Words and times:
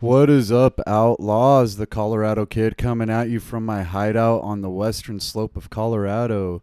What 0.00 0.30
is 0.30 0.52
up, 0.52 0.80
outlaws? 0.86 1.74
The 1.74 1.84
Colorado 1.84 2.46
Kid 2.46 2.78
coming 2.78 3.10
at 3.10 3.30
you 3.30 3.40
from 3.40 3.66
my 3.66 3.82
hideout 3.82 4.42
on 4.42 4.60
the 4.60 4.70
western 4.70 5.18
slope 5.18 5.56
of 5.56 5.70
Colorado. 5.70 6.62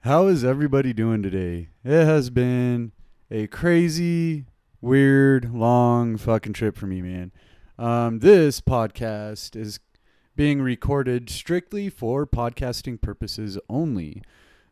How 0.00 0.26
is 0.26 0.42
everybody 0.42 0.94
doing 0.94 1.22
today? 1.22 1.68
It 1.84 2.06
has 2.06 2.30
been 2.30 2.92
a 3.30 3.46
crazy, 3.48 4.46
weird, 4.80 5.52
long 5.52 6.16
fucking 6.16 6.54
trip 6.54 6.78
for 6.78 6.86
me, 6.86 7.02
man. 7.02 7.30
Um, 7.78 8.20
this 8.20 8.62
podcast 8.62 9.54
is 9.54 9.78
being 10.34 10.62
recorded 10.62 11.28
strictly 11.28 11.90
for 11.90 12.26
podcasting 12.26 13.02
purposes 13.02 13.58
only. 13.68 14.22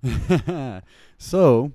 so, 1.19 1.73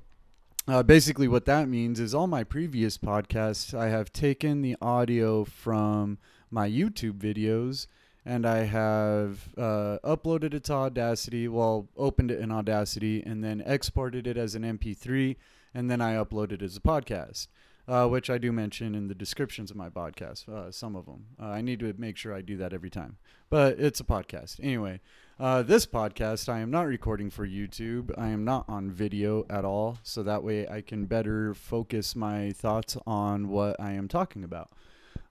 uh, 0.68 0.84
basically, 0.84 1.28
what 1.28 1.46
that 1.46 1.68
means 1.68 2.00
is 2.00 2.14
all 2.14 2.28
my 2.28 2.44
previous 2.44 2.98
podcasts, 2.98 3.74
I 3.74 3.90
have 3.90 4.14
taken 4.14 4.62
the 4.62 4.76
audio 4.82 5.44
from 5.44 6.18
my 6.50 6.70
YouTube 6.70 7.18
videos 7.18 7.88
and 8.26 8.46
I 8.46 8.64
have 8.66 9.50
uh, 9.58 9.98
uploaded 10.04 10.54
it 10.54 10.66
to 10.66 10.74
Audacity, 10.74 11.48
well, 11.48 11.88
opened 11.98 12.32
it 12.32 12.40
in 12.40 12.52
Audacity, 12.52 13.24
and 13.26 13.44
then 13.44 13.64
exported 13.66 14.28
it 14.28 14.38
as 14.38 14.54
an 14.54 14.64
MP3, 14.64 15.36
and 15.74 15.90
then 15.90 16.02
I 16.02 16.14
uploaded 16.14 16.54
it 16.54 16.62
as 16.62 16.78
a 16.78 16.82
podcast, 16.82 17.48
uh, 17.88 18.08
which 18.08 18.30
I 18.30 18.38
do 18.38 18.52
mention 18.52 18.94
in 18.94 19.08
the 19.08 19.16
descriptions 19.16 19.72
of 19.72 19.78
my 19.78 19.90
podcast, 19.90 20.48
uh, 20.48 20.72
some 20.72 20.96
of 20.96 21.08
them. 21.08 21.26
Uh, 21.42 21.48
I 21.48 21.62
need 21.62 21.80
to 21.80 21.94
make 21.98 22.16
sure 22.16 22.34
I 22.34 22.42
do 22.42 22.58
that 22.58 22.74
every 22.74 22.92
time, 22.92 23.18
but 23.50 23.80
it's 23.80 24.00
a 24.00 24.04
podcast. 24.04 24.60
Anyway, 24.62 25.00
uh, 25.42 25.64
this 25.64 25.88
podcast 25.88 26.48
I 26.48 26.60
am 26.60 26.70
not 26.70 26.86
recording 26.86 27.32
for 27.32 27.48
YouTube. 27.48 28.12
I 28.16 28.28
am 28.28 28.46
not 28.46 28.64
on 28.70 28.92
video 28.92 29.44
at 29.50 29.66
all, 29.66 29.98
so 30.04 30.22
that 30.22 30.44
way 30.44 30.68
I 30.68 30.82
can 30.82 31.06
better 31.06 31.56
focus 31.56 32.16
my 32.16 32.52
thoughts 32.52 32.96
on 33.08 33.50
what 33.50 33.76
I 33.80 33.94
am 33.94 34.08
talking 34.08 34.44
about. 34.44 34.70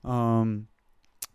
Um, 0.05 0.67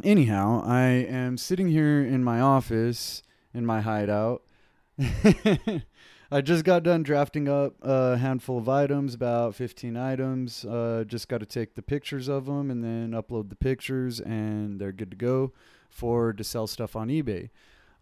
anyhow, 0.03 0.61
I 0.65 0.87
am 0.87 1.37
sitting 1.37 1.69
here 1.69 2.01
in 2.01 2.21
my 2.21 2.41
office 2.41 3.23
in 3.53 3.65
my 3.65 3.79
hideout. 3.79 4.43
I 4.99 6.41
just 6.43 6.65
got 6.65 6.83
done 6.83 7.01
drafting 7.01 7.47
up 7.47 7.75
a 7.81 8.17
handful 8.17 8.57
of 8.57 8.67
items, 8.67 9.13
about 9.13 9.55
15 9.55 9.95
items. 9.95 10.65
Uh, 10.65 11.05
just 11.07 11.29
got 11.29 11.37
to 11.37 11.45
take 11.45 11.75
the 11.75 11.81
pictures 11.81 12.27
of 12.27 12.45
them 12.45 12.69
and 12.69 12.83
then 12.83 13.11
upload 13.11 13.47
the 13.47 13.55
pictures, 13.55 14.19
and 14.19 14.81
they're 14.81 14.91
good 14.91 15.11
to 15.11 15.17
go 15.17 15.53
for 15.89 16.33
to 16.33 16.43
sell 16.43 16.67
stuff 16.67 16.97
on 16.97 17.07
eBay. 17.07 17.51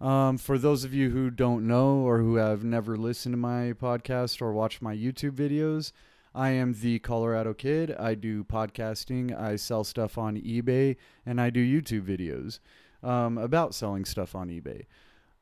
Um, 0.01 0.37
for 0.37 0.57
those 0.57 0.83
of 0.83 0.93
you 0.93 1.09
who 1.11 1.29
don't 1.29 1.65
know 1.67 1.97
or 1.97 2.19
who 2.19 2.35
have 2.35 2.63
never 2.63 2.97
listened 2.97 3.33
to 3.33 3.37
my 3.37 3.73
podcast 3.73 4.41
or 4.41 4.51
watched 4.51 4.81
my 4.81 4.95
YouTube 4.95 5.31
videos, 5.31 5.91
I 6.35 6.49
am 6.49 6.73
the 6.73 6.99
Colorado 6.99 7.53
Kid. 7.53 7.95
I 7.97 8.15
do 8.15 8.43
podcasting, 8.43 9.39
I 9.39 9.55
sell 9.55 9.83
stuff 9.83 10.17
on 10.17 10.35
eBay, 10.37 10.97
and 11.25 11.39
I 11.39 11.49
do 11.49 11.63
YouTube 11.63 12.05
videos 12.05 12.59
um, 13.07 13.37
about 13.37 13.75
selling 13.75 14.05
stuff 14.05 14.35
on 14.35 14.49
eBay. 14.49 14.85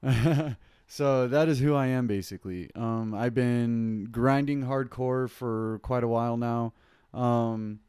so 0.87 1.27
that 1.27 1.47
is 1.47 1.59
who 1.59 1.73
I 1.73 1.87
am 1.87 2.07
basically. 2.07 2.69
Um, 2.75 3.13
I've 3.13 3.33
been 3.33 4.09
grinding 4.11 4.63
hardcore 4.63 5.29
for 5.29 5.79
quite 5.81 6.03
a 6.03 6.07
while 6.07 6.37
now. 6.37 6.73
Um, 7.13 7.79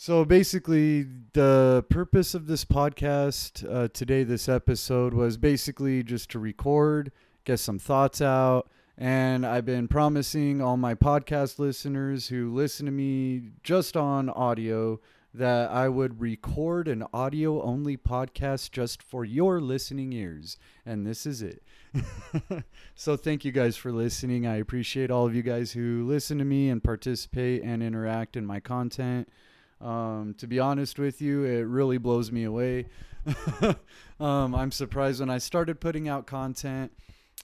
so 0.00 0.24
basically, 0.24 1.04
the 1.34 1.84
purpose 1.90 2.34
of 2.34 2.46
this 2.46 2.64
podcast 2.64 3.70
uh, 3.70 3.88
today, 3.92 4.24
this 4.24 4.48
episode, 4.48 5.12
was 5.12 5.36
basically 5.36 6.02
just 6.02 6.30
to 6.30 6.38
record, 6.38 7.12
get 7.44 7.60
some 7.60 7.78
thoughts 7.78 8.22
out. 8.22 8.70
And 8.96 9.44
I've 9.44 9.66
been 9.66 9.88
promising 9.88 10.62
all 10.62 10.78
my 10.78 10.94
podcast 10.94 11.58
listeners 11.58 12.28
who 12.28 12.50
listen 12.50 12.86
to 12.86 12.92
me 12.92 13.50
just 13.62 13.94
on 13.94 14.30
audio 14.30 15.00
that 15.34 15.70
I 15.70 15.90
would 15.90 16.18
record 16.18 16.88
an 16.88 17.04
audio 17.12 17.60
only 17.60 17.98
podcast 17.98 18.70
just 18.70 19.02
for 19.02 19.26
your 19.26 19.60
listening 19.60 20.14
ears. 20.14 20.56
And 20.86 21.06
this 21.06 21.26
is 21.26 21.42
it. 21.42 21.62
so 22.94 23.18
thank 23.18 23.44
you 23.44 23.52
guys 23.52 23.76
for 23.76 23.92
listening. 23.92 24.46
I 24.46 24.56
appreciate 24.56 25.10
all 25.10 25.26
of 25.26 25.34
you 25.34 25.42
guys 25.42 25.72
who 25.72 26.06
listen 26.06 26.38
to 26.38 26.46
me 26.46 26.70
and 26.70 26.82
participate 26.82 27.62
and 27.62 27.82
interact 27.82 28.34
in 28.34 28.46
my 28.46 28.60
content. 28.60 29.28
Um, 29.80 30.34
to 30.38 30.46
be 30.46 30.58
honest 30.58 30.98
with 30.98 31.22
you, 31.22 31.44
it 31.44 31.62
really 31.62 31.98
blows 31.98 32.30
me 32.30 32.44
away. 32.44 32.86
um, 34.20 34.54
I'm 34.54 34.70
surprised 34.70 35.20
when 35.20 35.30
I 35.30 35.38
started 35.38 35.80
putting 35.80 36.08
out 36.08 36.26
content. 36.26 36.92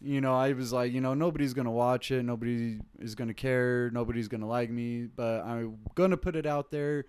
You 0.02 0.20
know, 0.20 0.34
I 0.34 0.52
was 0.52 0.72
like, 0.72 0.92
you 0.92 1.00
know, 1.00 1.14
nobody's 1.14 1.54
gonna 1.54 1.70
watch 1.70 2.10
it, 2.10 2.22
nobody 2.22 2.80
is 2.98 3.14
gonna 3.14 3.32
care, 3.32 3.90
nobody's 3.90 4.28
gonna 4.28 4.46
like 4.46 4.70
me, 4.70 5.06
but 5.06 5.42
I'm 5.42 5.78
gonna 5.94 6.18
put 6.18 6.36
it 6.36 6.44
out 6.44 6.70
there 6.70 7.06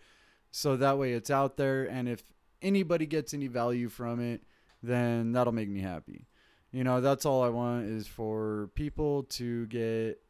so 0.52 0.78
that 0.78 0.98
way 0.98 1.14
it's 1.14 1.30
out 1.30 1.58
there, 1.58 1.84
and 1.84 2.08
if 2.08 2.24
anybody 2.62 3.06
gets 3.06 3.34
any 3.34 3.48
value 3.48 3.90
from 3.90 4.20
it, 4.20 4.42
then 4.82 5.34
that'll 5.34 5.54
make 5.54 5.70
me 5.70 5.82
happy. 5.82 6.28
You 6.72 6.84
know, 6.84 7.02
that's 7.02 7.26
all 7.26 7.44
I 7.44 7.50
want 7.50 7.86
is 7.86 8.08
for 8.08 8.70
people 8.76 9.24
to 9.24 9.66
get 9.68 10.22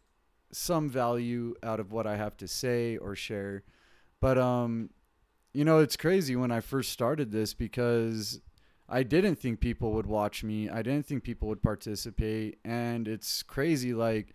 some 0.52 0.90
value 0.90 1.56
out 1.62 1.80
of 1.80 1.91
what 1.91 2.07
I 2.07 2.16
have 2.16 2.38
to 2.38 2.47
say 2.47 2.97
or 2.97 3.16
share. 3.16 3.63
But 4.20 4.38
um, 4.38 4.90
you 5.54 5.66
know, 5.66 5.80
it's 5.80 5.98
crazy 5.98 6.36
when 6.36 6.52
I 6.52 6.60
first 6.60 6.92
started 6.92 7.32
this 7.32 7.54
because 7.54 8.42
I 8.90 9.04
didn't 9.04 9.36
think 9.36 9.60
people 9.60 9.92
would 9.94 10.08
watch 10.08 10.44
me. 10.44 10.70
I 10.70 10.82
didn't 10.82 11.06
think 11.06 11.24
people 11.24 11.48
would 11.50 11.62
participate, 11.62 12.60
and 12.64 13.08
it's 13.08 13.44
crazy. 13.44 13.94
Like 13.94 14.34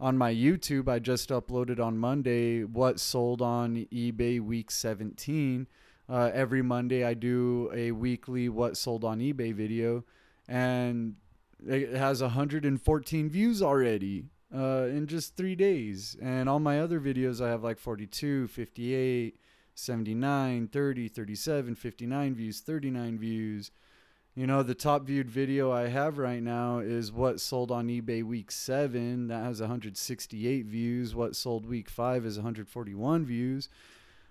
on 0.00 0.16
my 0.16 0.32
YouTube, 0.32 0.88
I 0.88 0.98
just 0.98 1.30
uploaded 1.30 1.80
on 1.80 1.98
Monday 1.98 2.64
what 2.64 3.00
sold 3.00 3.42
on 3.42 3.86
eBay 3.92 4.40
week 4.40 4.70
17. 4.70 5.66
Uh, 6.10 6.30
every 6.32 6.62
Monday, 6.62 7.04
I 7.04 7.14
do 7.14 7.70
a 7.74 7.90
weekly 7.92 8.48
what 8.48 8.76
sold 8.76 9.04
on 9.04 9.18
eBay 9.18 9.52
video, 9.52 10.04
and 10.48 11.16
it 11.66 11.92
has 11.92 12.22
114 12.22 13.28
views 13.28 13.60
already 13.60 14.26
uh, 14.54 14.86
in 14.88 15.06
just 15.06 15.36
three 15.36 15.54
days. 15.54 16.16
And 16.20 16.48
all 16.48 16.60
my 16.60 16.80
other 16.80 17.00
videos, 17.00 17.44
I 17.44 17.50
have 17.50 17.62
like 17.62 17.78
42, 17.78 18.48
58, 18.48 19.36
79, 19.74 20.68
30, 20.68 21.08
37, 21.08 21.74
59 21.74 22.34
views, 22.34 22.60
39 22.60 23.18
views. 23.18 23.70
You 24.34 24.46
know, 24.46 24.62
the 24.62 24.74
top 24.74 25.04
viewed 25.04 25.28
video 25.28 25.72
I 25.72 25.88
have 25.88 26.16
right 26.18 26.42
now 26.42 26.78
is 26.78 27.10
what 27.10 27.40
sold 27.40 27.72
on 27.72 27.88
eBay 27.88 28.22
week 28.22 28.52
seven. 28.52 29.26
That 29.26 29.44
has 29.44 29.60
168 29.60 30.64
views. 30.64 31.14
What 31.14 31.34
sold 31.34 31.66
week 31.66 31.90
five 31.90 32.24
is 32.24 32.36
141 32.36 33.26
views. 33.26 33.68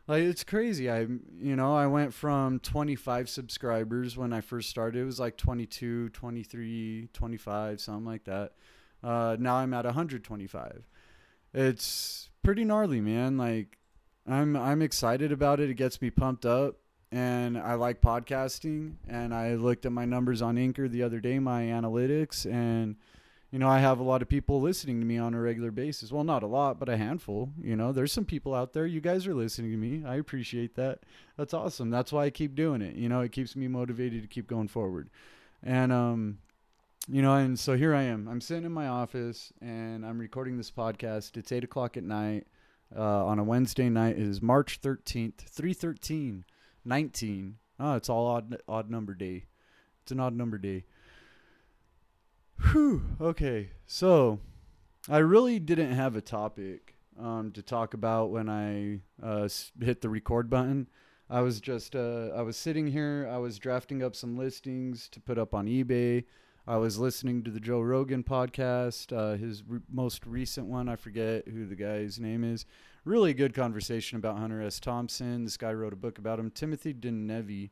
Like 0.07 0.23
it's 0.23 0.45
crazy. 0.45 0.89
I 0.89 1.01
you 1.01 1.57
know, 1.57 1.75
I 1.75 1.87
went 1.87 2.13
from 2.13 2.59
25 2.59 3.27
subscribers 3.27 4.15
when 4.15 4.31
I 4.31 4.39
first 4.39 4.69
started. 4.69 5.01
It 5.01 5.05
was 5.05 5.19
like 5.19 5.35
22, 5.35 6.09
23, 6.09 7.09
25, 7.11 7.81
something 7.81 8.05
like 8.05 8.23
that. 8.23 8.53
Uh, 9.03 9.37
now 9.39 9.55
I'm 9.55 9.73
at 9.73 9.85
125. 9.85 10.87
It's 11.53 12.29
pretty 12.43 12.63
gnarly, 12.63 13.01
man. 13.01 13.37
Like 13.37 13.77
I'm 14.27 14.55
I'm 14.55 14.81
excited 14.81 15.31
about 15.31 15.59
it. 15.59 15.69
It 15.69 15.75
gets 15.75 16.01
me 16.01 16.09
pumped 16.09 16.45
up 16.45 16.77
and 17.11 17.57
I 17.57 17.75
like 17.75 18.01
podcasting. 18.01 18.95
And 19.07 19.33
I 19.33 19.55
looked 19.55 19.85
at 19.85 19.91
my 19.91 20.05
numbers 20.05 20.41
on 20.41 20.57
Anchor 20.57 20.87
the 20.87 21.03
other 21.03 21.19
day, 21.19 21.39
my 21.39 21.63
analytics, 21.63 22.45
and 22.51 22.95
you 23.51 23.59
know 23.59 23.69
I 23.69 23.79
have 23.79 23.99
a 23.99 24.03
lot 24.03 24.21
of 24.21 24.27
people 24.27 24.59
listening 24.59 24.99
to 24.99 25.05
me 25.05 25.17
on 25.17 25.33
a 25.33 25.39
regular 25.39 25.71
basis. 25.71 26.11
Well, 26.11 26.23
not 26.23 26.43
a 26.43 26.47
lot, 26.47 26.79
but 26.79 26.89
a 26.89 26.97
handful. 26.97 27.51
You 27.61 27.75
know, 27.75 27.91
there's 27.91 28.11
some 28.11 28.25
people 28.25 28.53
out 28.53 28.73
there. 28.73 28.85
You 28.85 28.99
guys 28.99 29.25
are 29.25 29.33
listening 29.33 29.71
to 29.71 29.77
me. 29.77 30.03
I 30.05 30.15
appreciate 30.15 30.75
that. 30.75 30.99
That's 31.37 31.53
awesome. 31.53 31.89
That's 31.89 32.11
why 32.11 32.25
I 32.25 32.29
keep 32.29 32.55
doing 32.55 32.81
it. 32.81 32.95
You 32.95 33.07
know, 33.07 33.21
it 33.21 33.31
keeps 33.31 33.55
me 33.55 33.67
motivated 33.67 34.21
to 34.21 34.27
keep 34.27 34.47
going 34.47 34.67
forward. 34.67 35.09
And 35.63 35.91
um, 35.91 36.39
you 37.07 37.21
know, 37.21 37.33
and 37.35 37.57
so 37.57 37.77
here 37.77 37.95
I 37.95 38.03
am. 38.03 38.27
I'm 38.27 38.41
sitting 38.41 38.65
in 38.65 38.71
my 38.71 38.87
office 38.87 39.53
and 39.61 40.05
I'm 40.05 40.19
recording 40.19 40.57
this 40.57 40.71
podcast. 40.71 41.37
It's 41.37 41.51
eight 41.51 41.63
o'clock 41.63 41.95
at 41.95 42.03
night 42.03 42.47
uh, 42.95 43.25
on 43.25 43.39
a 43.39 43.43
Wednesday 43.43 43.89
night. 43.89 44.17
It 44.17 44.27
is 44.27 44.41
March 44.41 44.81
13th, 44.81 45.41
313. 45.41 46.43
19. 46.83 47.55
Oh, 47.79 47.95
it's 47.95 48.09
all 48.09 48.27
odd 48.27 48.57
odd 48.67 48.89
number 48.89 49.13
day. 49.13 49.45
It's 50.01 50.11
an 50.11 50.19
odd 50.19 50.35
number 50.35 50.57
day. 50.57 50.85
Whew. 52.71 53.03
Okay. 53.21 53.71
So, 53.85 54.39
I 55.09 55.19
really 55.19 55.59
didn't 55.59 55.91
have 55.91 56.15
a 56.15 56.21
topic 56.21 56.95
um, 57.19 57.51
to 57.51 57.61
talk 57.61 57.93
about 57.93 58.31
when 58.31 58.49
I 58.49 59.01
uh, 59.21 59.47
hit 59.79 60.01
the 60.01 60.09
record 60.09 60.49
button. 60.49 60.87
I 61.29 61.41
was 61.41 61.59
just 61.59 61.95
uh, 61.95 62.29
I 62.35 62.41
was 62.41 62.57
sitting 62.57 62.87
here. 62.87 63.29
I 63.31 63.37
was 63.37 63.59
drafting 63.59 64.01
up 64.01 64.15
some 64.15 64.37
listings 64.37 65.09
to 65.09 65.19
put 65.19 65.37
up 65.37 65.53
on 65.53 65.67
eBay. 65.67 66.23
I 66.69 66.75
was 66.75 66.99
listening 66.99 67.43
to 67.43 67.51
the 67.51 67.61
Joe 67.61 67.79
Rogan 67.79 68.23
podcast, 68.23 69.15
uh, 69.15 69.37
his 69.37 69.63
re- 69.65 69.79
most 69.89 70.25
recent 70.25 70.67
one. 70.67 70.89
I 70.89 70.97
forget 70.97 71.47
who 71.47 71.65
the 71.65 71.77
guy's 71.77 72.19
name 72.19 72.43
is 72.43 72.65
really 73.05 73.33
good 73.33 73.53
conversation 73.53 74.17
about 74.17 74.37
Hunter 74.37 74.61
S. 74.61 74.77
Thompson. 74.77 75.45
This 75.45 75.55
guy 75.55 75.71
wrote 75.71 75.93
a 75.93 75.97
book 75.97 76.17
about 76.17 76.39
him. 76.39 76.51
Timothy 76.51 76.93
Denevi. 76.93 77.69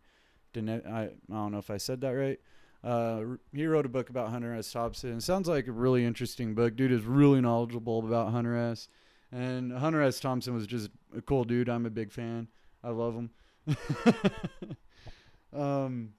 Dine- 0.54 0.82
I, 0.88 1.04
I 1.04 1.10
don't 1.30 1.52
know 1.52 1.58
if 1.58 1.70
I 1.70 1.76
said 1.76 2.00
that 2.02 2.12
right. 2.12 2.40
Uh, 2.86 3.36
he 3.54 3.68
wrote 3.68 3.86
a 3.86 3.90
book 3.90 4.10
about 4.10 4.30
Hunter 4.30 4.56
S. 4.56 4.72
Thompson. 4.72 5.20
Sounds 5.20 5.50
like 5.50 5.68
a 5.68 5.74
really 5.74 6.06
interesting 6.06 6.56
book. 6.56 6.78
Dude 6.78 6.94
is 6.94 7.04
really 7.04 7.42
knowledgeable 7.42 8.00
about 8.00 8.32
Hunter 8.32 8.56
S. 8.56 8.88
And 9.30 9.74
Hunter 9.74 10.02
S. 10.04 10.22
Thompson 10.22 10.54
was 10.54 10.68
just 10.68 10.90
a 11.18 11.22
cool 11.22 11.44
dude. 11.44 11.68
I'm 11.68 11.86
a 11.86 11.90
big 11.90 12.14
fan. 12.14 12.48
I 12.82 12.92
love 12.92 13.16
him. 13.16 13.30
um, 15.54 16.14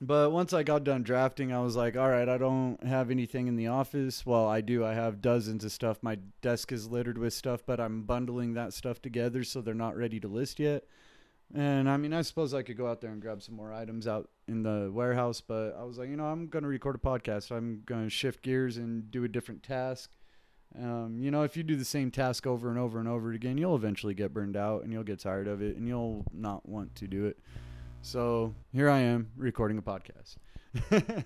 but 0.00 0.30
once 0.30 0.52
I 0.52 0.62
got 0.62 0.84
done 0.84 1.02
drafting, 1.02 1.52
I 1.52 1.60
was 1.60 1.74
like, 1.74 1.96
all 1.96 2.08
right, 2.08 2.28
I 2.28 2.38
don't 2.38 2.82
have 2.84 3.10
anything 3.10 3.48
in 3.48 3.56
the 3.56 3.66
office. 3.66 4.24
Well, 4.24 4.46
I 4.46 4.60
do. 4.60 4.84
I 4.84 4.94
have 4.94 5.20
dozens 5.20 5.64
of 5.64 5.72
stuff. 5.72 5.98
My 6.02 6.18
desk 6.40 6.70
is 6.70 6.88
littered 6.88 7.18
with 7.18 7.32
stuff, 7.32 7.62
but 7.66 7.80
I'm 7.80 8.02
bundling 8.02 8.54
that 8.54 8.72
stuff 8.72 9.02
together 9.02 9.42
so 9.42 9.60
they're 9.60 9.74
not 9.74 9.96
ready 9.96 10.20
to 10.20 10.28
list 10.28 10.60
yet. 10.60 10.84
And 11.54 11.88
I 11.88 11.96
mean, 11.96 12.12
I 12.12 12.22
suppose 12.22 12.54
I 12.54 12.62
could 12.62 12.76
go 12.76 12.86
out 12.86 13.00
there 13.00 13.10
and 13.10 13.22
grab 13.22 13.42
some 13.42 13.56
more 13.56 13.72
items 13.72 14.06
out 14.06 14.28
in 14.46 14.62
the 14.62 14.90
warehouse, 14.92 15.40
but 15.40 15.74
I 15.78 15.82
was 15.82 15.98
like, 15.98 16.10
you 16.10 16.16
know, 16.16 16.26
I'm 16.26 16.46
going 16.46 16.62
to 16.62 16.68
record 16.68 16.94
a 16.94 16.98
podcast. 16.98 17.50
I'm 17.50 17.82
going 17.86 18.04
to 18.04 18.10
shift 18.10 18.42
gears 18.42 18.76
and 18.76 19.10
do 19.10 19.24
a 19.24 19.28
different 19.28 19.62
task. 19.62 20.10
Um, 20.78 21.16
you 21.18 21.30
know, 21.30 21.42
if 21.42 21.56
you 21.56 21.62
do 21.62 21.76
the 21.76 21.84
same 21.84 22.10
task 22.10 22.46
over 22.46 22.68
and 22.68 22.78
over 22.78 22.98
and 22.98 23.08
over 23.08 23.32
again, 23.32 23.56
you'll 23.56 23.74
eventually 23.74 24.14
get 24.14 24.34
burned 24.34 24.56
out 24.56 24.84
and 24.84 24.92
you'll 24.92 25.02
get 25.02 25.20
tired 25.20 25.48
of 25.48 25.62
it 25.62 25.76
and 25.76 25.88
you'll 25.88 26.24
not 26.32 26.68
want 26.68 26.94
to 26.96 27.08
do 27.08 27.24
it. 27.24 27.38
So 28.02 28.54
here 28.72 28.88
I 28.88 29.00
am 29.00 29.30
recording 29.36 29.76
a 29.78 29.82
podcast. 29.82 30.36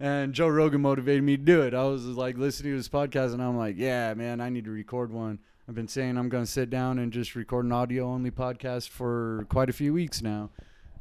and 0.00 0.32
Joe 0.32 0.48
Rogan 0.48 0.80
motivated 0.80 1.22
me 1.22 1.36
to 1.36 1.42
do 1.42 1.62
it. 1.62 1.74
I 1.74 1.84
was 1.84 2.04
like 2.04 2.38
listening 2.38 2.72
to 2.72 2.76
his 2.76 2.88
podcast 2.88 3.34
and 3.34 3.42
I'm 3.42 3.56
like, 3.56 3.76
yeah, 3.76 4.14
man, 4.14 4.40
I 4.40 4.48
need 4.48 4.64
to 4.64 4.70
record 4.70 5.12
one. 5.12 5.40
I've 5.68 5.74
been 5.74 5.88
saying 5.88 6.16
I'm 6.16 6.28
going 6.28 6.44
to 6.44 6.50
sit 6.50 6.70
down 6.70 6.98
and 6.98 7.12
just 7.12 7.34
record 7.34 7.66
an 7.66 7.72
audio 7.72 8.06
only 8.06 8.30
podcast 8.30 8.88
for 8.88 9.46
quite 9.48 9.68
a 9.68 9.72
few 9.72 9.92
weeks 9.92 10.22
now. 10.22 10.50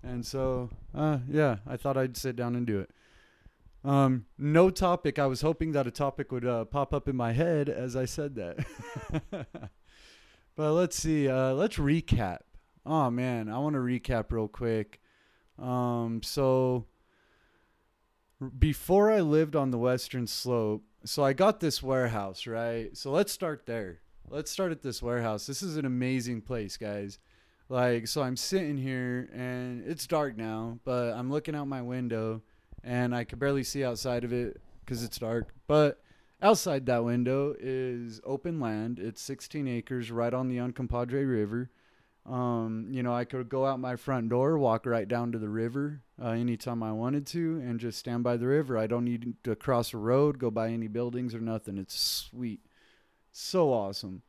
And 0.03 0.25
so, 0.25 0.69
uh, 0.95 1.19
yeah, 1.29 1.57
I 1.67 1.77
thought 1.77 1.97
I'd 1.97 2.17
sit 2.17 2.35
down 2.35 2.55
and 2.55 2.65
do 2.65 2.79
it. 2.79 2.89
Um, 3.83 4.25
no 4.37 4.69
topic. 4.69 5.17
I 5.17 5.27
was 5.27 5.41
hoping 5.41 5.71
that 5.71 5.87
a 5.87 5.91
topic 5.91 6.31
would 6.31 6.45
uh, 6.45 6.65
pop 6.65 6.93
up 6.93 7.07
in 7.07 7.15
my 7.15 7.31
head 7.31 7.69
as 7.69 7.95
I 7.95 8.05
said 8.05 8.35
that. 8.35 8.65
but 10.55 10.73
let's 10.73 10.95
see. 10.95 11.27
Uh, 11.27 11.53
let's 11.53 11.77
recap. 11.77 12.39
Oh 12.85 13.11
man, 13.11 13.49
I 13.49 13.59
want 13.59 13.75
to 13.75 13.79
recap 13.79 14.31
real 14.31 14.47
quick. 14.47 15.00
Um, 15.59 16.21
so 16.23 16.85
before 18.57 19.11
I 19.11 19.21
lived 19.21 19.55
on 19.55 19.71
the 19.71 19.77
western 19.77 20.27
slope, 20.27 20.83
so 21.03 21.23
I 21.23 21.33
got 21.33 21.59
this 21.59 21.81
warehouse, 21.81 22.47
right? 22.47 22.95
So 22.95 23.11
let's 23.11 23.31
start 23.31 23.65
there. 23.65 23.99
Let's 24.29 24.51
start 24.51 24.71
at 24.71 24.81
this 24.81 25.01
warehouse. 25.01 25.45
This 25.45 25.61
is 25.61 25.77
an 25.77 25.85
amazing 25.85 26.41
place, 26.41 26.77
guys. 26.77 27.19
Like, 27.69 28.07
so 28.07 28.21
I'm 28.21 28.37
sitting 28.37 28.77
here 28.77 29.29
and 29.33 29.83
it's 29.87 30.05
dark 30.07 30.37
now, 30.37 30.79
but 30.83 31.13
I'm 31.13 31.31
looking 31.31 31.55
out 31.55 31.67
my 31.67 31.81
window 31.81 32.41
and 32.83 33.15
I 33.15 33.23
can 33.23 33.39
barely 33.39 33.63
see 33.63 33.83
outside 33.83 34.23
of 34.23 34.33
it 34.33 34.61
because 34.83 35.03
it's 35.03 35.17
dark. 35.19 35.53
But 35.67 36.01
outside 36.41 36.85
that 36.87 37.03
window 37.03 37.55
is 37.59 38.19
open 38.25 38.59
land. 38.59 38.99
It's 38.99 39.21
16 39.21 39.67
acres 39.67 40.11
right 40.11 40.33
on 40.33 40.49
the 40.49 40.57
Uncompahgre 40.57 41.29
River. 41.29 41.69
Um, 42.25 42.87
you 42.91 43.01
know, 43.01 43.13
I 43.13 43.25
could 43.25 43.49
go 43.49 43.65
out 43.65 43.79
my 43.79 43.95
front 43.95 44.29
door, 44.29 44.57
walk 44.57 44.85
right 44.85 45.07
down 45.07 45.31
to 45.31 45.39
the 45.39 45.49
river 45.49 46.01
uh, 46.21 46.29
anytime 46.29 46.83
I 46.83 46.91
wanted 46.91 47.25
to, 47.27 47.59
and 47.65 47.79
just 47.79 47.97
stand 47.97 48.23
by 48.23 48.37
the 48.37 48.47
river. 48.47 48.77
I 48.77 48.85
don't 48.85 49.05
need 49.05 49.35
to 49.43 49.55
cross 49.55 49.93
a 49.93 49.97
road, 49.97 50.37
go 50.37 50.51
by 50.51 50.69
any 50.69 50.87
buildings 50.87 51.33
or 51.33 51.39
nothing. 51.39 51.77
It's 51.77 51.99
sweet 51.99 52.61
so 53.31 53.71
awesome. 53.71 54.21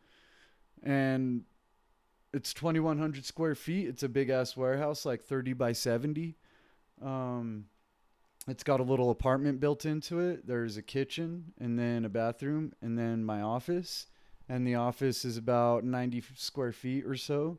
And 0.82 1.42
it's 2.32 2.54
2100 2.54 3.24
square 3.24 3.54
feet. 3.54 3.88
It's 3.88 4.02
a 4.02 4.08
big 4.08 4.30
ass 4.30 4.56
warehouse, 4.56 5.04
like 5.04 5.22
30 5.22 5.52
by 5.52 5.72
70. 5.72 6.36
Um, 7.02 7.66
it's 8.48 8.64
got 8.64 8.80
a 8.80 8.84
little 8.84 9.10
apartment 9.10 9.60
built 9.60 9.84
into 9.84 10.20
it. 10.20 10.46
There's 10.46 10.76
a 10.76 10.82
kitchen 10.82 11.52
and 11.60 11.78
then 11.78 12.04
a 12.04 12.08
bathroom 12.08 12.72
and 12.80 12.98
then 12.98 13.24
my 13.24 13.42
office. 13.42 14.06
And 14.48 14.66
the 14.66 14.74
office 14.74 15.24
is 15.24 15.36
about 15.36 15.84
90 15.84 16.24
square 16.36 16.72
feet 16.72 17.04
or 17.06 17.16
so. 17.16 17.58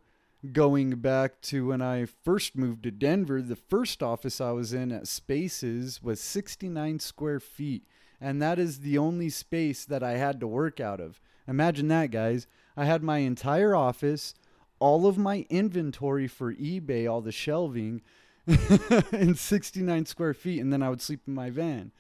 Going 0.51 0.91
back 0.95 1.39
to 1.43 1.67
when 1.67 1.81
I 1.81 2.05
first 2.05 2.57
moved 2.57 2.83
to 2.83 2.91
Denver, 2.91 3.41
the 3.41 3.55
first 3.55 4.03
office 4.03 4.41
I 4.41 4.51
was 4.51 4.73
in 4.73 4.91
at 4.91 5.07
Spaces 5.07 6.03
was 6.03 6.19
69 6.19 6.99
square 6.99 7.39
feet. 7.39 7.83
And 8.19 8.41
that 8.41 8.59
is 8.59 8.79
the 8.79 8.97
only 8.97 9.29
space 9.29 9.85
that 9.85 10.03
I 10.03 10.13
had 10.13 10.41
to 10.41 10.47
work 10.47 10.81
out 10.81 10.99
of. 10.99 11.21
Imagine 11.47 11.87
that, 11.89 12.11
guys. 12.11 12.47
I 12.75 12.83
had 12.85 13.03
my 13.03 13.19
entire 13.19 13.73
office, 13.73 14.33
all 14.79 15.07
of 15.07 15.17
my 15.17 15.45
inventory 15.49 16.27
for 16.27 16.53
eBay, 16.53 17.09
all 17.09 17.21
the 17.21 17.31
shelving, 17.31 18.01
in 19.13 19.35
69 19.35 20.05
square 20.05 20.33
feet, 20.33 20.59
and 20.59 20.73
then 20.73 20.83
I 20.83 20.89
would 20.89 21.01
sleep 21.01 21.21
in 21.25 21.33
my 21.33 21.49
van. 21.49 21.91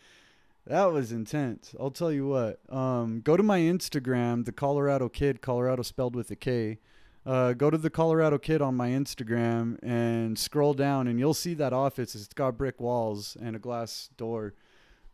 That 0.65 0.91
was 0.91 1.11
intense. 1.11 1.75
I'll 1.79 1.91
tell 1.91 2.11
you 2.11 2.27
what. 2.27 2.59
Um, 2.69 3.21
go 3.21 3.37
to 3.37 3.43
my 3.43 3.59
Instagram, 3.59 4.45
the 4.45 4.51
Colorado 4.51 5.07
Kid, 5.09 5.41
Colorado 5.41 5.81
spelled 5.81 6.15
with 6.15 6.31
a 6.31 6.35
K. 6.35 6.79
Uh, 7.25 7.53
go 7.53 7.69
to 7.69 7.77
the 7.77 7.89
Colorado 7.89 8.37
Kid 8.37 8.61
on 8.61 8.75
my 8.75 8.89
Instagram 8.89 9.77
and 9.81 10.37
scroll 10.37 10.73
down, 10.73 11.07
and 11.07 11.19
you'll 11.19 11.33
see 11.33 11.53
that 11.53 11.71
office. 11.71 12.15
It's 12.15 12.27
got 12.33 12.57
brick 12.57 12.81
walls 12.81 13.37
and 13.41 13.55
a 13.55 13.59
glass 13.59 14.09
door. 14.17 14.53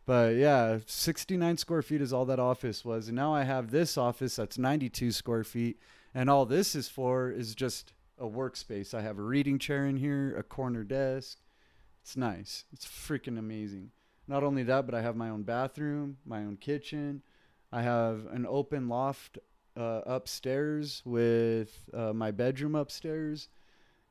But 0.06 0.34
yeah, 0.34 0.78
69 0.86 1.56
square 1.56 1.82
feet 1.82 2.00
is 2.00 2.12
all 2.12 2.24
that 2.24 2.40
office 2.40 2.84
was. 2.84 3.06
And 3.06 3.16
now 3.16 3.32
I 3.32 3.44
have 3.44 3.70
this 3.70 3.96
office 3.96 4.36
that's 4.36 4.58
92 4.58 5.12
square 5.12 5.44
feet. 5.44 5.78
And 6.12 6.28
all 6.28 6.46
this 6.46 6.74
is 6.74 6.88
for 6.88 7.30
is 7.30 7.54
just 7.54 7.92
a 8.18 8.24
workspace. 8.24 8.92
I 8.92 9.02
have 9.02 9.18
a 9.18 9.22
reading 9.22 9.60
chair 9.60 9.86
in 9.86 9.96
here, 9.96 10.34
a 10.36 10.42
corner 10.42 10.82
desk. 10.82 11.38
It's 12.02 12.16
nice. 12.16 12.64
It's 12.72 12.86
freaking 12.86 13.38
amazing. 13.38 13.92
Not 14.26 14.42
only 14.42 14.64
that, 14.64 14.84
but 14.84 14.96
I 14.96 15.02
have 15.02 15.14
my 15.14 15.28
own 15.28 15.42
bathroom, 15.44 16.16
my 16.26 16.38
own 16.38 16.56
kitchen. 16.56 17.22
I 17.70 17.82
have 17.82 18.26
an 18.32 18.46
open 18.48 18.88
loft 18.88 19.38
uh, 19.76 20.00
upstairs 20.06 21.02
with 21.04 21.88
uh, 21.94 22.12
my 22.12 22.30
bedroom 22.30 22.74
upstairs. 22.74 23.48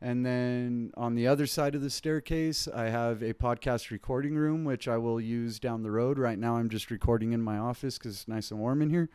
And 0.01 0.25
then 0.25 0.91
on 0.95 1.15
the 1.15 1.27
other 1.27 1.45
side 1.45 1.75
of 1.75 1.81
the 1.81 1.89
staircase, 1.89 2.69
I 2.73 2.85
have 2.85 3.21
a 3.21 3.33
podcast 3.33 3.91
recording 3.91 4.35
room, 4.35 4.63
which 4.63 4.87
I 4.87 4.97
will 4.97 5.19
use 5.19 5.59
down 5.59 5.83
the 5.83 5.91
road. 5.91 6.17
Right 6.17 6.39
now, 6.39 6.55
I'm 6.55 6.69
just 6.69 6.89
recording 6.89 7.33
in 7.33 7.41
my 7.41 7.57
office 7.57 7.97
because 7.97 8.15
it's 8.15 8.27
nice 8.27 8.51
and 8.51 8.61
warm 8.61 8.81
in 8.81 8.89
here. 8.89 9.09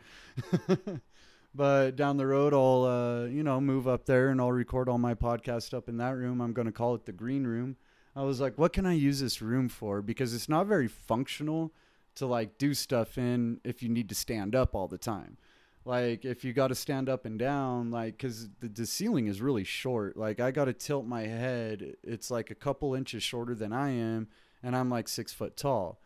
but 1.55 1.95
down 1.95 2.17
the 2.17 2.27
road, 2.27 2.53
I'll, 2.53 2.83
uh, 2.83 3.25
you 3.25 3.41
know, 3.41 3.59
move 3.59 3.87
up 3.87 4.05
there 4.05 4.29
and 4.29 4.39
I'll 4.39 4.51
record 4.51 4.87
all 4.87 4.99
my 4.99 5.15
podcast 5.15 5.73
up 5.73 5.89
in 5.89 5.97
that 5.97 6.15
room. 6.15 6.39
I'm 6.39 6.53
going 6.53 6.67
to 6.67 6.71
call 6.71 6.93
it 6.93 7.05
the 7.05 7.11
green 7.11 7.47
room. 7.47 7.77
I 8.15 8.21
was 8.21 8.39
like, 8.39 8.57
what 8.59 8.71
can 8.71 8.85
I 8.85 8.93
use 8.93 9.19
this 9.19 9.41
room 9.41 9.69
for? 9.69 10.03
Because 10.03 10.35
it's 10.35 10.47
not 10.47 10.67
very 10.67 10.87
functional 10.87 11.73
to 12.13 12.27
like 12.27 12.59
do 12.59 12.75
stuff 12.75 13.17
in 13.17 13.59
if 13.63 13.81
you 13.81 13.89
need 13.89 14.07
to 14.09 14.15
stand 14.15 14.55
up 14.55 14.75
all 14.75 14.87
the 14.87 14.97
time 14.99 15.37
like 15.85 16.25
if 16.25 16.43
you 16.43 16.51
got 16.51 16.67
to 16.69 16.75
stand 16.75 17.07
up 17.07 17.25
and 17.25 17.37
down 17.37 17.91
like 17.91 18.17
because 18.17 18.49
the, 18.59 18.67
the 18.67 18.85
ceiling 18.85 19.27
is 19.27 19.41
really 19.41 19.63
short. 19.63 20.17
Like 20.17 20.39
i 20.39 20.51
got 20.51 20.65
to 20.65 20.73
tilt 20.73 21.05
my 21.05 21.21
head 21.21 21.95
it's 22.03 22.31
like 22.31 22.49
a 22.49 22.55
couple 22.55 22.95
inches 22.95 23.23
shorter 23.23 23.53
than 23.53 23.71
i 23.71 23.91
am 23.91 24.27
and 24.63 24.75
i'm 24.75 24.89
like 24.89 25.07
six 25.07 25.31
foot 25.31 25.55
tall. 25.55 26.01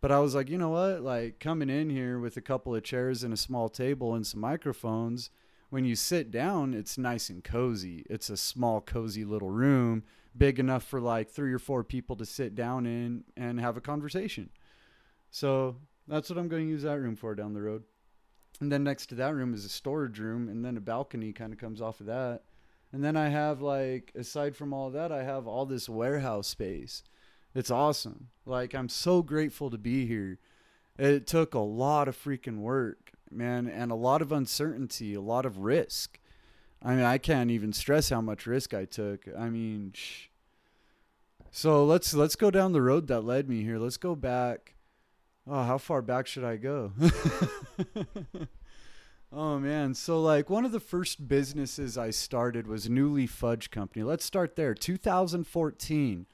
But 0.00 0.12
i 0.12 0.20
was 0.20 0.34
like 0.34 0.48
you 0.48 0.56
know 0.56 0.70
what? 0.70 1.02
Like 1.02 1.40
coming 1.40 1.68
in 1.68 1.90
here 1.90 2.18
with 2.18 2.36
a 2.36 2.40
couple 2.40 2.74
of 2.74 2.84
chairs 2.84 3.24
and 3.24 3.34
a 3.34 3.36
small 3.36 3.68
table 3.68 4.14
and 4.14 4.26
some 4.26 4.40
microphones 4.40 5.30
when 5.68 5.84
you 5.84 5.96
sit 5.96 6.30
down 6.30 6.72
it's 6.72 6.96
nice 6.96 7.28
and 7.28 7.42
cozy. 7.42 8.06
It's 8.08 8.30
a 8.30 8.36
small 8.36 8.80
cozy 8.80 9.24
little 9.24 9.50
room 9.50 10.04
big 10.36 10.60
enough 10.60 10.84
for 10.84 11.00
like 11.00 11.28
three 11.28 11.52
or 11.52 11.58
four 11.58 11.82
people 11.82 12.16
to 12.16 12.24
sit 12.24 12.54
down 12.54 12.86
in 12.86 13.24
and 13.36 13.60
have 13.60 13.76
a 13.76 13.80
conversation. 13.80 14.50
So 15.30 15.76
that's 16.06 16.28
what 16.28 16.38
i'm 16.38 16.48
going 16.48 16.66
to 16.66 16.70
use 16.70 16.82
that 16.82 17.00
room 17.00 17.16
for 17.16 17.34
down 17.34 17.54
the 17.54 17.62
road 17.62 17.82
and 18.60 18.70
then 18.70 18.84
next 18.84 19.06
to 19.06 19.14
that 19.16 19.34
room 19.34 19.54
is 19.54 19.64
a 19.64 19.68
storage 19.68 20.18
room, 20.18 20.48
and 20.48 20.64
then 20.64 20.76
a 20.76 20.80
balcony 20.80 21.32
kind 21.32 21.52
of 21.52 21.58
comes 21.58 21.80
off 21.80 22.00
of 22.00 22.06
that. 22.06 22.42
And 22.92 23.02
then 23.02 23.16
I 23.16 23.28
have 23.28 23.60
like, 23.60 24.12
aside 24.14 24.54
from 24.56 24.72
all 24.72 24.90
that, 24.90 25.10
I 25.10 25.24
have 25.24 25.48
all 25.48 25.66
this 25.66 25.88
warehouse 25.88 26.46
space. 26.46 27.02
It's 27.54 27.70
awesome. 27.70 28.28
Like 28.46 28.74
I'm 28.74 28.88
so 28.88 29.22
grateful 29.22 29.70
to 29.70 29.78
be 29.78 30.06
here. 30.06 30.38
It 30.96 31.26
took 31.26 31.54
a 31.54 31.58
lot 31.58 32.06
of 32.06 32.16
freaking 32.16 32.58
work, 32.58 33.12
man, 33.30 33.66
and 33.66 33.90
a 33.90 33.96
lot 33.96 34.22
of 34.22 34.30
uncertainty, 34.30 35.14
a 35.14 35.20
lot 35.20 35.44
of 35.44 35.58
risk. 35.58 36.20
I 36.80 36.94
mean, 36.94 37.04
I 37.04 37.18
can't 37.18 37.50
even 37.50 37.72
stress 37.72 38.10
how 38.10 38.20
much 38.20 38.46
risk 38.46 38.74
I 38.74 38.84
took. 38.84 39.26
I 39.36 39.48
mean, 39.48 39.92
shh. 39.94 40.26
so 41.50 41.84
let's 41.84 42.14
let's 42.14 42.36
go 42.36 42.50
down 42.50 42.72
the 42.72 42.82
road 42.82 43.08
that 43.08 43.22
led 43.22 43.48
me 43.48 43.62
here. 43.62 43.78
Let's 43.78 43.96
go 43.96 44.14
back 44.14 44.73
oh, 45.46 45.62
how 45.62 45.78
far 45.78 46.02
back 46.02 46.26
should 46.26 46.44
I 46.44 46.56
go? 46.56 46.92
oh 49.32 49.58
man, 49.58 49.94
so 49.94 50.20
like 50.20 50.50
one 50.50 50.64
of 50.64 50.72
the 50.72 50.80
first 50.80 51.28
businesses 51.28 51.98
I 51.98 52.10
started 52.10 52.66
was 52.66 52.88
New 52.88 53.08
Leaf 53.10 53.30
Fudge 53.30 53.70
Company. 53.70 54.02
Let's 54.02 54.24
start 54.24 54.56
there. 54.56 54.74
2014. 54.74 56.26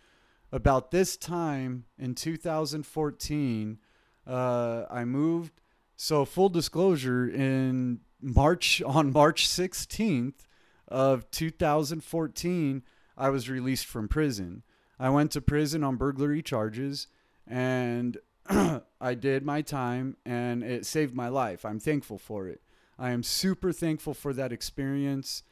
About 0.52 0.90
this 0.90 1.16
time 1.16 1.84
in 1.96 2.16
2014, 2.16 3.78
uh, 4.26 4.84
I 4.90 5.04
moved. 5.04 5.60
So 5.94 6.24
full 6.24 6.48
disclosure, 6.48 7.28
in 7.28 8.00
March 8.20 8.82
on 8.86 9.12
March 9.12 9.48
16th 9.48 10.46
of 10.88 11.30
2014, 11.30 12.82
I 13.16 13.28
was 13.28 13.48
released 13.48 13.86
from 13.86 14.08
prison. 14.08 14.62
I 14.98 15.10
went 15.10 15.30
to 15.32 15.40
prison 15.40 15.84
on 15.84 15.96
burglary 15.96 16.42
charges 16.42 17.06
and 17.46 18.18
I 19.00 19.14
did 19.14 19.44
my 19.44 19.62
time 19.62 20.16
and 20.24 20.62
it 20.62 20.86
saved 20.86 21.14
my 21.14 21.28
life. 21.28 21.64
I'm 21.64 21.80
thankful 21.80 22.18
for 22.18 22.48
it. 22.48 22.60
I 22.98 23.10
am 23.10 23.22
super 23.22 23.72
thankful 23.72 24.14
for 24.14 24.32
that 24.34 24.52
experience 24.52 25.42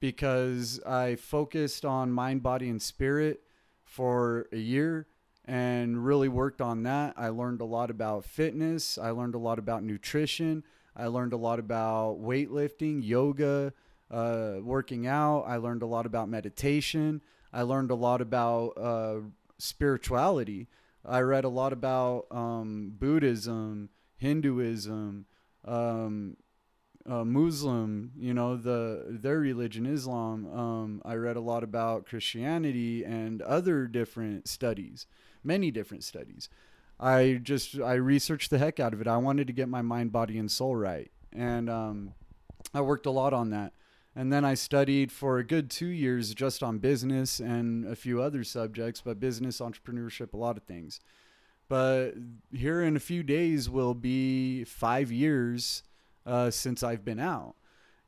because 0.00 0.80
I 0.86 1.16
focused 1.16 1.84
on 1.84 2.12
mind, 2.12 2.42
body, 2.42 2.68
and 2.68 2.80
spirit 2.80 3.42
for 3.84 4.46
a 4.52 4.58
year 4.58 5.06
and 5.44 6.04
really 6.04 6.28
worked 6.28 6.60
on 6.60 6.82
that. 6.82 7.14
I 7.16 7.28
learned 7.28 7.62
a 7.62 7.64
lot 7.64 7.90
about 7.90 8.24
fitness. 8.24 8.98
I 8.98 9.10
learned 9.10 9.34
a 9.34 9.38
lot 9.38 9.58
about 9.58 9.82
nutrition. 9.82 10.62
I 10.94 11.06
learned 11.06 11.32
a 11.32 11.38
lot 11.38 11.58
about 11.58 12.20
weightlifting, 12.20 13.00
yoga, 13.02 13.72
uh, 14.10 14.56
working 14.60 15.06
out. 15.06 15.44
I 15.46 15.56
learned 15.56 15.82
a 15.82 15.86
lot 15.86 16.04
about 16.04 16.28
meditation. 16.28 17.22
I 17.52 17.62
learned 17.62 17.90
a 17.90 17.94
lot 17.94 18.20
about 18.20 18.68
uh, 18.76 19.20
spirituality. 19.58 20.68
I 21.08 21.20
read 21.20 21.44
a 21.44 21.48
lot 21.48 21.72
about 21.72 22.26
um, 22.30 22.92
Buddhism, 22.98 23.88
Hinduism, 24.16 25.26
um, 25.64 26.36
uh, 27.08 27.24
Muslim, 27.24 28.12
you 28.18 28.34
know, 28.34 28.56
the 28.56 29.06
their 29.08 29.38
religion, 29.38 29.86
Islam. 29.86 30.46
Um, 30.52 31.02
I 31.04 31.14
read 31.14 31.36
a 31.36 31.40
lot 31.40 31.64
about 31.64 32.06
Christianity 32.06 33.04
and 33.04 33.40
other 33.42 33.86
different 33.86 34.46
studies, 34.46 35.06
many 35.42 35.70
different 35.70 36.04
studies. 36.04 36.48
I 37.00 37.40
just 37.42 37.80
I 37.80 37.94
researched 37.94 38.50
the 38.50 38.58
heck 38.58 38.78
out 38.78 38.92
of 38.92 39.00
it. 39.00 39.06
I 39.06 39.16
wanted 39.16 39.46
to 39.46 39.52
get 39.52 39.68
my 39.68 39.82
mind, 39.82 40.12
body, 40.12 40.38
and 40.38 40.50
soul 40.50 40.76
right, 40.76 41.10
and 41.32 41.70
um, 41.70 42.14
I 42.74 42.82
worked 42.82 43.06
a 43.06 43.10
lot 43.10 43.32
on 43.32 43.50
that. 43.50 43.72
And 44.18 44.32
then 44.32 44.44
I 44.44 44.54
studied 44.54 45.12
for 45.12 45.38
a 45.38 45.44
good 45.44 45.70
two 45.70 45.86
years 45.86 46.34
just 46.34 46.60
on 46.60 46.78
business 46.78 47.38
and 47.38 47.86
a 47.86 47.94
few 47.94 48.20
other 48.20 48.42
subjects, 48.42 49.00
but 49.00 49.20
business, 49.20 49.60
entrepreneurship, 49.60 50.34
a 50.34 50.36
lot 50.36 50.56
of 50.56 50.64
things. 50.64 50.98
But 51.68 52.14
here 52.52 52.82
in 52.82 52.96
a 52.96 52.98
few 53.00 53.22
days 53.22 53.70
will 53.70 53.94
be 53.94 54.64
five 54.64 55.12
years 55.12 55.84
uh, 56.26 56.50
since 56.50 56.82
I've 56.82 57.04
been 57.04 57.20
out. 57.20 57.54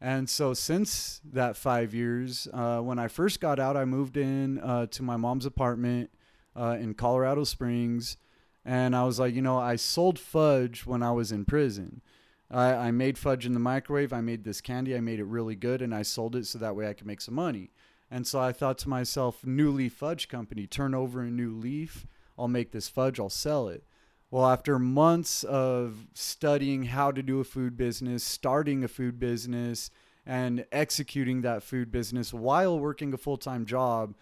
And 0.00 0.28
so, 0.28 0.52
since 0.52 1.20
that 1.32 1.56
five 1.56 1.94
years, 1.94 2.48
uh, 2.52 2.80
when 2.80 2.98
I 2.98 3.06
first 3.06 3.40
got 3.40 3.60
out, 3.60 3.76
I 3.76 3.84
moved 3.84 4.16
in 4.16 4.58
uh, 4.58 4.86
to 4.86 5.04
my 5.04 5.16
mom's 5.16 5.46
apartment 5.46 6.10
uh, 6.56 6.76
in 6.80 6.94
Colorado 6.94 7.44
Springs. 7.44 8.16
And 8.64 8.96
I 8.96 9.04
was 9.04 9.20
like, 9.20 9.32
you 9.32 9.42
know, 9.42 9.58
I 9.60 9.76
sold 9.76 10.18
fudge 10.18 10.84
when 10.84 11.04
I 11.04 11.12
was 11.12 11.30
in 11.30 11.44
prison. 11.44 12.02
I, 12.50 12.72
I 12.72 12.90
made 12.90 13.16
fudge 13.16 13.46
in 13.46 13.52
the 13.52 13.60
microwave. 13.60 14.12
I 14.12 14.20
made 14.20 14.44
this 14.44 14.60
candy. 14.60 14.96
I 14.96 15.00
made 15.00 15.20
it 15.20 15.24
really 15.24 15.54
good, 15.54 15.82
and 15.82 15.94
I 15.94 16.02
sold 16.02 16.34
it 16.36 16.46
so 16.46 16.58
that 16.58 16.74
way 16.74 16.88
I 16.88 16.94
could 16.94 17.06
make 17.06 17.20
some 17.20 17.34
money. 17.34 17.70
And 18.10 18.26
so 18.26 18.40
I 18.40 18.52
thought 18.52 18.78
to 18.78 18.88
myself, 18.88 19.44
New 19.44 19.70
Leaf 19.70 19.92
Fudge 19.94 20.28
Company, 20.28 20.66
turn 20.66 20.94
over 20.94 21.20
a 21.20 21.30
new 21.30 21.52
leaf. 21.52 22.06
I'll 22.36 22.48
make 22.48 22.72
this 22.72 22.88
fudge. 22.88 23.20
I'll 23.20 23.30
sell 23.30 23.68
it. 23.68 23.84
Well, 24.30 24.46
after 24.46 24.78
months 24.78 25.44
of 25.44 26.06
studying 26.14 26.84
how 26.84 27.12
to 27.12 27.22
do 27.22 27.40
a 27.40 27.44
food 27.44 27.76
business, 27.76 28.24
starting 28.24 28.82
a 28.82 28.88
food 28.88 29.18
business, 29.18 29.90
and 30.26 30.64
executing 30.70 31.40
that 31.42 31.62
food 31.62 31.90
business 31.90 32.32
while 32.32 32.78
working 32.78 33.12
a 33.12 33.16
full 33.16 33.36
time 33.36 33.66
job, 33.66 34.14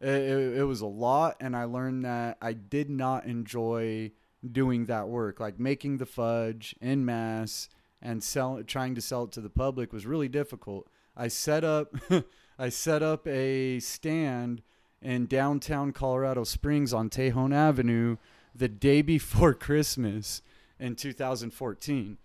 it, 0.00 0.08
it, 0.08 0.58
it, 0.58 0.64
was 0.64 0.80
a 0.80 0.86
lot. 0.86 1.36
And 1.40 1.56
I 1.56 1.64
learned 1.64 2.04
that 2.04 2.38
I 2.40 2.52
did 2.52 2.90
not 2.90 3.26
enjoy 3.26 4.12
doing 4.52 4.86
that 4.86 5.08
work, 5.08 5.40
like 5.40 5.58
making 5.58 5.98
the 5.98 6.06
fudge 6.06 6.74
in 6.80 7.04
mass 7.04 7.68
and 8.02 8.22
sell, 8.22 8.62
trying 8.62 8.94
to 8.94 9.00
sell 9.00 9.24
it 9.24 9.32
to 9.32 9.40
the 9.40 9.50
public 9.50 9.92
was 9.92 10.06
really 10.06 10.28
difficult. 10.28 10.86
I 11.16 11.28
set 11.28 11.64
up, 11.64 11.94
I 12.58 12.68
set 12.68 13.02
up 13.02 13.26
a 13.26 13.80
stand 13.80 14.62
in 15.00 15.26
downtown 15.26 15.92
Colorado 15.92 16.44
Springs 16.44 16.92
on 16.92 17.10
Tejon 17.10 17.54
Avenue 17.54 18.16
the 18.54 18.68
day 18.68 19.02
before 19.02 19.54
Christmas 19.54 20.42
in 20.78 20.96
2014. 20.96 22.18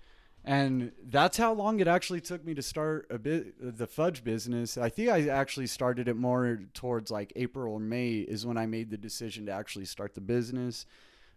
And 0.45 0.93
that's 1.03 1.37
how 1.37 1.53
long 1.53 1.79
it 1.79 1.87
actually 1.87 2.21
took 2.21 2.45
me 2.45 2.53
to 2.53 2.61
start 2.61 3.07
a 3.09 3.19
bit 3.19 3.77
the 3.77 3.85
fudge 3.85 4.23
business. 4.23 4.77
I 4.77 4.89
think 4.89 5.09
I 5.09 5.27
actually 5.27 5.67
started 5.67 6.07
it 6.07 6.15
more 6.15 6.61
towards 6.73 7.11
like 7.11 7.33
April 7.35 7.73
or 7.73 7.79
May 7.79 8.19
is 8.19 8.45
when 8.45 8.57
I 8.57 8.65
made 8.65 8.89
the 8.89 8.97
decision 8.97 9.45
to 9.47 9.51
actually 9.51 9.85
start 9.85 10.15
the 10.15 10.21
business 10.21 10.85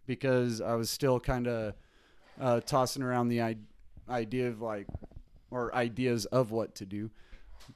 because 0.05 0.61
I 0.61 0.75
was 0.75 0.89
still 0.89 1.19
kind 1.19 1.47
of 1.47 1.73
uh, 2.39 2.59
tossing 2.61 3.03
around 3.03 3.29
the 3.29 3.57
idea 4.09 4.47
of 4.47 4.61
like, 4.61 4.87
or 5.51 5.73
ideas 5.75 6.25
of 6.25 6.51
what 6.51 6.75
to 6.75 6.85
do. 6.85 7.11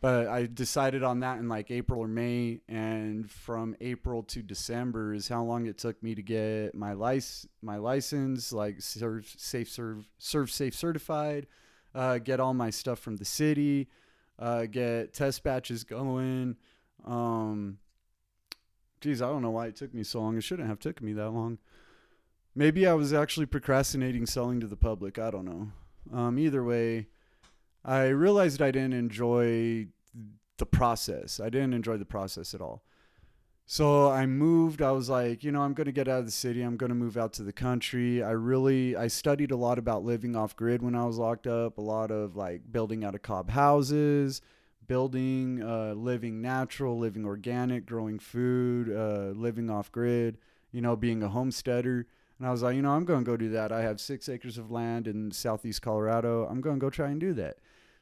But 0.02 0.28
I 0.28 0.48
decided 0.48 1.04
on 1.04 1.22
that 1.22 1.40
in 1.40 1.48
like 1.48 1.72
April 1.72 2.02
or 2.02 2.08
May, 2.08 2.60
and 2.68 3.30
from 3.30 3.76
April 3.80 4.24
to 4.24 4.42
December 4.42 5.14
is 5.14 5.28
how 5.28 5.44
long 5.44 5.66
it 5.66 5.78
took 5.78 6.02
me 6.04 6.14
to 6.14 6.22
get 6.22 6.76
my 6.76 6.94
license, 6.94 7.48
my 7.62 7.78
license, 7.78 8.52
like 8.52 8.82
serve 8.82 9.34
safe 9.38 9.70
serve 9.70 10.06
ServSafe 10.20 10.74
certified, 10.74 11.48
uh, 11.96 12.18
get 12.18 12.40
all 12.40 12.54
my 12.54 12.70
stuff 12.70 13.00
from 13.00 13.16
the 13.16 13.26
city, 13.26 13.88
uh, 14.40 14.66
get 14.66 15.14
test 15.14 15.44
batches 15.44 15.84
going. 15.84 16.58
Um, 17.06 17.78
geez, 19.00 19.22
I 19.22 19.28
don't 19.28 19.42
know 19.42 19.52
why 19.52 19.68
it 19.68 19.76
took 19.76 19.94
me 19.94 20.04
so 20.04 20.20
long. 20.20 20.38
It 20.38 20.44
shouldn't 20.44 20.68
have 20.68 20.80
taken 20.80 21.06
me 21.06 21.14
that 21.14 21.30
long. 21.30 21.60
Maybe 22.58 22.88
I 22.88 22.96
was 22.96 23.14
actually 23.14 23.46
procrastinating 23.46 24.26
selling 24.26 24.60
to 24.62 24.68
the 24.68 24.76
public. 24.76 25.20
I 25.20 25.30
don't 25.30 25.46
know. 25.46 25.72
Um, 26.12 26.40
either 26.40 26.64
way, 26.64 27.06
I 27.86 28.08
realized 28.08 28.64
I 28.64 28.72
didn't 28.72 28.94
enjoy 28.94 29.90
the 30.58 30.66
process. 30.66 31.40
I 31.40 31.52
didn't 31.52 31.76
enjoy 31.76 31.98
the 31.98 32.06
process 32.06 32.56
at 32.56 32.62
all. 32.62 32.82
So 33.68 34.10
I 34.10 34.26
moved. 34.26 34.82
I 34.82 34.90
was 34.90 35.08
like, 35.08 35.44
you 35.44 35.52
know, 35.52 35.62
I'm 35.62 35.76
going 35.76 35.86
to 35.86 35.92
get 35.92 36.08
out 36.08 36.22
of 36.22 36.26
the 36.26 36.32
city. 36.32 36.64
I'm 36.64 36.78
going 36.78 36.90
to 36.90 36.96
move 36.96 37.16
out 37.16 37.32
to 37.34 37.44
the 37.44 37.54
country. 37.54 38.24
I 38.24 38.32
really 38.32 38.96
I 38.96 39.06
studied 39.06 39.52
a 39.52 39.56
lot 39.56 39.78
about 39.78 40.04
living 40.04 40.36
off 40.36 40.56
grid 40.56 40.82
when 40.82 40.96
I 40.96 41.06
was 41.06 41.20
locked 41.20 41.46
up, 41.46 41.78
a 41.78 41.82
lot 41.82 42.10
of 42.10 42.36
like 42.36 42.72
building 42.72 43.04
out 43.04 43.14
of 43.14 43.22
cob 43.22 43.52
houses, 43.52 44.42
building 44.88 45.62
uh, 45.62 45.94
living 45.94 46.42
natural, 46.42 46.98
living 46.98 47.24
organic, 47.24 47.86
growing 47.86 48.18
food, 48.18 48.90
uh, 48.90 49.38
living 49.40 49.70
off 49.70 49.92
grid, 49.92 50.40
you 50.72 50.82
know, 50.82 50.96
being 50.96 51.22
a 51.22 51.30
homesteader. 51.30 52.08
And 52.38 52.48
I 52.48 52.51
was 52.51 52.62
like, 52.62 52.75
you 52.75 52.82
know, 52.82 52.91
I'm 52.91 53.06
going 53.06 53.24
to 53.24 53.29
go 53.29 53.38
do 53.38 53.50
that. 53.50 53.72
I 53.72 53.82
have 53.82 54.00
six 54.00 54.29
acres 54.29 54.58
of 54.58 54.70
land 54.70 55.08
in 55.08 55.32
southeast 55.32 55.82
Colorado. 55.82 56.46
I'm 56.46 56.62
going 56.62 56.75
to 56.75 56.79
go 56.79 56.89
try 56.89 57.10
and 57.10 57.20
do 57.20 57.34
that. 57.34 57.58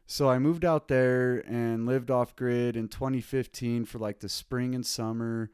So 0.07 0.29
I 0.29 0.37
moved 0.39 0.65
out 0.65 0.87
there 0.87 1.39
and 1.47 1.85
lived 1.85 2.11
off 2.11 2.35
grid 2.35 2.75
in 2.75 2.89
2015 2.89 3.85
for 3.85 3.97
like 3.97 4.19
the 4.19 4.29
spring 4.29 4.75
and 4.75 4.85
summer. 4.85 5.51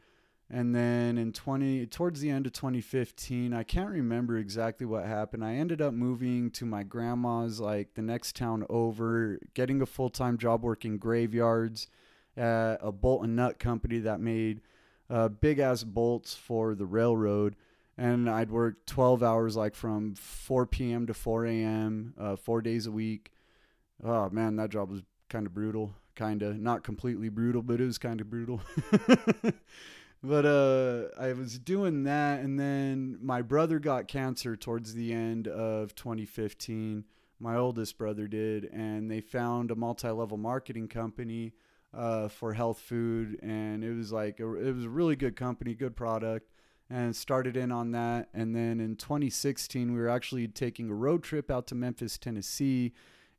And 0.49 0.75
then 0.75 1.17
in 1.17 1.31
20, 1.31 1.85
towards 1.85 2.19
the 2.19 2.29
end 2.29 2.45
of 2.45 2.51
2015, 2.51 3.53
I 3.53 3.63
can't 3.63 3.89
remember 3.89 4.37
exactly 4.37 4.85
what 4.85 5.05
happened. 5.05 5.45
I 5.45 5.55
ended 5.55 5.81
up 5.81 5.93
moving 5.93 6.51
to 6.51 6.65
my 6.65 6.83
grandma's, 6.83 7.61
like 7.61 7.93
the 7.93 8.01
next 8.01 8.35
town 8.35 8.65
over, 8.69 9.39
getting 9.53 9.81
a 9.81 9.85
full 9.85 10.09
time 10.09 10.37
job 10.37 10.63
working 10.63 10.97
graveyards 10.97 11.87
at 12.35 12.77
a 12.81 12.91
bolt 12.91 13.23
and 13.23 13.37
nut 13.37 13.59
company 13.59 13.99
that 13.99 14.19
made 14.19 14.59
uh, 15.09 15.29
big 15.29 15.59
ass 15.59 15.85
bolts 15.85 16.33
for 16.33 16.75
the 16.75 16.85
railroad 16.85 17.55
and 18.01 18.27
I'd 18.27 18.49
work 18.49 18.87
12 18.87 19.21
hours, 19.21 19.55
like 19.55 19.75
from 19.75 20.15
4 20.15 20.65
p.m. 20.65 21.05
to 21.05 21.13
4 21.13 21.45
a.m., 21.45 22.15
uh, 22.19 22.35
four 22.35 22.63
days 22.63 22.87
a 22.87 22.91
week. 22.91 23.31
Oh 24.03 24.27
man, 24.31 24.55
that 24.55 24.71
job 24.71 24.89
was 24.89 25.03
kind 25.29 25.45
of 25.45 25.53
brutal. 25.53 25.93
Kind 26.15 26.41
of 26.41 26.57
not 26.57 26.83
completely 26.83 27.29
brutal, 27.29 27.61
but 27.61 27.79
it 27.79 27.85
was 27.85 27.99
kind 27.99 28.19
of 28.19 28.27
brutal. 28.27 28.59
but 30.23 30.45
uh, 30.47 31.09
I 31.19 31.33
was 31.33 31.59
doing 31.59 32.03
that, 32.05 32.39
and 32.39 32.59
then 32.59 33.19
my 33.21 33.43
brother 33.43 33.77
got 33.77 34.07
cancer 34.07 34.55
towards 34.55 34.95
the 34.95 35.13
end 35.13 35.47
of 35.47 35.93
2015. 35.93 37.05
My 37.39 37.55
oldest 37.55 37.99
brother 37.99 38.27
did, 38.27 38.65
and 38.65 39.11
they 39.11 39.21
found 39.21 39.69
a 39.69 39.75
multi-level 39.75 40.37
marketing 40.39 40.87
company 40.87 41.53
uh, 41.93 42.29
for 42.29 42.53
health 42.53 42.79
food, 42.79 43.37
and 43.43 43.83
it 43.83 43.93
was 43.93 44.11
like 44.11 44.39
a, 44.39 44.55
it 44.55 44.73
was 44.73 44.85
a 44.85 44.89
really 44.89 45.15
good 45.15 45.35
company, 45.35 45.75
good 45.75 45.95
product 45.95 46.47
and 46.91 47.15
started 47.15 47.55
in 47.55 47.71
on 47.71 47.91
that. 47.91 48.27
And 48.33 48.53
then 48.53 48.81
in 48.81 48.97
2016, 48.97 49.93
we 49.93 49.99
were 49.99 50.09
actually 50.09 50.47
taking 50.49 50.89
a 50.89 50.93
road 50.93 51.23
trip 51.23 51.49
out 51.49 51.65
to 51.67 51.75
Memphis, 51.75 52.17
Tennessee. 52.17 52.91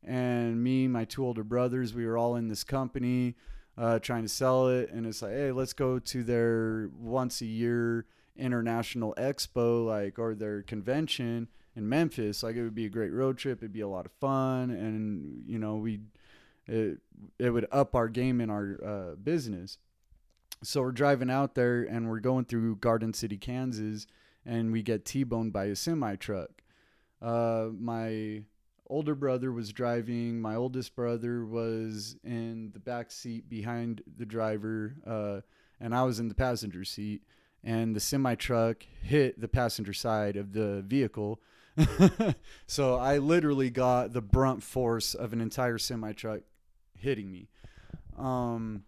And 0.03 0.65
me, 0.65 0.89
my 0.89 1.05
two 1.05 1.25
older 1.25 1.45
brothers, 1.45 1.93
we 1.93 2.07
were 2.07 2.17
all 2.17 2.35
in 2.35 2.49
this 2.49 2.65
company 2.65 3.37
uh, 3.77 3.99
trying 3.99 4.23
to 4.23 4.29
sell 4.29 4.69
it. 4.69 4.91
And 4.91 5.05
it's 5.05 5.21
like, 5.21 5.33
hey, 5.33 5.53
let's 5.53 5.75
go 5.75 5.99
to 5.99 6.23
their 6.25 6.89
once 6.99 7.43
a 7.43 7.47
year 7.47 8.07
international 8.37 9.15
expo, 9.19 9.87
like, 9.87 10.19
or 10.19 10.35
their 10.35 10.63
convention 10.63 11.49
in 11.77 11.87
Memphis. 11.87 12.43
Like, 12.43 12.57
it 12.57 12.63
would 12.63 12.75
be 12.75 12.87
a 12.87 12.91
great 12.91 13.13
road 13.13 13.37
trip. 13.37 13.59
It'd 13.59 13.73
be 13.73 13.83
a 13.83 13.89
lot 13.89 14.07
of 14.07 14.13
fun. 14.13 14.71
And, 14.71 15.45
you 15.47 15.59
know, 15.59 15.77
we, 15.77 16.01
it, 16.67 17.01
it 17.39 17.51
would 17.51 17.67
up 17.71 17.95
our 17.95 18.09
game 18.09 18.41
in 18.41 18.49
our 18.49 18.79
uh, 18.83 19.15
business 19.17 19.77
so 20.63 20.83
we're 20.83 20.93
driving 20.93 21.31
out 21.31 21.55
there 21.55 21.83
and 21.83 22.09
we're 22.09 22.21
going 22.21 22.45
through 22.45 22.77
Garden 22.77 23.13
City, 23.13 23.37
Kansas, 23.37 24.07
and 24.47 24.73
we 24.73 24.83
get 24.83 25.05
T-boned 25.05 25.53
by 25.53 25.67
a 25.67 25.77
semi 25.77 26.17
truck. 26.17 26.63
Uh, 27.21 27.69
my 27.79 28.43
older 28.89 29.15
brother 29.15 29.53
was 29.53 29.73
driving. 29.73 30.41
My 30.41 30.55
oldest 30.55 30.95
brother 30.95 31.45
was 31.45 32.17
in 32.25 32.71
the 32.73 32.79
back 32.79 33.11
seat 33.11 33.49
behind 33.49 34.03
the 34.17 34.27
driver, 34.27 34.95
uh, 35.07 35.41
and 35.81 35.95
I 35.95 36.03
was 36.03 36.21
in 36.21 36.29
the 36.29 36.35
passenger 36.35 36.85
seat. 36.85 37.23
And 37.65 37.95
the 37.95 38.01
semi 38.01 38.35
truck 38.35 38.85
hit 39.03 39.41
the 39.41 39.47
passenger 39.47 39.93
side 39.93 40.37
of 40.37 40.53
the 40.53 40.83
vehicle. 40.83 41.41
so 42.67 42.97
I 42.97 43.19
literally 43.19 43.71
got 43.71 44.13
the 44.13 44.21
brunt 44.21 44.65
force 44.65 45.15
of 45.15 45.33
an 45.33 45.41
entire 45.41 45.79
semi 45.79 46.13
truck 46.13 46.41
hitting 46.99 47.31
me. 47.31 47.49
Um, 48.19 48.83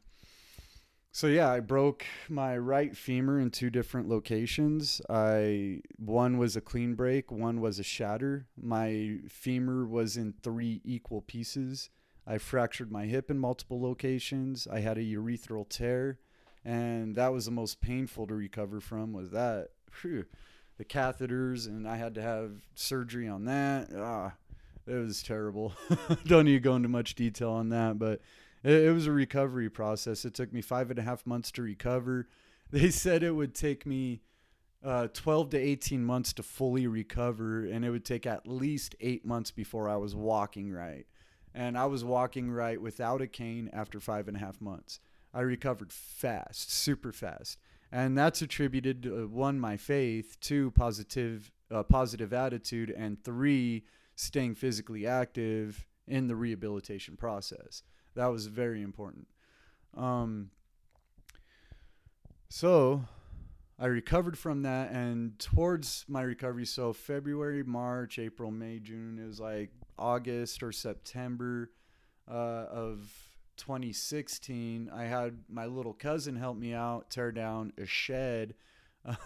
so 1.15 1.29
yeah, 1.29 1.49
I 1.49 1.61
broke 1.61 2.05
my 2.29 2.59
right 2.59 2.97
femur 2.97 3.39
in 3.39 3.53
two 3.53 3.71
different 3.71 4.09
locations. 4.09 5.01
I 5.09 5.83
one 5.97 6.39
was 6.39 6.57
a 6.57 6.61
clean 6.61 6.97
break, 6.97 7.31
one 7.31 7.61
was 7.61 7.79
a 7.79 7.85
shatter. 7.85 8.49
My 8.61 9.19
femur 9.29 9.87
was 9.87 10.17
in 10.17 10.35
three 10.43 10.81
equal 10.85 11.21
pieces. 11.21 11.89
I 12.27 12.39
fractured 12.39 12.91
my 12.91 13.07
hip 13.07 13.31
in 13.31 13.39
multiple 13.39 13.81
locations. 13.81 14.67
I 14.67 14.81
had 14.81 14.99
a 14.99 15.05
urethral 15.05 15.69
tear, 15.69 16.19
and 16.65 17.15
that 17.15 17.33
was 17.33 17.45
the 17.45 17.53
most 17.53 17.81
painful 17.81 18.27
to 18.27 18.35
recover 18.35 18.81
from. 18.81 19.13
Was 19.13 19.31
that 19.31 19.69
Whew. 20.03 20.25
the 20.79 20.85
catheters, 20.85 21.69
and 21.69 21.87
I 21.87 21.95
had 21.95 22.17
to 22.17 22.23
have 22.23 22.51
surgery 22.75 23.29
on 23.29 23.45
that. 23.45 23.89
Ah, 23.97 24.33
it 24.85 24.95
was 24.95 25.23
terrible. 25.23 25.75
Don't 26.27 26.47
need 26.47 26.55
to 26.55 26.61
go 26.61 26.75
into 26.75 26.89
much 26.89 27.15
detail 27.15 27.51
on 27.51 27.69
that, 27.69 28.01
but 28.01 28.21
it, 28.65 28.73
it 28.73 28.93
was 28.93 29.07
a 29.07 29.13
recovery 29.13 29.71
process. 29.71 30.25
It 30.25 30.35
took 30.35 30.53
me 30.53 30.63
five 30.63 30.91
and 30.91 30.99
a 30.99 31.03
half 31.03 31.27
months 31.27 31.53
to 31.53 31.63
recover. 31.63 32.29
They 32.71 32.91
said 32.91 33.23
it 33.23 33.31
would 33.31 33.55
take 33.55 33.87
me 33.87 34.23
uh, 34.85 35.07
12 35.13 35.51
to 35.51 35.59
18 35.59 36.05
months 36.05 36.33
to 36.33 36.43
fully 36.43 36.87
recover, 36.87 37.65
and 37.65 37.85
it 37.85 37.91
would 37.91 38.05
take 38.05 38.27
at 38.27 38.49
least 38.49 38.97
eight 39.01 39.25
months 39.25 39.53
before 39.53 39.89
I 39.89 39.97
was 39.97 40.15
walking 40.15 40.73
right. 40.73 41.07
And 41.55 41.79
I 41.79 41.87
was 41.87 42.05
walking 42.05 42.51
right 42.51 42.81
without 42.81 43.23
a 43.23 43.29
cane 43.29 43.71
after 43.73 44.01
five 44.01 44.27
and 44.27 44.37
a 44.37 44.41
half 44.41 44.61
months. 44.61 44.99
I 45.33 45.43
recovered 45.43 45.93
fast, 45.93 46.73
super 46.73 47.13
fast. 47.13 47.59
And 47.93 48.19
that's 48.19 48.43
attributed 48.43 49.05
to 49.05 49.25
uh, 49.25 49.27
one, 49.27 49.61
my 49.61 49.77
faith, 49.77 50.37
two, 50.41 50.73
positive, 50.73 51.53
uh, 51.71 51.85
positive 51.85 52.33
attitude, 52.33 52.91
and 52.91 53.23
three, 53.23 53.85
staying 54.17 54.57
physically 54.57 55.07
active 55.07 55.87
in 56.07 56.27
the 56.27 56.37
rehabilitation 56.37 57.17
process. 57.17 57.83
That 58.15 58.27
was 58.27 58.47
very 58.47 58.83
important. 58.83 59.27
Um, 59.97 60.51
so 62.49 63.05
I 63.79 63.87
recovered 63.87 64.39
from 64.39 64.63
that, 64.63 64.93
and 64.93 65.39
towards 65.39 66.05
my 66.09 66.23
recovery, 66.23 66.67
so 66.67 66.93
February, 66.93 67.65
March, 67.65 68.19
April, 68.19 68.51
May, 68.51 68.79
June, 68.79 69.19
it 69.23 69.27
was 69.27 69.41
like 69.41 69.71
August 69.99 70.63
or 70.63 70.71
September 70.71 71.71
uh, 72.31 72.67
of 72.71 73.13
2016. 73.57 74.91
I 74.95 75.05
had 75.05 75.39
my 75.49 75.67
little 75.67 75.93
cousin 75.93 76.37
help 76.37 76.57
me 76.57 76.73
out 76.73 77.11
tear 77.11 77.33
down 77.33 77.73
a 77.77 77.87
shed. 77.87 78.55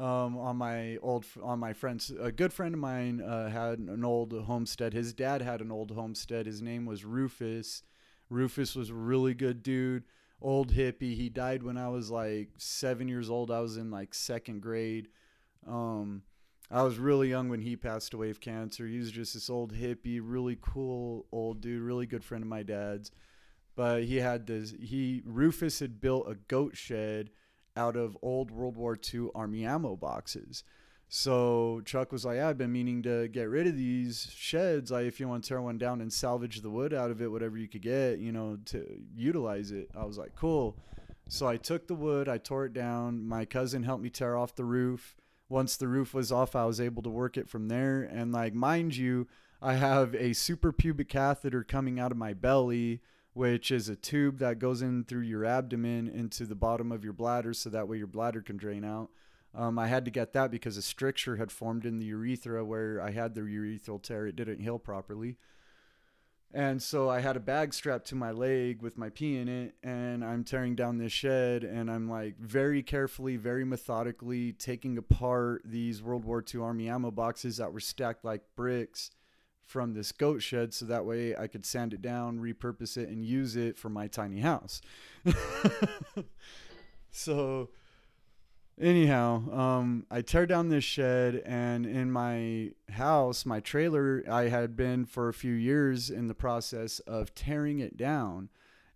um, 0.00 0.38
on 0.38 0.56
my 0.56 0.96
old 1.02 1.26
on 1.42 1.58
my 1.58 1.74
friends 1.74 2.10
a 2.18 2.32
good 2.32 2.54
friend 2.54 2.74
of 2.74 2.80
mine 2.80 3.20
uh, 3.20 3.50
had 3.50 3.78
an 3.78 4.04
old 4.04 4.32
homestead. 4.32 4.94
His 4.94 5.12
dad 5.12 5.42
had 5.42 5.60
an 5.60 5.70
old 5.70 5.90
homestead. 5.90 6.46
His 6.46 6.62
name 6.62 6.86
was 6.86 7.04
rufus. 7.04 7.82
Rufus 8.30 8.74
was 8.74 8.90
a 8.90 8.94
really 8.94 9.34
good 9.34 9.62
dude 9.62 10.04
old 10.40 10.72
hippie. 10.72 11.14
He 11.14 11.28
died 11.28 11.62
when 11.62 11.76
i 11.76 11.88
was 11.88 12.10
like 12.10 12.48
seven 12.56 13.08
years 13.08 13.28
old. 13.28 13.50
I 13.50 13.60
was 13.60 13.76
in 13.76 13.90
like 13.90 14.14
second 14.14 14.62
grade. 14.62 15.08
Um, 15.66 16.22
i 16.70 16.82
was 16.82 16.98
really 16.98 17.28
young 17.28 17.50
when 17.50 17.60
he 17.60 17.76
passed 17.76 18.14
away 18.14 18.30
of 18.30 18.40
cancer. 18.40 18.86
He 18.86 18.98
was 18.98 19.10
just 19.10 19.34
this 19.34 19.50
old 19.50 19.74
hippie 19.74 20.20
really 20.22 20.56
cool 20.62 21.26
old 21.30 21.60
dude 21.60 21.82
really 21.82 22.06
good 22.06 22.24
friend 22.24 22.42
of 22.42 22.48
my 22.48 22.62
dad's. 22.62 23.10
But 23.76 24.04
he 24.04 24.16
had 24.16 24.46
this 24.46 24.72
he 24.80 25.20
rufus 25.26 25.80
had 25.80 26.00
built 26.00 26.26
a 26.26 26.36
goat 26.48 26.74
shed 26.74 27.30
out 27.76 27.96
of 27.96 28.16
old 28.22 28.50
World 28.50 28.76
War 28.76 28.98
II 29.12 29.28
Army 29.34 29.64
ammo 29.64 29.96
boxes. 29.96 30.64
So 31.12 31.82
Chuck 31.84 32.12
was 32.12 32.24
like, 32.24 32.36
yeah, 32.36 32.48
I've 32.48 32.58
been 32.58 32.70
meaning 32.70 33.02
to 33.02 33.26
get 33.26 33.48
rid 33.48 33.66
of 33.66 33.76
these 33.76 34.32
sheds. 34.32 34.92
Like, 34.92 35.06
if 35.06 35.18
you 35.18 35.26
want 35.26 35.42
to 35.42 35.48
tear 35.48 35.60
one 35.60 35.76
down 35.76 36.00
and 36.00 36.12
salvage 36.12 36.60
the 36.60 36.70
wood 36.70 36.94
out 36.94 37.10
of 37.10 37.20
it, 37.20 37.32
whatever 37.32 37.58
you 37.58 37.66
could 37.66 37.82
get, 37.82 38.20
you 38.20 38.30
know, 38.30 38.58
to 38.66 38.86
utilize 39.16 39.72
it. 39.72 39.90
I 39.98 40.04
was 40.04 40.18
like, 40.18 40.36
cool. 40.36 40.76
So 41.26 41.48
I 41.48 41.56
took 41.56 41.88
the 41.88 41.96
wood, 41.96 42.28
I 42.28 42.38
tore 42.38 42.66
it 42.66 42.72
down. 42.72 43.26
My 43.26 43.44
cousin 43.44 43.82
helped 43.82 44.04
me 44.04 44.10
tear 44.10 44.36
off 44.36 44.54
the 44.54 44.64
roof. 44.64 45.16
Once 45.48 45.76
the 45.76 45.88
roof 45.88 46.14
was 46.14 46.30
off, 46.30 46.54
I 46.54 46.64
was 46.64 46.80
able 46.80 47.02
to 47.02 47.10
work 47.10 47.36
it 47.36 47.48
from 47.48 47.66
there. 47.66 48.02
And 48.02 48.30
like, 48.30 48.54
mind 48.54 48.96
you, 48.96 49.26
I 49.60 49.74
have 49.74 50.14
a 50.14 50.32
super 50.32 50.72
pubic 50.72 51.08
catheter 51.08 51.64
coming 51.64 51.98
out 51.98 52.12
of 52.12 52.18
my 52.18 52.34
belly 52.34 53.00
which 53.32 53.70
is 53.70 53.88
a 53.88 53.96
tube 53.96 54.38
that 54.38 54.58
goes 54.58 54.82
in 54.82 55.04
through 55.04 55.22
your 55.22 55.44
abdomen 55.44 56.08
into 56.08 56.44
the 56.44 56.54
bottom 56.54 56.90
of 56.90 57.04
your 57.04 57.12
bladder 57.12 57.54
so 57.54 57.70
that 57.70 57.88
way 57.88 57.96
your 57.96 58.06
bladder 58.06 58.42
can 58.42 58.56
drain 58.56 58.84
out. 58.84 59.10
Um, 59.54 59.78
I 59.78 59.88
had 59.88 60.04
to 60.04 60.10
get 60.10 60.32
that 60.32 60.50
because 60.50 60.76
a 60.76 60.82
stricture 60.82 61.36
had 61.36 61.50
formed 61.50 61.84
in 61.84 61.98
the 61.98 62.06
urethra 62.06 62.64
where 62.64 63.00
I 63.00 63.10
had 63.10 63.34
the 63.34 63.42
urethral 63.42 64.02
tear. 64.02 64.26
It 64.26 64.36
didn't 64.36 64.60
heal 64.60 64.78
properly. 64.78 65.36
And 66.52 66.82
so 66.82 67.08
I 67.08 67.20
had 67.20 67.36
a 67.36 67.40
bag 67.40 67.72
strapped 67.72 68.08
to 68.08 68.16
my 68.16 68.32
leg 68.32 68.82
with 68.82 68.98
my 68.98 69.08
pee 69.08 69.36
in 69.36 69.48
it, 69.48 69.74
and 69.84 70.24
I'm 70.24 70.42
tearing 70.42 70.74
down 70.74 70.98
this 70.98 71.12
shed, 71.12 71.62
and 71.62 71.88
I'm 71.88 72.10
like 72.10 72.38
very 72.40 72.82
carefully, 72.82 73.36
very 73.36 73.64
methodically 73.64 74.52
taking 74.52 74.98
apart 74.98 75.62
these 75.64 76.02
World 76.02 76.24
War 76.24 76.44
II 76.52 76.60
Army 76.60 76.88
ammo 76.88 77.12
boxes 77.12 77.58
that 77.58 77.72
were 77.72 77.78
stacked 77.78 78.24
like 78.24 78.42
bricks 78.56 79.12
from 79.70 79.94
this 79.94 80.10
goat 80.10 80.42
shed 80.42 80.74
so 80.74 80.84
that 80.84 81.04
way 81.06 81.36
I 81.36 81.46
could 81.46 81.64
sand 81.64 81.94
it 81.94 82.02
down, 82.02 82.40
repurpose 82.40 82.96
it, 82.96 83.08
and 83.08 83.24
use 83.24 83.54
it 83.54 83.78
for 83.78 83.88
my 83.88 84.08
tiny 84.08 84.40
house. 84.40 84.82
so, 87.12 87.68
anyhow, 88.80 89.48
um, 89.56 90.06
I 90.10 90.22
tear 90.22 90.44
down 90.44 90.70
this 90.70 90.82
shed, 90.82 91.40
and 91.46 91.86
in 91.86 92.10
my 92.10 92.72
house, 92.90 93.46
my 93.46 93.60
trailer, 93.60 94.24
I 94.28 94.48
had 94.48 94.74
been 94.74 95.04
for 95.04 95.28
a 95.28 95.34
few 95.34 95.54
years 95.54 96.10
in 96.10 96.26
the 96.26 96.34
process 96.34 96.98
of 97.00 97.32
tearing 97.36 97.78
it 97.78 97.96
down. 97.96 98.48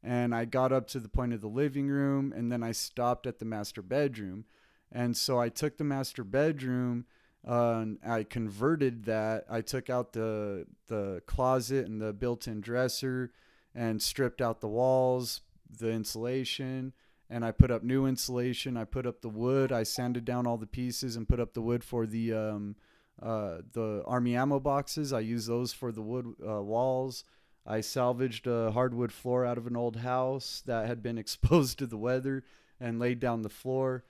And 0.02 0.34
I 0.34 0.44
got 0.44 0.72
up 0.72 0.88
to 0.88 0.98
the 0.98 1.08
point 1.08 1.32
of 1.32 1.40
the 1.40 1.46
living 1.46 1.86
room, 1.86 2.32
and 2.34 2.50
then 2.50 2.64
I 2.64 2.72
stopped 2.72 3.28
at 3.28 3.38
the 3.38 3.44
master 3.44 3.80
bedroom. 3.80 4.44
And 4.90 5.16
so 5.16 5.38
I 5.38 5.50
took 5.50 5.78
the 5.78 5.84
master 5.84 6.24
bedroom 6.24 7.06
uh, 7.46 7.84
I 8.06 8.24
converted 8.24 9.04
that. 9.04 9.44
I 9.50 9.60
took 9.60 9.90
out 9.90 10.12
the 10.12 10.66
the 10.88 11.22
closet 11.26 11.86
and 11.86 12.00
the 12.00 12.12
built-in 12.12 12.60
dresser, 12.60 13.32
and 13.74 14.00
stripped 14.00 14.40
out 14.40 14.60
the 14.60 14.68
walls, 14.68 15.42
the 15.78 15.90
insulation, 15.90 16.92
and 17.28 17.44
I 17.44 17.50
put 17.50 17.70
up 17.70 17.82
new 17.82 18.06
insulation. 18.06 18.76
I 18.76 18.84
put 18.84 19.06
up 19.06 19.20
the 19.20 19.28
wood. 19.28 19.72
I 19.72 19.82
sanded 19.82 20.24
down 20.24 20.46
all 20.46 20.56
the 20.56 20.66
pieces 20.66 21.16
and 21.16 21.28
put 21.28 21.40
up 21.40 21.54
the 21.54 21.62
wood 21.62 21.84
for 21.84 22.06
the 22.06 22.32
um, 22.32 22.76
uh, 23.22 23.58
the 23.72 24.02
army 24.06 24.36
ammo 24.36 24.60
boxes. 24.60 25.12
I 25.12 25.20
use 25.20 25.46
those 25.46 25.72
for 25.72 25.92
the 25.92 26.02
wood 26.02 26.34
uh, 26.46 26.62
walls. 26.62 27.24
I 27.66 27.80
salvaged 27.80 28.46
a 28.46 28.70
hardwood 28.72 29.12
floor 29.12 29.46
out 29.46 29.56
of 29.56 29.66
an 29.66 29.76
old 29.76 29.96
house 29.96 30.62
that 30.66 30.86
had 30.86 31.02
been 31.02 31.18
exposed 31.24 31.78
to 31.78 31.86
the 31.86 31.96
weather 31.96 32.44
and 32.80 32.98
laid 32.98 33.20
down 33.20 33.42
the 33.42 33.48
floor. 33.48 34.04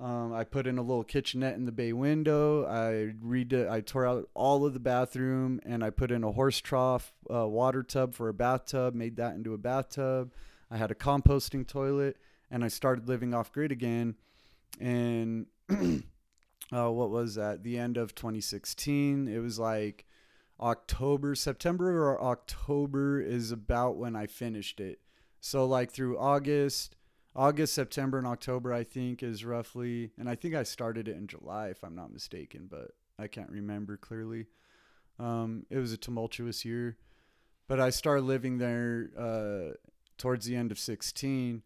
Um, 0.00 0.32
I 0.32 0.44
put 0.44 0.66
in 0.66 0.78
a 0.78 0.82
little 0.82 1.04
kitchenette 1.04 1.56
in 1.56 1.66
the 1.66 1.72
bay 1.72 1.92
window. 1.92 2.64
I 2.64 3.12
redid. 3.22 3.70
I 3.70 3.82
tore 3.82 4.06
out 4.06 4.30
all 4.32 4.64
of 4.64 4.72
the 4.72 4.80
bathroom, 4.80 5.60
and 5.64 5.84
I 5.84 5.90
put 5.90 6.10
in 6.10 6.24
a 6.24 6.32
horse 6.32 6.58
trough 6.58 7.12
uh, 7.32 7.46
water 7.46 7.82
tub 7.82 8.14
for 8.14 8.30
a 8.30 8.34
bathtub. 8.34 8.94
Made 8.94 9.16
that 9.16 9.34
into 9.34 9.52
a 9.52 9.58
bathtub. 9.58 10.32
I 10.70 10.78
had 10.78 10.90
a 10.90 10.94
composting 10.94 11.66
toilet, 11.66 12.16
and 12.50 12.64
I 12.64 12.68
started 12.68 13.08
living 13.08 13.34
off 13.34 13.52
grid 13.52 13.72
again. 13.72 14.14
And 14.80 15.46
uh, 15.68 16.90
what 16.90 17.10
was 17.10 17.34
that? 17.34 17.62
The 17.62 17.76
end 17.76 17.98
of 17.98 18.14
2016. 18.14 19.28
It 19.28 19.38
was 19.40 19.58
like 19.58 20.06
October, 20.58 21.34
September, 21.34 22.08
or 22.08 22.22
October 22.22 23.20
is 23.20 23.52
about 23.52 23.96
when 23.96 24.16
I 24.16 24.26
finished 24.26 24.80
it. 24.80 25.00
So 25.40 25.66
like 25.66 25.90
through 25.90 26.18
August 26.18 26.96
August, 27.34 27.74
September, 27.74 28.18
and 28.18 28.26
October, 28.26 28.72
I 28.72 28.82
think, 28.82 29.22
is 29.22 29.44
roughly, 29.44 30.10
and 30.18 30.28
I 30.28 30.34
think 30.34 30.54
I 30.54 30.64
started 30.64 31.06
it 31.08 31.16
in 31.16 31.26
July, 31.26 31.68
if 31.68 31.84
I'm 31.84 31.94
not 31.94 32.12
mistaken, 32.12 32.66
but 32.68 32.92
I 33.18 33.28
can't 33.28 33.50
remember 33.50 33.96
clearly. 33.96 34.46
Um, 35.18 35.66
it 35.70 35.78
was 35.78 35.92
a 35.92 35.96
tumultuous 35.96 36.64
year, 36.64 36.96
but 37.68 37.78
I 37.78 37.90
started 37.90 38.22
living 38.22 38.58
there 38.58 39.10
uh, 39.16 39.74
towards 40.18 40.46
the 40.46 40.56
end 40.56 40.72
of 40.72 40.78
16. 40.78 41.62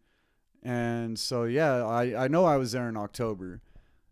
And 0.61 1.17
so, 1.17 1.43
yeah, 1.43 1.85
I, 1.85 2.25
I 2.25 2.27
know 2.27 2.45
I 2.45 2.57
was 2.57 2.73
there 2.73 2.89
in 2.89 2.97
October 2.97 3.61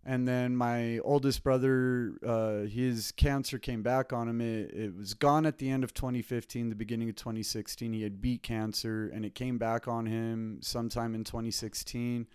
and 0.05 0.27
then 0.27 0.55
my 0.55 0.99
oldest 0.99 1.43
brother 1.43 2.13
uh, 2.25 2.67
his 2.67 3.11
cancer 3.13 3.57
came 3.57 3.81
back 3.81 4.11
on 4.11 4.27
him. 4.27 4.41
It, 4.41 4.71
it 4.73 4.97
was 4.97 5.13
gone 5.13 5.45
at 5.45 5.59
the 5.59 5.69
end 5.69 5.83
of 5.83 5.93
2015 5.93 6.69
the 6.69 6.75
beginning 6.75 7.09
of 7.09 7.15
2016 7.15 7.93
he 7.93 8.03
had 8.03 8.21
beat 8.21 8.43
cancer 8.43 9.09
and 9.13 9.25
it 9.25 9.35
came 9.35 9.57
back 9.57 9.87
on 9.87 10.05
him 10.05 10.59
sometime 10.61 11.15
in 11.15 11.23
2016 11.23 12.27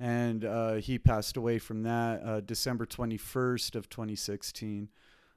and 0.00 0.44
uh, 0.44 0.74
he 0.74 0.98
passed 0.98 1.36
away 1.36 1.58
from 1.58 1.84
that 1.84 2.22
uh, 2.24 2.40
december 2.40 2.84
21st 2.84 3.76
of 3.76 3.88
2016 3.88 4.88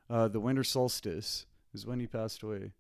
uh, 0.10 0.28
the 0.28 0.40
winter 0.40 0.64
solstice 0.64 1.46
is 1.74 1.86
when 1.86 2.00
he 2.00 2.08
passed 2.08 2.42
away. 2.42 2.72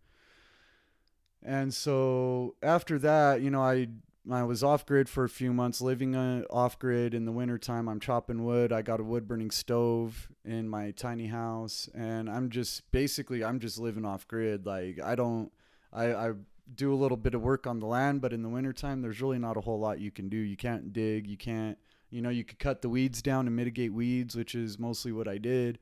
And 1.44 1.74
so 1.74 2.56
after 2.64 2.98
that 3.00 3.42
you 3.42 3.52
know 3.52 3.62
i 3.62 3.88
I 4.32 4.44
was 4.44 4.64
off 4.64 4.86
grid 4.86 5.08
for 5.08 5.24
a 5.24 5.30
few 5.30 5.54
months, 5.54 5.82
living 5.82 6.16
uh, 6.16 6.44
off 6.50 6.80
grid 6.80 7.14
in 7.14 7.26
the 7.26 7.32
wintertime. 7.32 7.88
I'm 7.88 8.00
chopping 8.00 8.44
wood. 8.44 8.72
I 8.72 8.82
got 8.82 9.00
a 9.00 9.04
wood 9.04 9.28
burning 9.28 9.52
stove 9.52 10.30
in 10.44 10.68
my 10.68 10.92
tiny 10.92 11.28
house, 11.28 11.90
and 11.94 12.30
I'm 12.30 12.50
just 12.50 12.90
basically 12.92 13.44
I'm 13.44 13.60
just 13.60 13.78
living 13.78 14.06
off 14.06 14.28
grid. 14.28 14.66
Like 14.66 15.00
I 15.04 15.16
don't, 15.16 15.52
I 15.94 16.14
I 16.14 16.32
do 16.74 16.94
a 16.94 16.96
little 16.96 17.18
bit 17.18 17.36
of 17.36 17.42
work 17.42 17.68
on 17.68 17.80
the 17.80 17.86
land, 17.86 18.22
but 18.22 18.34
in 18.34 18.42
the 18.42 18.50
wintertime, 18.50 19.02
there's 19.02 19.22
really 19.22 19.38
not 19.38 19.58
a 19.58 19.62
whole 19.62 19.80
lot 19.80 20.00
you 20.00 20.12
can 20.12 20.30
do. 20.30 20.38
You 20.38 20.58
can't 20.58 20.92
dig, 20.92 21.28
you 21.28 21.38
can't, 21.38 21.78
you 22.10 22.22
know, 22.22 22.30
you 22.30 22.44
could 22.44 22.58
cut 22.58 22.82
the 22.82 22.90
weeds 22.90 23.22
down 23.22 23.46
and 23.46 23.56
mitigate 23.56 23.94
weeds, 23.94 24.36
which 24.36 24.56
is 24.56 24.80
mostly 24.80 25.12
what 25.12 25.28
I 25.28 25.38
did. 25.38 25.78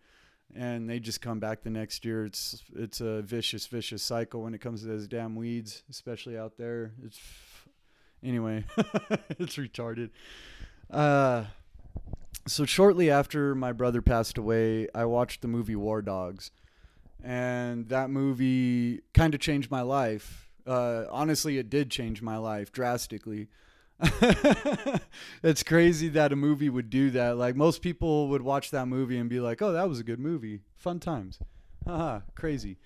And 0.56 0.90
they 0.90 1.00
just 1.00 1.22
come 1.22 1.40
back 1.40 1.64
the 1.64 1.70
next 1.70 2.04
year. 2.04 2.26
It's 2.26 2.62
it's 2.76 3.00
a 3.00 3.22
vicious, 3.22 3.68
vicious 3.68 4.04
cycle 4.04 4.42
when 4.42 4.54
it 4.54 4.60
comes 4.60 4.82
to 4.82 4.88
those 4.88 5.08
damn 5.08 5.36
weeds, 5.36 5.84
especially 5.90 6.38
out 6.38 6.58
there. 6.58 6.92
It's 7.04 7.20
anyway, 8.24 8.66
it's 9.40 9.58
retarded. 9.58 10.10
Uh, 10.90 11.46
so 12.48 12.66
shortly 12.66 13.10
after 13.10 13.56
my 13.56 13.72
brother 13.72 14.02
passed 14.02 14.38
away, 14.38 14.88
I 14.94 15.06
watched 15.06 15.42
the 15.42 15.48
movie 15.48 15.76
War 15.76 16.02
Dogs, 16.02 16.52
and 17.24 17.90
that 17.90 18.10
movie 18.10 19.02
kind 19.14 19.34
of 19.34 19.40
changed 19.40 19.72
my 19.72 19.82
life. 19.82 20.50
Uh, 20.66 21.06
honestly, 21.10 21.58
it 21.58 21.70
did 21.70 21.90
change 21.90 22.22
my 22.22 22.38
life 22.38 22.72
drastically. 22.72 23.48
it's 25.44 25.64
crazy 25.64 26.10
that 26.10 26.34
a 26.34 26.36
movie 26.36 26.70
would 26.70 26.90
do 26.90 27.10
that. 27.12 27.38
Like 27.38 27.56
most 27.56 27.82
people 27.82 28.28
would 28.30 28.42
watch 28.42 28.72
that 28.72 28.88
movie 28.88 29.18
and 29.18 29.30
be 29.30 29.40
like, 29.40 29.62
"Oh, 29.62 29.72
that 29.72 29.88
was 29.88 30.00
a 30.00 30.04
good 30.04 30.20
movie, 30.20 30.62
fun 30.76 31.00
times." 31.00 31.40
Haha, 31.86 32.22
crazy. 32.36 32.78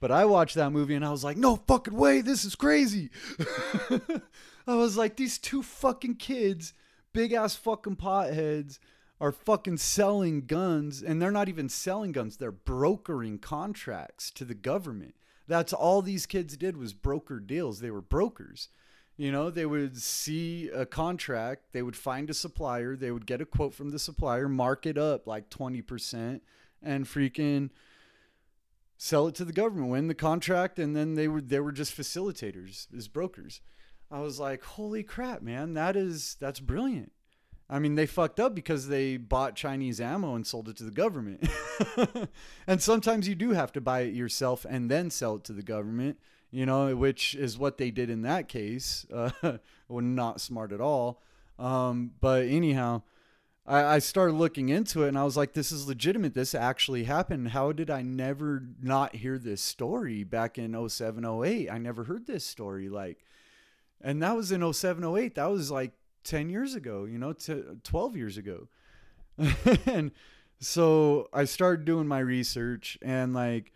But 0.00 0.10
I 0.10 0.24
watched 0.24 0.54
that 0.54 0.70
movie 0.70 0.94
and 0.94 1.04
I 1.04 1.10
was 1.10 1.24
like, 1.24 1.36
"No 1.36 1.56
fucking 1.56 1.94
way, 1.94 2.20
this 2.20 2.44
is 2.44 2.54
crazy." 2.54 3.10
I 4.66 4.74
was 4.74 4.96
like, 4.96 5.16
"These 5.16 5.38
two 5.38 5.62
fucking 5.62 6.16
kids, 6.16 6.74
big 7.12 7.32
ass 7.32 7.56
fucking 7.56 7.96
potheads." 7.96 8.78
are 9.22 9.30
fucking 9.30 9.76
selling 9.76 10.46
guns 10.46 11.00
and 11.00 11.22
they're 11.22 11.30
not 11.30 11.48
even 11.48 11.68
selling 11.68 12.10
guns 12.10 12.36
they're 12.36 12.50
brokering 12.50 13.38
contracts 13.38 14.32
to 14.32 14.44
the 14.44 14.52
government. 14.52 15.14
That's 15.46 15.72
all 15.72 16.02
these 16.02 16.26
kids 16.26 16.56
did 16.56 16.76
was 16.76 16.92
broker 16.92 17.38
deals. 17.38 17.78
They 17.78 17.92
were 17.92 18.00
brokers. 18.00 18.68
You 19.16 19.30
know 19.30 19.48
they 19.48 19.64
would 19.64 19.96
see 19.96 20.68
a 20.70 20.84
contract 20.84 21.66
they 21.72 21.82
would 21.82 21.94
find 21.94 22.30
a 22.30 22.34
supplier 22.34 22.96
they 22.96 23.12
would 23.12 23.24
get 23.24 23.40
a 23.40 23.46
quote 23.46 23.74
from 23.74 23.90
the 23.90 23.98
supplier 24.00 24.48
mark 24.48 24.86
it 24.86 24.98
up 24.98 25.28
like 25.28 25.50
20% 25.50 26.40
and 26.82 27.04
freaking 27.04 27.70
sell 28.96 29.28
it 29.28 29.36
to 29.36 29.44
the 29.44 29.52
government. 29.52 29.90
Win 29.90 30.08
the 30.08 30.14
contract 30.14 30.80
and 30.80 30.96
then 30.96 31.14
they 31.14 31.28
were 31.28 31.40
they 31.40 31.60
were 31.60 31.70
just 31.70 31.96
facilitators 31.96 32.88
as 32.92 33.06
brokers 33.06 33.60
i 34.12 34.20
was 34.20 34.38
like 34.38 34.62
holy 34.62 35.02
crap 35.02 35.42
man 35.42 35.74
that 35.74 35.96
is 35.96 36.36
that's 36.38 36.60
brilliant 36.60 37.10
I 37.72 37.78
mean, 37.78 37.94
they 37.94 38.04
fucked 38.04 38.38
up 38.38 38.54
because 38.54 38.88
they 38.88 39.16
bought 39.16 39.56
Chinese 39.56 39.98
ammo 39.98 40.34
and 40.34 40.46
sold 40.46 40.68
it 40.68 40.76
to 40.76 40.84
the 40.84 40.90
government. 40.90 41.48
and 42.66 42.82
sometimes 42.82 43.26
you 43.26 43.34
do 43.34 43.52
have 43.52 43.72
to 43.72 43.80
buy 43.80 44.00
it 44.00 44.14
yourself 44.14 44.66
and 44.68 44.90
then 44.90 45.08
sell 45.08 45.36
it 45.36 45.44
to 45.44 45.54
the 45.54 45.62
government, 45.62 46.18
you 46.50 46.66
know, 46.66 46.94
which 46.94 47.34
is 47.34 47.56
what 47.56 47.78
they 47.78 47.90
did 47.90 48.10
in 48.10 48.22
that 48.22 48.46
case. 48.46 49.06
Uh, 49.42 49.58
well, 49.88 50.04
not 50.04 50.40
smart 50.40 50.72
at 50.72 50.82
all. 50.82 51.22
Um, 51.58 52.12
but 52.20 52.44
anyhow, 52.44 53.02
I, 53.66 53.84
I 53.84 53.98
started 54.00 54.34
looking 54.34 54.68
into 54.68 55.04
it 55.04 55.08
and 55.08 55.18
I 55.18 55.24
was 55.24 55.36
like, 55.38 55.54
this 55.54 55.72
is 55.72 55.86
legitimate. 55.86 56.34
This 56.34 56.54
actually 56.54 57.04
happened. 57.04 57.48
How 57.48 57.72
did 57.72 57.88
I 57.88 58.02
never 58.02 58.62
not 58.82 59.16
hear 59.16 59.38
this 59.38 59.62
story 59.62 60.24
back 60.24 60.58
in 60.58 60.88
07, 60.88 61.24
08? 61.24 61.70
I 61.70 61.78
never 61.78 62.04
heard 62.04 62.26
this 62.26 62.44
story. 62.44 62.90
Like, 62.90 63.24
and 64.02 64.22
that 64.22 64.36
was 64.36 64.52
in 64.52 64.72
07, 64.72 65.04
08. 65.04 65.34
That 65.34 65.50
was 65.50 65.70
like 65.70 65.92
10 66.24 66.50
years 66.50 66.74
ago, 66.74 67.04
you 67.04 67.18
know, 67.18 67.32
to 67.32 67.78
12 67.82 68.16
years 68.16 68.36
ago. 68.36 68.68
and 69.86 70.12
so 70.60 71.28
I 71.32 71.44
started 71.44 71.84
doing 71.84 72.06
my 72.06 72.18
research 72.20 72.98
and 73.02 73.32
like 73.32 73.72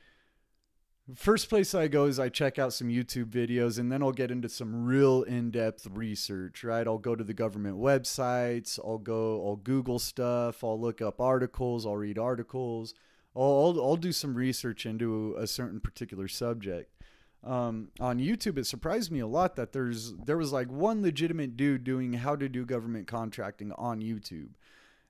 first 1.14 1.48
place 1.48 1.74
I 1.74 1.88
go 1.88 2.04
is 2.06 2.18
I 2.18 2.28
check 2.28 2.58
out 2.58 2.72
some 2.72 2.88
YouTube 2.88 3.26
videos 3.26 3.78
and 3.78 3.90
then 3.90 4.02
I'll 4.02 4.12
get 4.12 4.30
into 4.30 4.48
some 4.48 4.84
real 4.84 5.22
in-depth 5.22 5.88
research, 5.92 6.64
right? 6.64 6.86
I'll 6.86 6.98
go 6.98 7.14
to 7.14 7.24
the 7.24 7.34
government 7.34 7.78
websites, 7.78 8.78
I'll 8.84 8.98
go 8.98 9.44
I'll 9.46 9.56
Google 9.56 9.98
stuff, 9.98 10.62
I'll 10.62 10.80
look 10.80 11.00
up 11.00 11.20
articles, 11.20 11.86
I'll 11.86 11.96
read 11.96 12.18
articles. 12.18 12.94
I'll, 13.34 13.42
I'll, 13.42 13.84
I'll 13.84 13.96
do 13.96 14.12
some 14.12 14.34
research 14.34 14.86
into 14.86 15.34
a 15.38 15.46
certain 15.46 15.80
particular 15.80 16.26
subject 16.26 16.95
um, 17.44 17.88
on 18.00 18.18
YouTube, 18.18 18.58
it 18.58 18.66
surprised 18.66 19.12
me 19.12 19.20
a 19.20 19.26
lot 19.26 19.56
that 19.56 19.72
there's 19.72 20.14
there 20.14 20.36
was 20.36 20.52
like 20.52 20.70
one 20.70 21.02
legitimate 21.02 21.56
dude 21.56 21.84
doing 21.84 22.14
how 22.14 22.34
to 22.36 22.48
do 22.48 22.64
government 22.64 23.06
contracting 23.06 23.72
on 23.72 24.00
YouTube, 24.00 24.50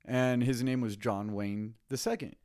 and 0.05 0.43
his 0.43 0.63
name 0.63 0.81
was 0.81 0.97
John 0.97 1.33
Wayne 1.33 1.75
the 1.89 1.97
second, 1.97 2.37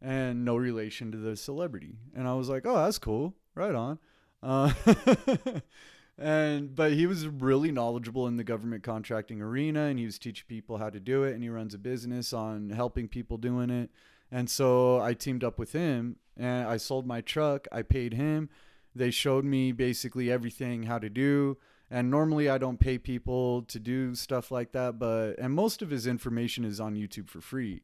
and 0.00 0.44
no 0.44 0.56
relation 0.56 1.10
to 1.12 1.18
the 1.18 1.36
celebrity. 1.36 1.96
And 2.14 2.28
I 2.28 2.34
was 2.34 2.48
like, 2.48 2.66
oh, 2.66 2.76
that's 2.84 2.98
cool, 2.98 3.34
right 3.54 3.74
on. 3.74 3.98
Uh, 4.42 4.72
and 6.18 6.74
but 6.74 6.92
he 6.92 7.06
was 7.06 7.26
really 7.26 7.72
knowledgeable 7.72 8.28
in 8.28 8.36
the 8.36 8.44
government 8.44 8.84
contracting 8.84 9.42
arena, 9.42 9.86
and 9.86 9.98
he 9.98 10.04
was 10.04 10.20
teaching 10.20 10.46
people 10.46 10.78
how 10.78 10.90
to 10.90 11.00
do 11.00 11.24
it, 11.24 11.34
and 11.34 11.42
he 11.42 11.48
runs 11.48 11.74
a 11.74 11.78
business 11.78 12.32
on 12.32 12.70
helping 12.70 13.08
people 13.08 13.38
doing 13.38 13.70
it. 13.70 13.90
And 14.30 14.48
so 14.48 15.00
I 15.00 15.14
teamed 15.14 15.42
up 15.42 15.58
with 15.58 15.72
him, 15.72 16.16
and 16.36 16.66
I 16.66 16.76
sold 16.76 17.06
my 17.06 17.20
truck. 17.22 17.66
I 17.72 17.82
paid 17.82 18.14
him 18.14 18.48
they 18.94 19.10
showed 19.10 19.44
me 19.44 19.72
basically 19.72 20.30
everything 20.30 20.84
how 20.84 20.98
to 20.98 21.08
do. 21.08 21.58
And 21.90 22.10
normally 22.10 22.48
I 22.48 22.58
don't 22.58 22.80
pay 22.80 22.96
people 22.96 23.62
to 23.62 23.78
do 23.78 24.14
stuff 24.14 24.50
like 24.50 24.72
that, 24.72 24.98
but 24.98 25.34
and 25.38 25.52
most 25.52 25.82
of 25.82 25.90
his 25.90 26.06
information 26.06 26.64
is 26.64 26.80
on 26.80 26.94
YouTube 26.94 27.28
for 27.28 27.40
free. 27.40 27.82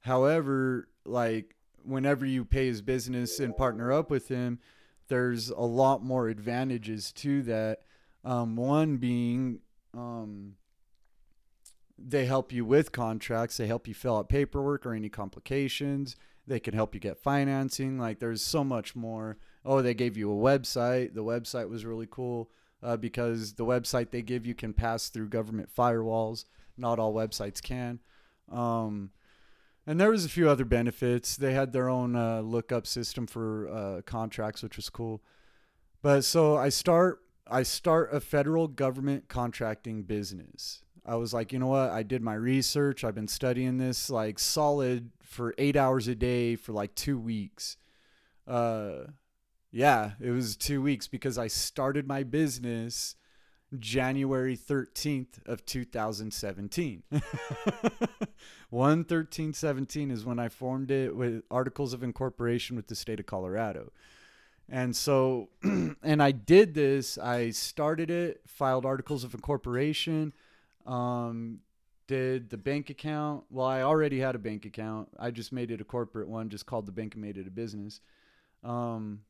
However, 0.00 0.88
like 1.04 1.54
whenever 1.84 2.26
you 2.26 2.44
pay 2.44 2.66
his 2.66 2.82
business 2.82 3.38
and 3.38 3.56
partner 3.56 3.92
up 3.92 4.10
with 4.10 4.28
him, 4.28 4.58
there's 5.08 5.50
a 5.50 5.60
lot 5.60 6.02
more 6.02 6.28
advantages 6.28 7.12
to 7.12 7.42
that. 7.42 7.80
Um, 8.24 8.56
one 8.56 8.96
being 8.96 9.60
um, 9.92 10.54
they 11.98 12.26
help 12.26 12.52
you 12.52 12.64
with 12.64 12.92
contracts, 12.92 13.56
they 13.56 13.66
help 13.66 13.86
you 13.86 13.94
fill 13.94 14.16
out 14.16 14.28
paperwork 14.28 14.84
or 14.84 14.94
any 14.94 15.08
complications, 15.08 16.16
they 16.46 16.60
can 16.60 16.74
help 16.74 16.94
you 16.94 17.00
get 17.00 17.18
financing. 17.18 17.98
Like 17.98 18.18
there's 18.18 18.42
so 18.42 18.64
much 18.64 18.96
more 18.96 19.38
oh, 19.64 19.82
they 19.82 19.94
gave 19.94 20.16
you 20.16 20.30
a 20.30 20.34
website. 20.34 21.14
The 21.14 21.24
website 21.24 21.68
was 21.68 21.84
really 21.84 22.08
cool 22.10 22.50
uh, 22.82 22.96
because 22.96 23.54
the 23.54 23.64
website 23.64 24.10
they 24.10 24.22
give 24.22 24.46
you 24.46 24.54
can 24.54 24.72
pass 24.72 25.08
through 25.08 25.28
government 25.28 25.70
firewalls. 25.74 26.44
Not 26.76 26.98
all 26.98 27.14
websites 27.14 27.62
can. 27.62 28.00
Um, 28.50 29.10
and 29.86 30.00
there 30.00 30.10
was 30.10 30.24
a 30.24 30.30
few 30.30 30.48
other 30.48 30.64
benefits. 30.64 31.36
They 31.36 31.52
had 31.52 31.72
their 31.72 31.88
own 31.88 32.16
uh, 32.16 32.40
lookup 32.40 32.86
system 32.86 33.26
for 33.26 33.68
uh, 33.68 34.02
contracts, 34.02 34.62
which 34.62 34.76
was 34.76 34.90
cool. 34.90 35.22
But 36.02 36.24
so 36.24 36.56
I 36.56 36.68
start 36.68 37.20
I 37.46 37.62
start 37.62 38.10
a 38.12 38.20
federal 38.20 38.68
government 38.68 39.28
contracting 39.28 40.02
business. 40.02 40.82
I 41.06 41.16
was 41.16 41.34
like, 41.34 41.52
you 41.52 41.58
know 41.58 41.66
what? 41.66 41.90
I 41.90 42.02
did 42.02 42.22
my 42.22 42.34
research. 42.34 43.04
I've 43.04 43.14
been 43.14 43.28
studying 43.28 43.76
this 43.76 44.08
like 44.08 44.38
solid 44.38 45.10
for 45.22 45.54
eight 45.58 45.76
hours 45.76 46.08
a 46.08 46.14
day 46.14 46.56
for 46.56 46.72
like 46.72 46.94
two 46.94 47.18
weeks. 47.18 47.76
Uh, 48.46 49.04
yeah, 49.74 50.12
it 50.20 50.30
was 50.30 50.56
two 50.56 50.80
weeks 50.80 51.08
because 51.08 51.36
I 51.36 51.48
started 51.48 52.06
my 52.06 52.22
business 52.22 53.16
January 53.76 54.56
13th 54.56 55.44
of 55.46 55.66
2017. 55.66 57.02
1 58.70 59.04
13 59.04 59.52
17 59.52 60.10
is 60.12 60.24
when 60.24 60.38
I 60.38 60.48
formed 60.48 60.92
it 60.92 61.16
with 61.16 61.42
articles 61.50 61.92
of 61.92 62.04
incorporation 62.04 62.76
with 62.76 62.86
the 62.86 62.94
state 62.94 63.18
of 63.18 63.26
Colorado. 63.26 63.90
And 64.68 64.94
so, 64.94 65.48
and 65.64 66.22
I 66.22 66.30
did 66.30 66.74
this, 66.74 67.18
I 67.18 67.50
started 67.50 68.12
it, 68.12 68.42
filed 68.46 68.86
articles 68.86 69.24
of 69.24 69.34
incorporation, 69.34 70.32
um, 70.86 71.58
did 72.06 72.48
the 72.48 72.58
bank 72.58 72.90
account. 72.90 73.42
Well, 73.50 73.66
I 73.66 73.82
already 73.82 74.20
had 74.20 74.36
a 74.36 74.38
bank 74.38 74.66
account. 74.66 75.08
I 75.18 75.32
just 75.32 75.50
made 75.52 75.72
it 75.72 75.80
a 75.80 75.84
corporate 75.84 76.28
one, 76.28 76.48
just 76.48 76.64
called 76.64 76.86
the 76.86 76.92
bank 76.92 77.14
and 77.14 77.24
made 77.24 77.38
it 77.38 77.48
a 77.48 77.50
business. 77.50 78.00
Um, 78.62 79.22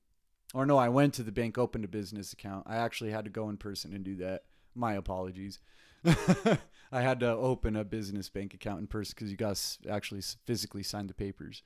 or 0.55 0.65
no, 0.65 0.79
I 0.79 0.89
went 0.89 1.15
to 1.15 1.25
the 1.25 1.33
bank, 1.33 1.59
opened 1.59 1.85
a 1.85 1.89
business 1.89 2.33
account. 2.33 2.65
I 2.69 2.77
actually 2.77 3.11
had 3.11 3.25
to 3.25 3.31
go 3.31 3.49
in 3.49 3.57
person 3.57 3.93
and 3.93 4.05
do 4.05 4.15
that. 4.17 4.45
My 4.77 4.95
apologies. 4.95 5.59
I 6.07 7.01
had 7.03 7.21
to 7.21 7.31
open 7.31 7.75
a 7.75 7.85
business 7.85 8.29
bank 8.29 8.55
account 8.55 8.79
in 8.79 8.87
person 8.87 9.15
because 9.17 9.33
you 9.33 9.37
guys 9.37 9.79
actually 9.91 10.23
physically 10.45 10.85
signed 10.85 11.11
the 11.11 11.15
papers. 11.15 11.63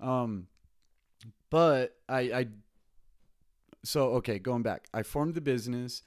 Um, 0.00 0.46
but 1.50 1.96
I, 2.08 2.20
I, 2.20 2.46
so 3.84 4.14
okay, 4.14 4.38
going 4.38 4.62
back, 4.62 4.88
I 4.94 5.02
formed 5.02 5.34
the 5.34 5.40
business, 5.42 6.02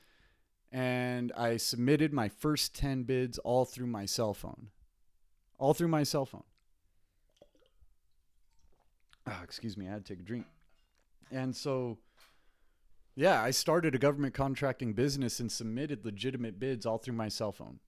and 0.71 1.31
I 1.37 1.57
submitted 1.57 2.11
my 2.11 2.27
first 2.27 2.75
ten 2.75 3.03
bids 3.03 3.37
all 3.39 3.65
through 3.65 3.87
my 3.87 4.05
cell 4.05 4.33
phone, 4.33 4.69
all 5.59 5.75
through 5.75 5.89
my 5.89 6.03
cell 6.03 6.25
phone. 6.25 6.43
Oh, 9.27 9.39
excuse 9.43 9.77
me, 9.77 9.87
I 9.87 9.91
had 9.91 10.05
to 10.05 10.13
take 10.13 10.21
a 10.21 10.25
drink. 10.25 10.45
And 11.31 11.55
so 11.55 11.97
yeah, 13.15 13.41
I 13.41 13.51
started 13.51 13.95
a 13.95 13.99
government 13.99 14.33
contracting 14.33 14.93
business 14.93 15.39
and 15.39 15.51
submitted 15.51 16.05
legitimate 16.05 16.59
bids 16.59 16.85
all 16.85 16.97
through 16.97 17.15
my 17.15 17.29
cell 17.29 17.51
phone. 17.51 17.79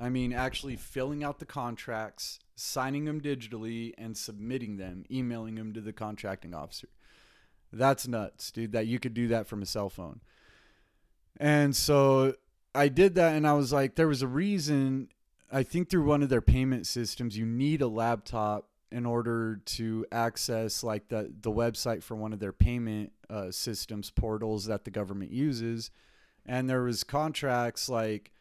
I 0.00 0.08
mean, 0.08 0.32
actually 0.32 0.76
filling 0.76 1.22
out 1.22 1.38
the 1.38 1.46
contracts, 1.46 2.40
signing 2.56 3.04
them 3.04 3.20
digitally, 3.20 3.92
and 3.96 4.16
submitting 4.16 4.78
them, 4.78 5.04
emailing 5.10 5.54
them 5.54 5.72
to 5.74 5.80
the 5.80 5.92
contracting 5.92 6.54
officer. 6.54 6.88
That's 7.72 8.08
nuts, 8.08 8.50
dude, 8.50 8.72
that 8.72 8.86
you 8.86 8.98
could 8.98 9.14
do 9.14 9.28
that 9.28 9.46
from 9.46 9.62
a 9.62 9.66
cell 9.66 9.88
phone. 9.88 10.20
And 11.38 11.74
so 11.74 12.34
I 12.74 12.88
did 12.88 13.14
that 13.14 13.34
and 13.34 13.46
I 13.46 13.54
was 13.54 13.72
like, 13.72 13.94
there 13.94 14.08
was 14.08 14.22
a 14.22 14.26
reason. 14.26 15.08
I 15.50 15.62
think 15.62 15.88
through 15.88 16.04
one 16.04 16.22
of 16.22 16.28
their 16.28 16.42
payment 16.42 16.86
systems, 16.86 17.36
you 17.36 17.46
need 17.46 17.80
a 17.80 17.86
laptop 17.86 18.68
in 18.90 19.06
order 19.06 19.60
to 19.64 20.04
access 20.12 20.84
like 20.84 21.08
the, 21.08 21.32
the 21.40 21.50
website 21.50 22.02
for 22.02 22.14
one 22.14 22.32
of 22.32 22.40
their 22.40 22.52
payment 22.52 23.12
uh, 23.32 23.50
systems 23.50 24.10
portals 24.10 24.66
that 24.66 24.84
the 24.84 24.90
government 24.90 25.32
uses. 25.32 25.90
And 26.44 26.68
there 26.68 26.82
was 26.82 27.02
contracts 27.02 27.88
like 27.88 28.32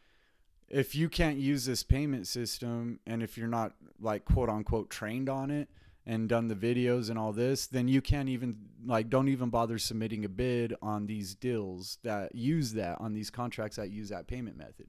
if 0.68 0.96
you 0.96 1.08
can't 1.08 1.38
use 1.38 1.66
this 1.66 1.84
payment 1.84 2.28
system 2.28 3.00
and 3.06 3.24
if 3.24 3.38
you're 3.38 3.48
not 3.48 3.74
like 4.00 4.26
quote 4.26 4.50
unquote 4.50 4.90
trained 4.90 5.30
on 5.30 5.50
it 5.52 5.70
and 6.06 6.28
done 6.28 6.48
the 6.48 6.56
videos 6.56 7.10
and 7.10 7.18
all 7.18 7.32
this, 7.32 7.68
then 7.68 7.88
you 7.88 8.02
can't 8.02 8.28
even 8.28 8.58
like 8.86 9.10
don't 9.10 9.30
even 9.30 9.50
bother 9.50 9.78
submitting 9.78 10.26
a 10.26 10.30
bid 10.30 10.74
on 10.82 11.06
these 11.06 11.36
deals 11.36 11.98
that 12.04 12.36
use 12.36 12.74
that 12.74 13.00
on 13.00 13.14
these 13.14 13.30
contracts 13.30 13.78
that 13.78 13.92
use 13.92 14.10
that 14.10 14.28
payment 14.28 14.58
method 14.58 14.88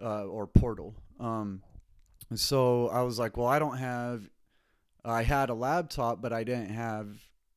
uh, 0.00 0.24
or 0.24 0.46
portal. 0.46 0.94
Um, 1.18 1.62
so 2.34 2.88
I 2.88 3.02
was 3.02 3.18
like, 3.18 3.36
well, 3.36 3.46
I 3.46 3.58
don't 3.58 3.78
have. 3.78 4.28
I 5.04 5.22
had 5.22 5.50
a 5.50 5.54
laptop, 5.54 6.22
but 6.22 6.32
I 6.32 6.44
didn't 6.44 6.70
have 6.70 7.08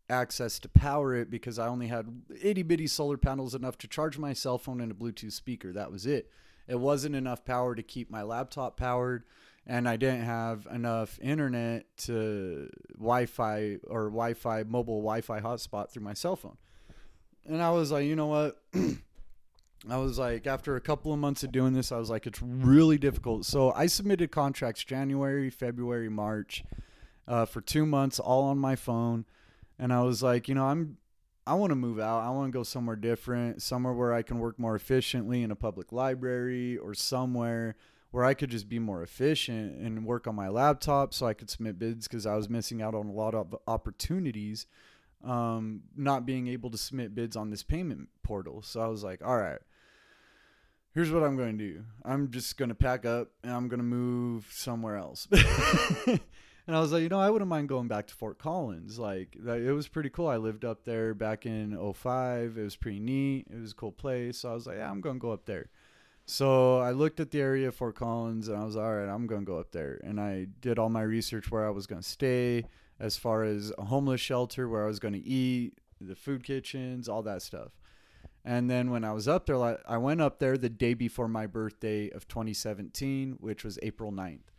access 0.10 0.60
to 0.60 0.70
power 0.70 1.14
it 1.14 1.30
because 1.30 1.60
I 1.60 1.68
only 1.68 1.88
had 1.88 2.22
itty 2.42 2.64
bitty 2.64 2.88
solar 2.88 3.18
panels 3.18 3.54
enough 3.54 3.78
to 3.80 3.88
charge 3.88 4.18
my 4.18 4.34
cell 4.34 4.58
phone 4.58 4.82
and 4.82 4.92
a 4.92 4.96
Bluetooth 4.96 5.34
speaker. 5.34 5.74
That 5.74 5.92
was 5.92 6.06
it. 6.06 6.32
It 6.68 6.80
wasn't 6.80 7.16
enough 7.16 7.46
power 7.46 7.76
to 7.76 7.84
keep 7.84 8.10
my 8.10 8.24
laptop 8.24 8.78
powered 8.78 9.24
and 9.68 9.88
I 9.88 9.98
didn't 9.98 10.24
have 10.24 10.66
enough 10.74 11.20
internet 11.22 11.86
to 11.98 12.70
Wi-Fi 12.98 13.78
or 13.88 14.06
Wi-Fi 14.06 14.64
mobile 14.64 15.02
Wi-Fi 15.02 15.42
hotspot 15.42 15.92
through 15.92 16.04
my 16.04 16.14
cell 16.14 16.38
phone. 16.38 16.58
And 17.46 17.62
I 17.62 17.72
was 17.72 17.92
like, 17.92 18.06
you 18.06 18.16
know 18.16 18.28
what? 18.28 18.58
I 19.90 19.98
was 19.98 20.18
like, 20.18 20.48
after 20.48 20.76
a 20.76 20.82
couple 20.82 21.14
of 21.14 21.20
months 21.20 21.44
of 21.44 21.52
doing 21.52 21.74
this, 21.74 21.92
I 21.92 21.98
was 21.98 22.10
like, 22.10 22.26
it's 22.26 22.42
really 22.42 22.98
difficult. 22.98 23.46
So 23.46 23.72
I 23.74 23.88
submitted 23.88 24.32
contracts 24.32 24.84
January, 24.84 25.50
February, 25.50 26.10
March, 26.10 26.64
uh, 27.28 27.46
for 27.46 27.62
two 27.62 27.86
months, 27.86 28.20
all 28.20 28.44
on 28.44 28.58
my 28.58 28.76
phone. 28.76 29.26
And 29.80 29.94
I 29.94 30.02
was 30.02 30.24
like, 30.24 30.48
you 30.48 30.56
know, 30.56 30.66
I'm, 30.66 30.98
I 31.46 31.54
want 31.54 31.72
to 31.72 31.76
move 31.76 32.00
out. 32.00 32.24
I 32.24 32.30
want 32.30 32.52
to 32.52 32.58
go 32.58 32.64
somewhere 32.64 32.96
different, 32.96 33.62
somewhere 33.62 33.94
where 33.94 34.14
I 34.14 34.22
can 34.22 34.40
work 34.40 34.60
more 34.60 34.76
efficiently 34.76 35.44
in 35.44 35.52
a 35.52 35.56
public 35.56 35.92
library 35.92 36.78
or 36.78 36.94
somewhere 36.94 37.76
where 38.12 38.24
I 38.24 38.34
could 38.34 38.50
just 38.50 38.70
be 38.70 38.80
more 38.80 39.04
efficient 39.04 39.80
and 39.80 40.06
work 40.06 40.28
on 40.28 40.36
my 40.36 40.48
laptop 40.48 41.14
so 41.14 41.26
I 41.26 41.34
could 41.34 41.50
submit 41.50 41.78
bids 41.78 42.08
because 42.08 42.26
I 42.26 42.36
was 42.36 42.50
missing 42.50 42.82
out 42.82 42.96
on 42.96 43.08
a 43.08 43.12
lot 43.12 43.36
of 43.36 43.56
opportunities 43.68 44.66
um, 45.24 45.82
not 45.96 46.26
being 46.26 46.48
able 46.48 46.70
to 46.72 46.78
submit 46.78 47.16
bids 47.16 47.36
on 47.36 47.50
this 47.50 47.64
payment 47.64 48.10
portal. 48.24 48.62
So 48.62 48.82
I 48.82 48.88
was 48.88 49.04
like, 49.04 49.22
all 49.24 49.38
right, 49.38 49.60
here's 50.94 51.12
what 51.12 51.24
I'm 51.24 51.38
going 51.38 51.58
to 51.58 51.64
do. 51.64 51.84
I'm 52.04 52.32
just 52.32 52.58
going 52.58 52.70
to 52.70 52.76
pack 52.76 53.06
up 53.06 53.30
and 53.44 53.52
I'm 53.52 53.68
going 53.68 53.80
to 53.80 53.86
move 53.86 54.48
somewhere 54.52 54.98
else. 54.98 55.28
and 56.68 56.76
I 56.76 56.82
was 56.82 56.92
like, 56.92 57.02
you 57.02 57.08
know, 57.08 57.20
I 57.20 57.30
wouldn't 57.30 57.48
mind 57.48 57.70
going 57.70 57.88
back 57.88 58.08
to 58.08 58.14
Fort 58.14 58.38
Collins. 58.38 59.00
Like, 59.00 59.38
it 59.38 59.72
was 59.72 59.88
pretty 59.88 60.10
cool. 60.10 60.28
I 60.28 60.36
lived 60.36 60.66
up 60.66 60.84
there 60.84 61.14
back 61.14 61.46
in 61.46 61.78
05. 61.94 62.58
It 62.58 62.62
was 62.62 62.76
pretty 62.76 63.00
neat. 63.00 63.48
It 63.50 63.62
was 63.62 63.72
a 63.72 63.76
cool 63.76 63.94
place. 63.94 64.40
So 64.40 64.52
I 64.52 64.54
was 64.54 64.68
like, 64.68 64.76
yeah, 64.78 64.92
I'm 64.92 65.00
going 65.00 65.16
to 65.16 65.22
go 65.22 65.32
up 65.32 65.46
there. 65.46 65.70
So 66.26 66.80
I 66.80 66.92
looked 66.92 67.22
at 67.22 67.32
the 67.32 67.40
area 67.40 67.70
of 67.70 67.76
Fort 67.76 67.96
Collins 67.96 68.50
and 68.50 68.58
I 68.58 68.66
was 68.66 68.76
all 68.76 68.94
right, 68.94 69.08
I'm 69.08 69.28
going 69.28 69.46
to 69.46 69.48
go 69.50 69.58
up 69.58 69.72
there. 69.72 70.02
And 70.04 70.20
I 70.20 70.48
did 70.60 70.78
all 70.78 70.90
my 70.90 71.04
research 71.04 71.50
where 71.50 71.66
I 71.66 71.70
was 71.70 71.88
going 71.88 72.02
to 72.02 72.08
stay, 72.08 72.66
as 73.00 73.16
far 73.16 73.44
as 73.44 73.72
a 73.78 73.86
homeless 73.86 74.20
shelter, 74.20 74.68
where 74.68 74.84
I 74.84 74.88
was 74.88 75.00
going 75.00 75.14
to 75.14 75.26
eat, 75.26 75.78
the 76.02 76.16
food 76.16 76.44
kitchens, 76.44 77.08
all 77.08 77.24
that 77.24 77.44
stuff. 77.44 77.72
And 78.44 78.70
then 78.70 78.92
when 78.92 79.06
I 79.06 79.14
was 79.14 79.30
up 79.30 79.46
there, 79.46 79.78
I 79.88 79.98
went 79.98 80.20
up 80.20 80.40
there 80.40 80.58
the 80.58 80.68
day 80.68 80.94
before 80.94 81.30
my 81.30 81.48
birthday 81.48 82.10
of 82.10 82.28
2017, 82.28 83.38
which 83.40 83.64
was 83.64 83.80
April 83.82 84.12
9th 84.12 84.50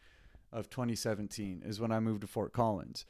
of 0.52 0.70
2017, 0.70 1.62
is 1.64 1.80
when 1.80 1.92
I 1.92 2.00
moved 2.00 2.22
to 2.22 2.26
Fort 2.26 2.52
Collins. 2.52 3.04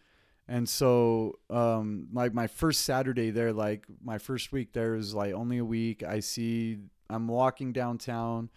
And 0.49 0.69
so, 0.69 1.39
um, 1.51 2.09
like 2.13 2.33
my 2.33 2.47
first 2.47 2.85
Saturday 2.85 3.31
there, 3.31 3.53
like 3.53 3.85
my 4.03 4.17
first 4.17 4.51
week 4.51 4.73
there 4.73 4.95
is 4.95 5.15
like 5.15 5.35
only 5.35 5.59
a 5.59 5.65
week. 5.65 6.03
I 6.03 6.21
see 6.21 6.79
I'm 7.11 7.29
walking 7.29 7.73
downtown 7.73 8.49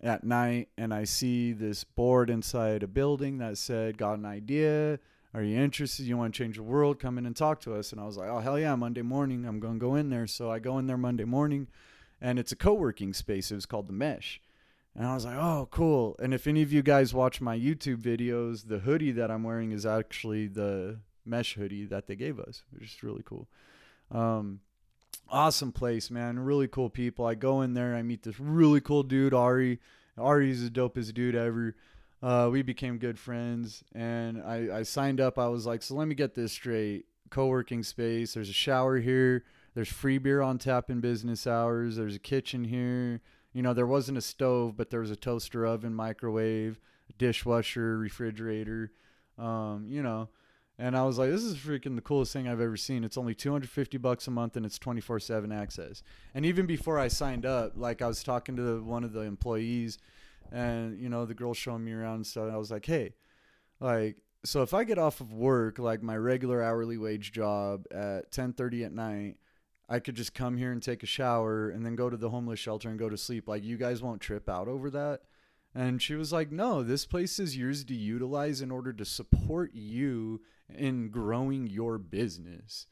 at 0.00 0.24
night 0.24 0.68
and 0.76 0.92
I 0.94 1.04
see 1.04 1.52
this 1.52 1.84
board 1.84 2.30
inside 2.30 2.82
a 2.82 2.86
building 2.86 3.38
that 3.38 3.58
said, 3.58 3.98
Got 3.98 4.18
an 4.18 4.24
idea? 4.24 5.00
Are 5.34 5.42
you 5.42 5.58
interested? 5.58 6.06
You 6.06 6.16
want 6.16 6.34
to 6.34 6.38
change 6.38 6.56
the 6.56 6.62
world? 6.62 6.98
Come 7.00 7.18
in 7.18 7.26
and 7.26 7.36
talk 7.36 7.60
to 7.62 7.74
us. 7.74 7.92
And 7.92 8.00
I 8.00 8.04
was 8.04 8.16
like, 8.16 8.28
Oh, 8.28 8.38
hell 8.38 8.58
yeah, 8.58 8.74
Monday 8.76 9.02
morning. 9.02 9.44
I'm 9.46 9.60
going 9.60 9.74
to 9.74 9.80
go 9.80 9.96
in 9.96 10.10
there. 10.10 10.26
So 10.26 10.50
I 10.50 10.60
go 10.60 10.78
in 10.78 10.86
there 10.86 10.96
Monday 10.96 11.24
morning 11.24 11.66
and 12.20 12.38
it's 12.38 12.52
a 12.52 12.56
co 12.56 12.72
working 12.72 13.12
space. 13.12 13.50
It 13.50 13.56
was 13.56 13.66
called 13.66 13.88
The 13.88 13.92
Mesh. 13.92 14.40
And 14.96 15.06
I 15.06 15.14
was 15.14 15.24
like, 15.24 15.36
Oh, 15.36 15.68
cool. 15.70 16.16
And 16.18 16.32
if 16.32 16.46
any 16.46 16.62
of 16.62 16.72
you 16.72 16.82
guys 16.82 17.12
watch 17.12 17.40
my 17.40 17.56
YouTube 17.58 17.98
videos, 17.98 18.68
the 18.68 18.78
hoodie 18.78 19.12
that 19.12 19.30
I'm 19.30 19.42
wearing 19.42 19.72
is 19.72 19.84
actually 19.84 20.46
the 20.46 21.00
mesh 21.24 21.54
hoodie 21.54 21.84
that 21.86 22.06
they 22.06 22.16
gave 22.16 22.38
us, 22.38 22.62
which 22.70 22.94
is 22.94 23.02
really 23.02 23.22
cool. 23.24 23.48
Um, 24.10 24.60
awesome 25.28 25.72
place, 25.72 26.10
man. 26.10 26.38
Really 26.38 26.68
cool 26.68 26.88
people. 26.88 27.26
I 27.26 27.34
go 27.34 27.60
in 27.62 27.74
there, 27.74 27.94
I 27.94 28.02
meet 28.02 28.22
this 28.22 28.40
really 28.40 28.80
cool 28.80 29.02
dude, 29.02 29.34
Ari. 29.34 29.80
Ari's 30.16 30.62
the 30.62 30.70
dopest 30.70 31.12
dude 31.12 31.34
ever. 31.34 31.76
Uh, 32.22 32.48
we 32.50 32.62
became 32.62 32.96
good 32.96 33.18
friends, 33.18 33.84
and 33.94 34.42
I, 34.42 34.78
I 34.78 34.82
signed 34.82 35.20
up. 35.20 35.38
I 35.38 35.48
was 35.48 35.66
like, 35.66 35.82
so 35.82 35.94
let 35.94 36.08
me 36.08 36.14
get 36.14 36.34
this 36.34 36.52
straight. 36.52 37.04
Co-working 37.28 37.82
space. 37.82 38.34
There's 38.34 38.48
a 38.48 38.54
shower 38.54 38.98
here. 38.98 39.44
There's 39.74 39.88
free 39.88 40.16
beer 40.16 40.40
on 40.40 40.58
tap 40.58 40.90
in 40.90 41.00
business 41.00 41.46
hours. 41.46 41.96
There's 41.96 42.14
a 42.14 42.20
kitchen 42.20 42.64
here. 42.64 43.20
You 43.56 43.62
know, 43.62 43.72
there 43.72 43.86
wasn't 43.86 44.18
a 44.18 44.20
stove, 44.20 44.76
but 44.76 44.90
there 44.90 45.00
was 45.00 45.10
a 45.10 45.16
toaster 45.16 45.64
oven, 45.64 45.94
microwave, 45.94 46.78
dishwasher, 47.16 47.96
refrigerator. 47.96 48.92
Um, 49.38 49.86
you 49.88 50.02
know, 50.02 50.28
and 50.78 50.94
I 50.94 51.04
was 51.04 51.16
like, 51.16 51.30
this 51.30 51.42
is 51.42 51.56
freaking 51.56 51.94
the 51.94 52.02
coolest 52.02 52.34
thing 52.34 52.46
I've 52.46 52.60
ever 52.60 52.76
seen. 52.76 53.02
It's 53.02 53.16
only 53.16 53.34
250 53.34 53.96
bucks 53.96 54.26
a 54.26 54.30
month 54.30 54.58
and 54.58 54.66
it's 54.66 54.78
24 54.78 55.20
7 55.20 55.50
access. 55.52 56.02
And 56.34 56.44
even 56.44 56.66
before 56.66 56.98
I 56.98 57.08
signed 57.08 57.46
up, 57.46 57.72
like 57.76 58.02
I 58.02 58.08
was 58.08 58.22
talking 58.22 58.56
to 58.56 58.84
one 58.84 59.04
of 59.04 59.14
the 59.14 59.20
employees 59.20 59.96
and, 60.52 61.00
you 61.00 61.08
know, 61.08 61.24
the 61.24 61.32
girl 61.32 61.54
showing 61.54 61.82
me 61.82 61.92
around. 61.92 62.26
So 62.26 62.50
I 62.50 62.58
was 62.58 62.70
like, 62.70 62.84
hey, 62.84 63.14
like, 63.80 64.18
so 64.44 64.60
if 64.60 64.74
I 64.74 64.84
get 64.84 64.98
off 64.98 65.22
of 65.22 65.32
work, 65.32 65.78
like 65.78 66.02
my 66.02 66.18
regular 66.18 66.62
hourly 66.62 66.98
wage 66.98 67.32
job 67.32 67.86
at 67.90 68.24
1030 68.36 68.84
at 68.84 68.92
night, 68.92 69.36
I 69.88 70.00
could 70.00 70.16
just 70.16 70.34
come 70.34 70.56
here 70.56 70.72
and 70.72 70.82
take 70.82 71.02
a 71.02 71.06
shower 71.06 71.68
and 71.70 71.86
then 71.86 71.94
go 71.94 72.10
to 72.10 72.16
the 72.16 72.30
homeless 72.30 72.58
shelter 72.58 72.88
and 72.88 72.98
go 72.98 73.08
to 73.08 73.16
sleep. 73.16 73.46
Like, 73.48 73.62
you 73.62 73.76
guys 73.76 74.02
won't 74.02 74.20
trip 74.20 74.48
out 74.48 74.66
over 74.66 74.90
that. 74.90 75.22
And 75.74 76.00
she 76.00 76.14
was 76.14 76.32
like, 76.32 76.50
no, 76.50 76.82
this 76.82 77.04
place 77.04 77.38
is 77.38 77.56
yours 77.56 77.84
to 77.84 77.94
utilize 77.94 78.62
in 78.62 78.70
order 78.70 78.92
to 78.94 79.04
support 79.04 79.72
you 79.74 80.40
in 80.74 81.10
growing 81.10 81.66
your 81.66 81.98
business. 81.98 82.86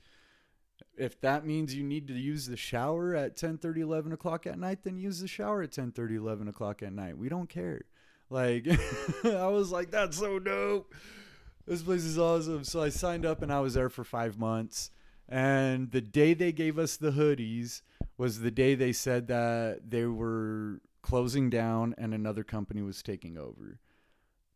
If 0.97 1.21
that 1.23 1.47
means 1.47 1.75
you 1.75 1.83
need 1.83 2.07
to 2.09 2.15
use 2.15 2.47
the 2.47 2.57
shower 2.57 3.15
at 3.17 3.37
10 3.37 3.59
30, 3.59 3.81
11 3.81 4.13
o'clock 4.13 4.47
at 4.47 4.59
night, 4.59 4.85
then 4.85 4.99
use 4.99 5.21
the 5.21 5.27
shower 5.27 5.63
at 5.63 5.73
10 5.73 5.93
30, 5.93 6.17
11 6.17 6.47
o'clock 6.47 6.83
at 6.83 6.93
night. 6.93 7.17
We 7.17 7.29
don't 7.29 7.49
care. 7.49 7.81
Like, 8.29 8.67
I 9.25 9.49
was 9.49 9.73
like, 9.73 9.91
that's 9.91 10.19
so 10.19 10.39
dope. 10.39 10.95
This 11.67 11.83
place 11.83 12.05
is 12.05 12.19
awesome. 12.19 12.65
So 12.65 12.83
I 12.83 12.91
signed 12.91 13.25
up 13.25 13.43
and 13.43 13.53
I 13.53 13.61
was 13.61 13.75
there 13.75 13.89
for 13.89 14.05
five 14.05 14.39
months. 14.39 14.91
And 15.29 15.91
the 15.91 16.01
day 16.01 16.35
they 16.35 16.53
gave 16.53 16.79
us 16.79 16.97
the 16.97 17.13
hoodies 17.13 17.83
was 18.17 18.41
the 18.41 18.51
day 18.51 18.75
they 18.75 18.93
said 18.93 19.29
that 19.29 19.91
they 19.91 20.05
were 20.05 20.81
closing 21.03 21.51
down 21.51 21.95
and 21.99 22.15
another 22.15 22.45
company 22.45 22.83
was 22.83 23.03
taking 23.03 23.37
over. 23.37 23.81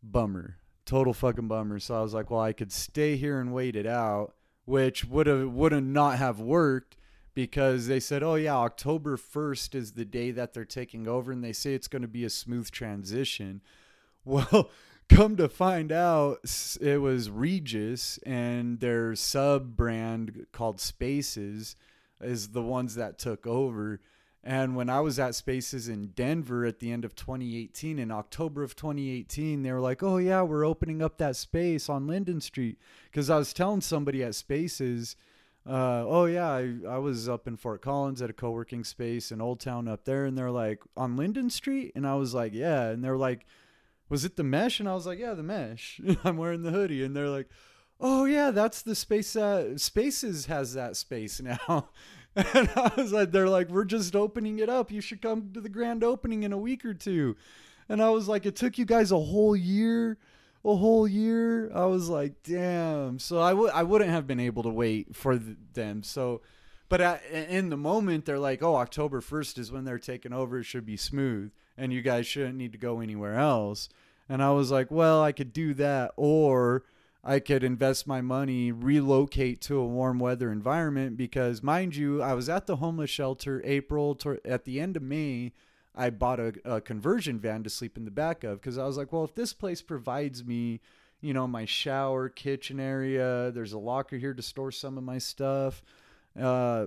Bummer 0.02 0.58
total 0.88 1.12
fucking 1.12 1.46
bummer. 1.46 1.78
So 1.78 1.94
I 1.94 2.00
was 2.00 2.14
like, 2.14 2.30
well, 2.30 2.40
I 2.40 2.54
could 2.54 2.72
stay 2.72 3.16
here 3.16 3.40
and 3.40 3.52
wait 3.52 3.76
it 3.76 3.86
out, 3.86 4.34
which 4.64 5.04
would 5.04 5.26
have 5.26 5.50
would 5.52 5.72
have 5.72 5.84
not 5.84 6.16
have 6.18 6.40
worked 6.40 6.96
because 7.34 7.86
they 7.86 8.00
said, 8.00 8.22
oh 8.22 8.36
yeah, 8.36 8.56
October 8.56 9.16
first 9.16 9.74
is 9.74 9.92
the 9.92 10.06
day 10.06 10.30
that 10.32 10.54
they're 10.54 10.64
taking 10.64 11.06
over, 11.06 11.30
and 11.30 11.44
they 11.44 11.52
say 11.52 11.74
it's 11.74 11.88
going 11.88 12.02
to 12.02 12.08
be 12.08 12.24
a 12.24 12.30
smooth 12.30 12.70
transition. 12.70 13.60
Well. 14.24 14.70
Come 15.08 15.36
to 15.36 15.48
find 15.48 15.90
out, 15.90 16.38
it 16.80 17.00
was 17.00 17.30
Regus 17.30 18.18
and 18.24 18.80
their 18.80 19.14
sub 19.14 19.76
brand 19.76 20.46
called 20.52 20.80
Spaces 20.80 21.76
is 22.20 22.48
the 22.48 22.62
ones 22.62 22.94
that 22.96 23.18
took 23.18 23.46
over 23.46 24.00
and 24.44 24.76
when 24.76 24.88
I 24.88 25.00
was 25.00 25.18
at 25.18 25.34
Spaces 25.34 25.88
in 25.88 26.12
Denver 26.14 26.64
at 26.64 26.78
the 26.78 26.92
end 26.92 27.04
of 27.04 27.14
2018, 27.16 27.98
in 27.98 28.10
October 28.10 28.62
of 28.62 28.76
2018, 28.76 29.62
they 29.62 29.72
were 29.72 29.80
like, 29.80 30.02
oh, 30.02 30.18
yeah, 30.18 30.42
we're 30.42 30.64
opening 30.64 31.02
up 31.02 31.18
that 31.18 31.36
space 31.36 31.88
on 31.88 32.06
Linden 32.06 32.40
Street. 32.40 32.78
Because 33.10 33.30
I 33.30 33.36
was 33.36 33.52
telling 33.52 33.80
somebody 33.80 34.22
at 34.22 34.34
Spaces, 34.34 35.16
uh, 35.68 36.04
oh, 36.06 36.26
yeah, 36.26 36.48
I, 36.48 36.76
I 36.88 36.98
was 36.98 37.28
up 37.28 37.48
in 37.48 37.56
Fort 37.56 37.82
Collins 37.82 38.22
at 38.22 38.30
a 38.30 38.32
co 38.32 38.50
working 38.50 38.84
space 38.84 39.32
in 39.32 39.40
Old 39.40 39.60
Town 39.60 39.88
up 39.88 40.04
there. 40.04 40.24
And 40.24 40.38
they're 40.38 40.50
like, 40.50 40.80
on 40.96 41.16
Linden 41.16 41.50
Street? 41.50 41.92
And 41.94 42.06
I 42.06 42.14
was 42.14 42.32
like, 42.32 42.54
yeah. 42.54 42.88
And 42.88 43.04
they're 43.04 43.16
like, 43.16 43.44
was 44.08 44.24
it 44.24 44.36
the 44.36 44.44
mesh? 44.44 44.80
And 44.80 44.88
I 44.88 44.94
was 44.94 45.06
like, 45.06 45.18
yeah, 45.18 45.34
the 45.34 45.42
mesh. 45.42 46.00
I'm 46.24 46.36
wearing 46.36 46.62
the 46.62 46.70
hoodie. 46.70 47.04
And 47.04 47.14
they're 47.16 47.28
like, 47.28 47.48
oh, 48.00 48.24
yeah, 48.24 48.50
that's 48.50 48.82
the 48.82 48.94
space. 48.94 49.34
Uh, 49.36 49.76
Spaces 49.76 50.46
has 50.46 50.74
that 50.74 50.96
space 50.96 51.40
now. 51.68 51.90
And 52.36 52.70
I 52.76 52.92
was 52.96 53.12
like, 53.12 53.32
they're 53.32 53.48
like, 53.48 53.68
we're 53.68 53.84
just 53.84 54.14
opening 54.14 54.60
it 54.60 54.68
up. 54.68 54.92
You 54.92 55.00
should 55.00 55.20
come 55.20 55.50
to 55.54 55.60
the 55.60 55.68
grand 55.68 56.04
opening 56.04 56.44
in 56.44 56.52
a 56.52 56.58
week 56.58 56.84
or 56.84 56.94
two. 56.94 57.36
And 57.88 58.02
I 58.02 58.10
was 58.10 58.28
like, 58.28 58.46
it 58.46 58.54
took 58.54 58.78
you 58.78 58.84
guys 58.84 59.10
a 59.10 59.18
whole 59.18 59.56
year, 59.56 60.18
a 60.64 60.76
whole 60.76 61.08
year. 61.08 61.72
I 61.74 61.86
was 61.86 62.08
like, 62.08 62.42
damn. 62.42 63.18
So 63.18 63.40
I 63.40 63.54
would 63.54 63.72
I 63.72 63.82
wouldn't 63.82 64.10
have 64.10 64.26
been 64.26 64.40
able 64.40 64.62
to 64.64 64.68
wait 64.68 65.16
for 65.16 65.36
the, 65.36 65.56
them. 65.72 66.02
So, 66.02 66.42
but 66.88 67.00
at, 67.00 67.22
in 67.32 67.70
the 67.70 67.76
moment, 67.76 68.24
they're 68.26 68.38
like, 68.38 68.62
oh, 68.62 68.76
October 68.76 69.20
first 69.20 69.58
is 69.58 69.72
when 69.72 69.84
they're 69.84 69.98
taking 69.98 70.32
over. 70.32 70.58
It 70.58 70.64
should 70.64 70.86
be 70.86 70.96
smooth, 70.96 71.50
and 71.78 71.92
you 71.92 72.02
guys 72.02 72.26
shouldn't 72.26 72.56
need 72.56 72.72
to 72.72 72.78
go 72.78 73.00
anywhere 73.00 73.36
else. 73.36 73.88
And 74.28 74.42
I 74.42 74.50
was 74.50 74.70
like, 74.70 74.90
well, 74.90 75.22
I 75.22 75.32
could 75.32 75.52
do 75.52 75.72
that, 75.74 76.12
or 76.16 76.84
I 77.24 77.40
could 77.40 77.64
invest 77.64 78.06
my 78.06 78.20
money, 78.20 78.70
relocate 78.72 79.60
to 79.62 79.78
a 79.78 79.86
warm 79.86 80.18
weather 80.18 80.52
environment 80.52 81.16
because, 81.16 81.62
mind 81.62 81.96
you, 81.96 82.22
I 82.22 82.34
was 82.34 82.48
at 82.48 82.66
the 82.66 82.76
homeless 82.76 83.10
shelter 83.10 83.62
April 83.64 84.14
to, 84.16 84.40
at 84.44 84.64
the 84.64 84.80
end 84.80 84.96
of 84.96 85.02
May. 85.02 85.52
I 85.94 86.10
bought 86.10 86.38
a, 86.38 86.54
a 86.64 86.80
conversion 86.80 87.40
van 87.40 87.64
to 87.64 87.70
sleep 87.70 87.96
in 87.96 88.04
the 88.04 88.10
back 88.10 88.44
of 88.44 88.60
because 88.60 88.78
I 88.78 88.84
was 88.84 88.96
like, 88.96 89.12
well, 89.12 89.24
if 89.24 89.34
this 89.34 89.52
place 89.52 89.82
provides 89.82 90.44
me, 90.44 90.80
you 91.20 91.34
know, 91.34 91.48
my 91.48 91.64
shower, 91.64 92.28
kitchen 92.28 92.78
area, 92.78 93.50
there's 93.50 93.72
a 93.72 93.78
locker 93.78 94.16
here 94.16 94.34
to 94.34 94.42
store 94.42 94.70
some 94.70 94.96
of 94.96 95.02
my 95.02 95.18
stuff. 95.18 95.82
Uh, 96.40 96.86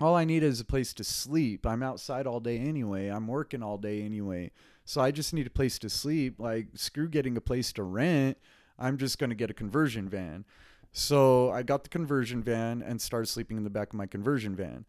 all 0.00 0.16
I 0.16 0.24
need 0.24 0.42
is 0.42 0.60
a 0.60 0.64
place 0.64 0.92
to 0.94 1.04
sleep. 1.04 1.66
I'm 1.66 1.82
outside 1.82 2.26
all 2.26 2.40
day 2.40 2.58
anyway. 2.58 3.08
I'm 3.08 3.26
working 3.26 3.62
all 3.62 3.78
day 3.78 4.02
anyway. 4.02 4.50
So 4.84 5.00
I 5.00 5.10
just 5.10 5.32
need 5.32 5.46
a 5.46 5.50
place 5.50 5.78
to 5.80 5.88
sleep. 5.88 6.38
Like, 6.38 6.68
screw 6.74 7.08
getting 7.08 7.36
a 7.36 7.40
place 7.40 7.72
to 7.74 7.82
rent. 7.82 8.38
I'm 8.78 8.98
just 8.98 9.18
going 9.18 9.30
to 9.30 9.36
get 9.36 9.50
a 9.50 9.54
conversion 9.54 10.08
van. 10.08 10.44
So 10.92 11.50
I 11.50 11.62
got 11.62 11.84
the 11.84 11.88
conversion 11.88 12.42
van 12.42 12.82
and 12.82 13.00
started 13.00 13.26
sleeping 13.26 13.56
in 13.56 13.64
the 13.64 13.70
back 13.70 13.88
of 13.88 13.94
my 13.94 14.06
conversion 14.06 14.54
van. 14.54 14.84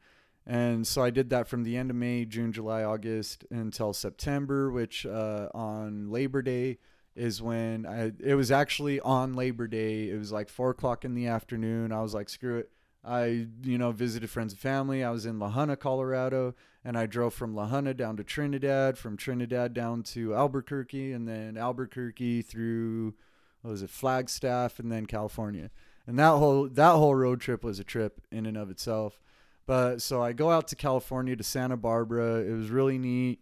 And 0.46 0.86
so 0.86 1.04
I 1.04 1.10
did 1.10 1.30
that 1.32 1.48
from 1.48 1.64
the 1.64 1.76
end 1.76 1.90
of 1.90 1.96
May, 1.96 2.26
June, 2.26 2.52
July, 2.52 2.84
August 2.84 3.46
until 3.50 3.94
September, 3.94 4.70
which 4.70 5.06
uh, 5.06 5.50
on 5.56 6.12
Labor 6.12 6.44
Day 6.44 6.78
is 7.16 7.42
when 7.42 7.86
I, 7.86 8.12
it 8.20 8.36
was 8.36 8.52
actually 8.52 9.00
on 9.00 9.34
Labor 9.34 9.68
Day. 9.68 10.10
It 10.10 10.20
was 10.20 10.32
like 10.32 10.50
four 10.50 10.70
o'clock 10.70 11.06
in 11.06 11.16
the 11.16 11.28
afternoon. 11.28 11.92
I 11.92 12.02
was 12.02 12.14
like, 12.14 12.30
screw 12.30 12.60
it. 12.60 12.70
I, 13.06 13.48
you 13.64 13.78
know, 13.78 13.92
visited 13.92 14.30
friends 14.30 14.54
and 14.54 14.60
family. 14.60 15.04
I 15.04 15.12
was 15.12 15.26
in 15.26 15.38
La 15.40 15.52
Junta, 15.52 15.76
Colorado, 15.76 16.56
and 16.84 16.98
I 16.98 17.06
drove 17.06 17.34
from 17.34 17.56
La 17.56 17.68
Junta 17.68 17.94
down 17.94 18.18
to 18.18 18.24
Trinidad, 18.24 18.98
from 18.98 19.16
Trinidad 19.16 19.74
down 19.74 20.04
to 20.04 20.34
Albuquerque, 20.34 21.12
and 21.12 21.28
then 21.28 21.58
Albuquerque 21.58 22.42
through 22.42 23.14
what 23.62 23.72
was 23.72 23.84
it 23.84 23.90
Flagstaff 23.90 24.80
and 24.80 24.92
then 24.92 25.06
California. 25.06 25.70
And 26.08 26.18
that 26.20 26.32
whole 26.32 26.68
that 26.70 26.92
whole 26.92 27.16
road 27.16 27.42
trip 27.42 27.64
was 27.64 27.80
a 27.80 27.84
trip 27.84 28.22
in 28.32 28.46
and 28.46 28.58
of 28.58 28.70
itself. 28.70 29.20
But 29.66 30.02
so 30.02 30.22
I 30.22 30.34
go 30.34 30.52
out 30.52 30.68
to 30.70 30.76
California 30.76 31.36
to 31.36 31.44
Santa 31.44 31.78
Barbara. 31.78 32.42
It 32.42 32.52
was 32.52 32.70
really 32.70 32.98
neat. 32.98 33.40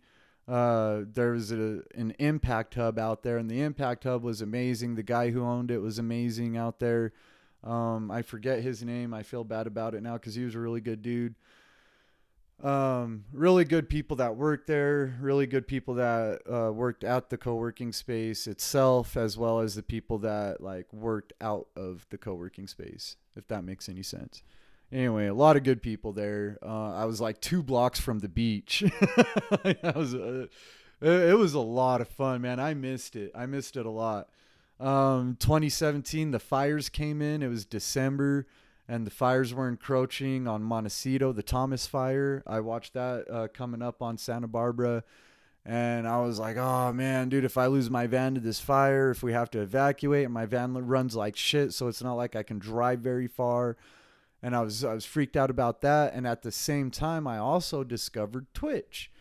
Uh, 0.47 1.01
there 1.13 1.31
was 1.31 1.51
a, 1.51 1.83
an 1.95 2.13
impact 2.19 2.75
hub 2.75 2.99
out 2.99 3.23
there, 3.23 3.37
and 3.37 3.49
the 3.49 3.61
impact 3.61 4.03
hub 4.03 4.23
was 4.23 4.41
amazing. 4.41 4.95
The 4.95 5.03
guy 5.03 5.31
who 5.31 5.43
owned 5.43 5.71
it 5.71 5.79
was 5.79 5.99
amazing 5.99 6.57
out 6.57 6.79
there. 6.79 7.13
Um, 7.63 8.11
I 8.11 8.21
forget 8.21 8.61
his 8.61 8.83
name. 8.83 9.13
I 9.13 9.23
feel 9.23 9.43
bad 9.43 9.67
about 9.67 9.95
it 9.95 10.03
now 10.03 10.13
because 10.13 10.35
he 10.35 10.43
was 10.43 10.55
a 10.55 10.59
really 10.59 10.81
good 10.81 11.01
dude 11.01 11.35
um, 12.63 13.25
really 13.33 13.65
good 13.65 13.89
people 13.89 14.17
that 14.17 14.37
worked 14.37 14.67
there, 14.67 15.17
really 15.19 15.45
good 15.45 15.67
people 15.67 15.95
that 15.95 16.41
uh, 16.49 16.71
worked 16.71 17.03
at 17.03 17.29
the 17.29 17.37
co-working 17.37 17.91
space 17.91 18.47
itself, 18.47 19.17
as 19.17 19.37
well 19.37 19.59
as 19.59 19.75
the 19.75 19.83
people 19.83 20.17
that 20.19 20.61
like 20.61 20.91
worked 20.93 21.33
out 21.41 21.67
of 21.75 22.05
the 22.09 22.17
co-working 22.17 22.67
space, 22.67 23.17
if 23.35 23.47
that 23.49 23.65
makes 23.65 23.89
any 23.89 24.03
sense. 24.03 24.43
Anyway, 24.91 25.27
a 25.27 25.33
lot 25.33 25.57
of 25.57 25.63
good 25.63 25.81
people 25.81 26.13
there. 26.13 26.57
Uh, 26.63 26.93
I 26.93 27.05
was 27.05 27.19
like 27.19 27.41
two 27.41 27.63
blocks 27.63 27.99
from 27.99 28.19
the 28.19 28.29
beach. 28.29 28.83
I 29.63 29.93
was, 29.95 30.13
uh, 30.13 30.47
it 31.01 31.37
was 31.37 31.55
a 31.55 31.59
lot 31.59 31.99
of 31.99 32.07
fun, 32.07 32.41
man. 32.41 32.59
I 32.59 32.75
missed 32.75 33.15
it. 33.15 33.31
I 33.35 33.45
missed 33.45 33.75
it 33.75 33.85
a 33.85 33.89
lot. 33.89 34.29
Um, 34.79 35.37
2017, 35.39 36.31
the 36.31 36.39
fires 36.39 36.89
came 36.89 37.21
in. 37.21 37.41
It 37.41 37.47
was 37.47 37.65
December 37.65 38.47
and 38.87 39.07
the 39.07 39.11
fires 39.11 39.53
were 39.53 39.69
encroaching 39.69 40.47
on 40.47 40.61
Montecito, 40.63 41.31
the 41.31 41.43
Thomas 41.43 41.87
fire. 41.87 42.43
I 42.45 42.59
watched 42.59 42.93
that 42.93 43.25
uh, 43.31 43.47
coming 43.47 43.81
up 43.81 44.01
on 44.01 44.17
Santa 44.17 44.47
Barbara, 44.47 45.03
and 45.65 46.07
I 46.07 46.19
was 46.19 46.39
like, 46.39 46.57
"Oh 46.57 46.91
man, 46.91 47.29
dude, 47.29 47.45
if 47.45 47.57
I 47.57 47.67
lose 47.67 47.89
my 47.89 48.07
van 48.07 48.35
to 48.35 48.41
this 48.41 48.59
fire, 48.59 49.11
if 49.11 49.23
we 49.23 49.31
have 49.33 49.49
to 49.51 49.61
evacuate, 49.61 50.25
and 50.25 50.33
my 50.33 50.45
van 50.45 50.73
runs 50.73 51.15
like 51.15 51.37
shit, 51.37 51.73
so 51.73 51.87
it's 51.87 52.03
not 52.03 52.15
like 52.15 52.35
I 52.35 52.43
can 52.43 52.59
drive 52.59 52.99
very 52.99 53.27
far." 53.27 53.77
And 54.41 54.55
I 54.55 54.61
was 54.61 54.83
I 54.83 54.93
was 54.93 55.05
freaked 55.05 55.37
out 55.37 55.49
about 55.49 55.81
that, 55.81 56.13
and 56.13 56.27
at 56.27 56.41
the 56.41 56.51
same 56.51 56.91
time, 56.91 57.25
I 57.25 57.37
also 57.37 57.83
discovered 57.85 58.47
Twitch. 58.53 59.11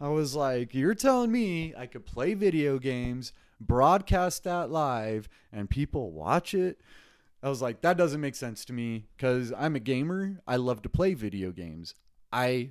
I 0.00 0.08
was 0.08 0.34
like, 0.34 0.74
"You're 0.74 0.94
telling 0.94 1.30
me 1.30 1.72
I 1.76 1.86
could 1.86 2.04
play 2.04 2.34
video 2.34 2.80
games, 2.80 3.32
broadcast 3.66 4.44
that 4.44 4.70
live, 4.70 5.28
and 5.52 5.70
people 5.70 6.12
watch 6.12 6.54
it?" 6.54 6.80
I 7.44 7.50
was 7.50 7.60
like, 7.60 7.82
that 7.82 7.98
doesn't 7.98 8.22
make 8.22 8.36
sense 8.36 8.64
to 8.64 8.72
me 8.72 9.04
because 9.16 9.52
I'm 9.58 9.76
a 9.76 9.80
gamer. 9.80 10.40
I 10.46 10.56
love 10.56 10.80
to 10.80 10.88
play 10.88 11.12
video 11.12 11.50
games. 11.52 11.94
I 12.32 12.70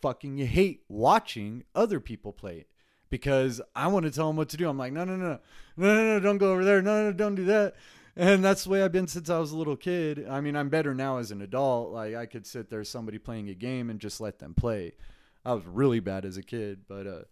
fucking 0.00 0.38
hate 0.38 0.84
watching 0.88 1.64
other 1.74 1.98
people 1.98 2.32
play 2.32 2.58
it 2.58 2.68
because 3.10 3.60
I 3.74 3.88
want 3.88 4.04
to 4.04 4.12
tell 4.12 4.28
them 4.28 4.36
what 4.36 4.48
to 4.50 4.56
do. 4.56 4.68
I'm 4.68 4.78
like, 4.78 4.92
no, 4.92 5.04
no, 5.04 5.16
no, 5.16 5.40
no, 5.76 5.94
no, 5.94 6.04
no, 6.04 6.20
don't 6.20 6.38
go 6.38 6.52
over 6.52 6.64
there. 6.64 6.80
No, 6.82 7.04
no, 7.04 7.12
don't 7.12 7.34
do 7.34 7.46
that. 7.46 7.74
And 8.14 8.44
that's 8.44 8.62
the 8.62 8.70
way 8.70 8.82
I've 8.82 8.92
been 8.92 9.08
since 9.08 9.28
I 9.28 9.40
was 9.40 9.50
a 9.50 9.56
little 9.56 9.76
kid. 9.76 10.24
I 10.28 10.40
mean, 10.40 10.56
I'm 10.56 10.68
better 10.68 10.94
now 10.94 11.18
as 11.18 11.32
an 11.32 11.42
adult. 11.42 11.90
Like, 11.90 12.14
I 12.14 12.26
could 12.26 12.46
sit 12.46 12.70
there, 12.70 12.84
somebody 12.84 13.18
playing 13.18 13.48
a 13.50 13.54
game, 13.54 13.90
and 13.90 13.98
just 13.98 14.20
let 14.20 14.38
them 14.38 14.54
play. 14.54 14.92
I 15.44 15.52
was 15.52 15.66
really 15.66 16.00
bad 16.00 16.24
as 16.24 16.36
a 16.36 16.42
kid, 16.42 16.82
but 16.88 17.08
uh, 17.08 17.22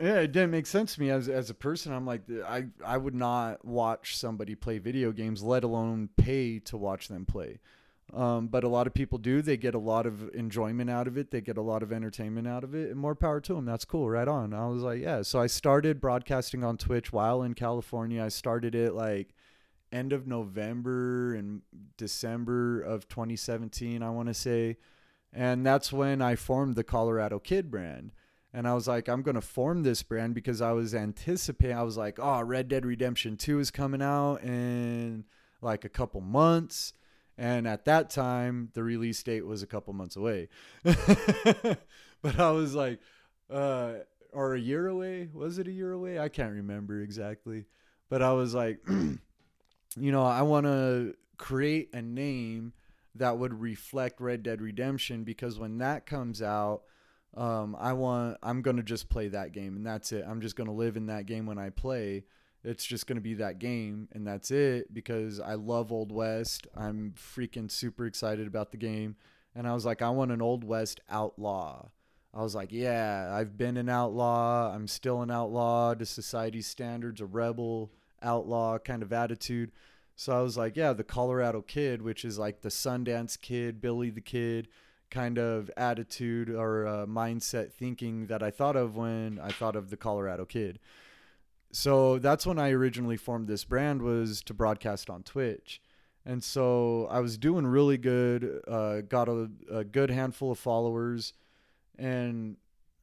yeah, 0.00 0.20
it 0.20 0.32
didn't 0.32 0.50
make 0.50 0.66
sense 0.66 0.94
to 0.94 1.00
me 1.00 1.10
as 1.10 1.28
as 1.28 1.50
a 1.50 1.54
person. 1.54 1.92
I'm 1.92 2.06
like, 2.06 2.22
I 2.46 2.66
I 2.84 2.96
would 2.96 3.14
not 3.14 3.64
watch 3.64 4.16
somebody 4.16 4.54
play 4.54 4.78
video 4.78 5.12
games, 5.12 5.42
let 5.42 5.64
alone 5.64 6.10
pay 6.16 6.58
to 6.60 6.76
watch 6.76 7.08
them 7.08 7.24
play. 7.24 7.60
Um, 8.14 8.46
but 8.46 8.62
a 8.62 8.68
lot 8.68 8.86
of 8.86 8.94
people 8.94 9.18
do. 9.18 9.42
They 9.42 9.56
get 9.56 9.74
a 9.74 9.80
lot 9.80 10.06
of 10.06 10.32
enjoyment 10.34 10.88
out 10.88 11.08
of 11.08 11.18
it. 11.18 11.30
They 11.30 11.40
get 11.40 11.56
a 11.56 11.62
lot 11.62 11.82
of 11.82 11.92
entertainment 11.92 12.46
out 12.46 12.62
of 12.62 12.74
it, 12.74 12.90
and 12.90 13.00
more 13.00 13.14
power 13.16 13.40
to 13.40 13.54
them. 13.54 13.64
That's 13.64 13.84
cool. 13.84 14.08
Right 14.08 14.28
on. 14.28 14.54
I 14.54 14.68
was 14.68 14.82
like, 14.82 15.00
yeah. 15.00 15.22
So 15.22 15.40
I 15.40 15.48
started 15.48 16.00
broadcasting 16.00 16.62
on 16.62 16.76
Twitch 16.76 17.12
while 17.12 17.42
in 17.42 17.54
California. 17.54 18.22
I 18.22 18.28
started 18.28 18.74
it 18.74 18.94
like 18.94 19.34
end 19.92 20.12
of 20.12 20.26
November 20.26 21.34
and 21.34 21.62
December 21.96 22.80
of 22.80 23.08
2017, 23.08 24.02
I 24.02 24.10
want 24.10 24.28
to 24.28 24.34
say, 24.34 24.76
and 25.32 25.64
that's 25.64 25.92
when 25.92 26.20
I 26.20 26.36
formed 26.36 26.76
the 26.76 26.84
Colorado 26.84 27.38
Kid 27.38 27.70
brand 27.70 28.12
and 28.52 28.66
I 28.66 28.74
was 28.74 28.88
like, 28.88 29.08
I'm 29.08 29.22
gonna 29.22 29.40
form 29.40 29.82
this 29.82 30.02
brand 30.02 30.34
because 30.34 30.60
I 30.60 30.72
was 30.72 30.94
anticipating. 30.94 31.76
I 31.76 31.82
was 31.82 31.96
like, 31.96 32.18
oh, 32.20 32.40
Red 32.42 32.68
Dead 32.68 32.86
Redemption 32.86 33.36
Two 33.36 33.58
is 33.58 33.70
coming 33.70 34.02
out 34.02 34.36
in 34.42 35.24
like 35.60 35.84
a 35.84 35.88
couple 35.88 36.20
months, 36.20 36.92
and 37.38 37.66
at 37.66 37.84
that 37.84 38.10
time, 38.10 38.70
the 38.74 38.82
release 38.82 39.22
date 39.22 39.46
was 39.46 39.62
a 39.62 39.66
couple 39.66 39.92
months 39.92 40.16
away. 40.16 40.48
but 40.82 42.38
I 42.38 42.50
was 42.50 42.74
like, 42.74 43.00
uh, 43.50 43.94
or 44.36 44.54
a 44.54 44.60
year 44.60 44.86
away? 44.86 45.28
Was 45.32 45.58
it 45.58 45.66
a 45.66 45.72
year 45.72 45.92
away? 45.92 46.18
I 46.18 46.28
can't 46.28 46.52
remember 46.52 47.00
exactly. 47.00 47.64
But 48.08 48.22
I 48.22 48.32
was 48.32 48.54
like, 48.54 48.80
you 48.88 49.18
know, 49.96 50.24
I 50.24 50.42
want 50.42 50.66
to 50.66 51.14
create 51.38 51.94
a 51.94 52.02
name 52.02 52.74
that 53.14 53.38
would 53.38 53.60
reflect 53.60 54.20
Red 54.20 54.42
Dead 54.42 54.60
Redemption 54.60 55.24
because 55.24 55.58
when 55.58 55.78
that 55.78 56.04
comes 56.04 56.42
out 56.42 56.82
um, 57.34 57.76
I 57.78 57.92
want 57.92 58.38
I'm 58.42 58.62
gonna 58.62 58.82
just 58.82 59.08
play 59.08 59.28
that 59.28 59.52
game 59.52 59.76
and 59.76 59.86
that's 59.86 60.12
it. 60.12 60.24
I'm 60.26 60.40
just 60.40 60.56
gonna 60.56 60.72
live 60.72 60.96
in 60.96 61.06
that 61.06 61.26
game 61.26 61.46
when 61.46 61.58
I 61.58 61.70
play. 61.70 62.24
It's 62.64 62.84
just 62.84 63.06
gonna 63.06 63.20
be 63.20 63.34
that 63.34 63.58
game 63.58 64.08
and 64.12 64.26
that's 64.26 64.50
it 64.50 64.92
because 64.92 65.38
I 65.38 65.54
love 65.54 65.92
Old 65.92 66.12
West. 66.12 66.66
I'm 66.74 67.14
freaking 67.16 67.70
super 67.70 68.06
excited 68.06 68.46
about 68.46 68.70
the 68.70 68.78
game. 68.78 69.16
And 69.54 69.66
I 69.66 69.72
was 69.72 69.86
like, 69.86 70.02
I 70.02 70.10
want 70.10 70.32
an 70.32 70.42
Old 70.42 70.64
West 70.64 71.00
outlaw. 71.08 71.88
I 72.34 72.42
was 72.42 72.54
like, 72.54 72.70
yeah, 72.70 73.30
I've 73.32 73.56
been 73.56 73.78
an 73.78 73.88
outlaw. 73.88 74.74
I'm 74.74 74.86
still 74.86 75.22
an 75.22 75.30
outlaw 75.30 75.94
to 75.94 76.04
society's 76.04 76.66
standards, 76.66 77.22
a 77.22 77.26
rebel, 77.26 77.90
outlaw 78.22 78.78
kind 78.78 79.02
of 79.02 79.12
attitude. 79.12 79.72
So 80.14 80.36
I 80.38 80.42
was 80.42 80.56
like, 80.56 80.76
yeah, 80.76 80.92
the 80.92 81.04
Colorado 81.04 81.62
Kid, 81.62 82.02
which 82.02 82.24
is 82.24 82.38
like 82.38 82.60
the 82.60 82.68
Sundance 82.68 83.40
Kid, 83.40 83.80
Billy 83.80 84.10
the 84.10 84.20
Kid 84.20 84.68
kind 85.10 85.38
of 85.38 85.70
attitude 85.76 86.50
or 86.50 86.86
uh, 86.86 87.06
mindset 87.06 87.72
thinking 87.72 88.26
that 88.26 88.42
I 88.42 88.50
thought 88.50 88.76
of 88.76 88.96
when 88.96 89.38
I 89.42 89.50
thought 89.50 89.76
of 89.76 89.90
the 89.90 89.96
Colorado 89.96 90.44
Kid. 90.44 90.78
So 91.72 92.18
that's 92.18 92.46
when 92.46 92.58
I 92.58 92.70
originally 92.70 93.16
formed 93.16 93.48
this 93.48 93.64
brand 93.64 94.02
was 94.02 94.42
to 94.44 94.54
broadcast 94.54 95.10
on 95.10 95.22
Twitch. 95.22 95.80
And 96.24 96.42
so 96.42 97.06
I 97.10 97.20
was 97.20 97.38
doing 97.38 97.66
really 97.66 97.98
good, 97.98 98.62
uh, 98.66 99.02
got 99.02 99.28
a, 99.28 99.48
a, 99.70 99.84
good 99.84 100.10
handful 100.10 100.50
of 100.50 100.58
followers. 100.58 101.34
And 101.98 102.56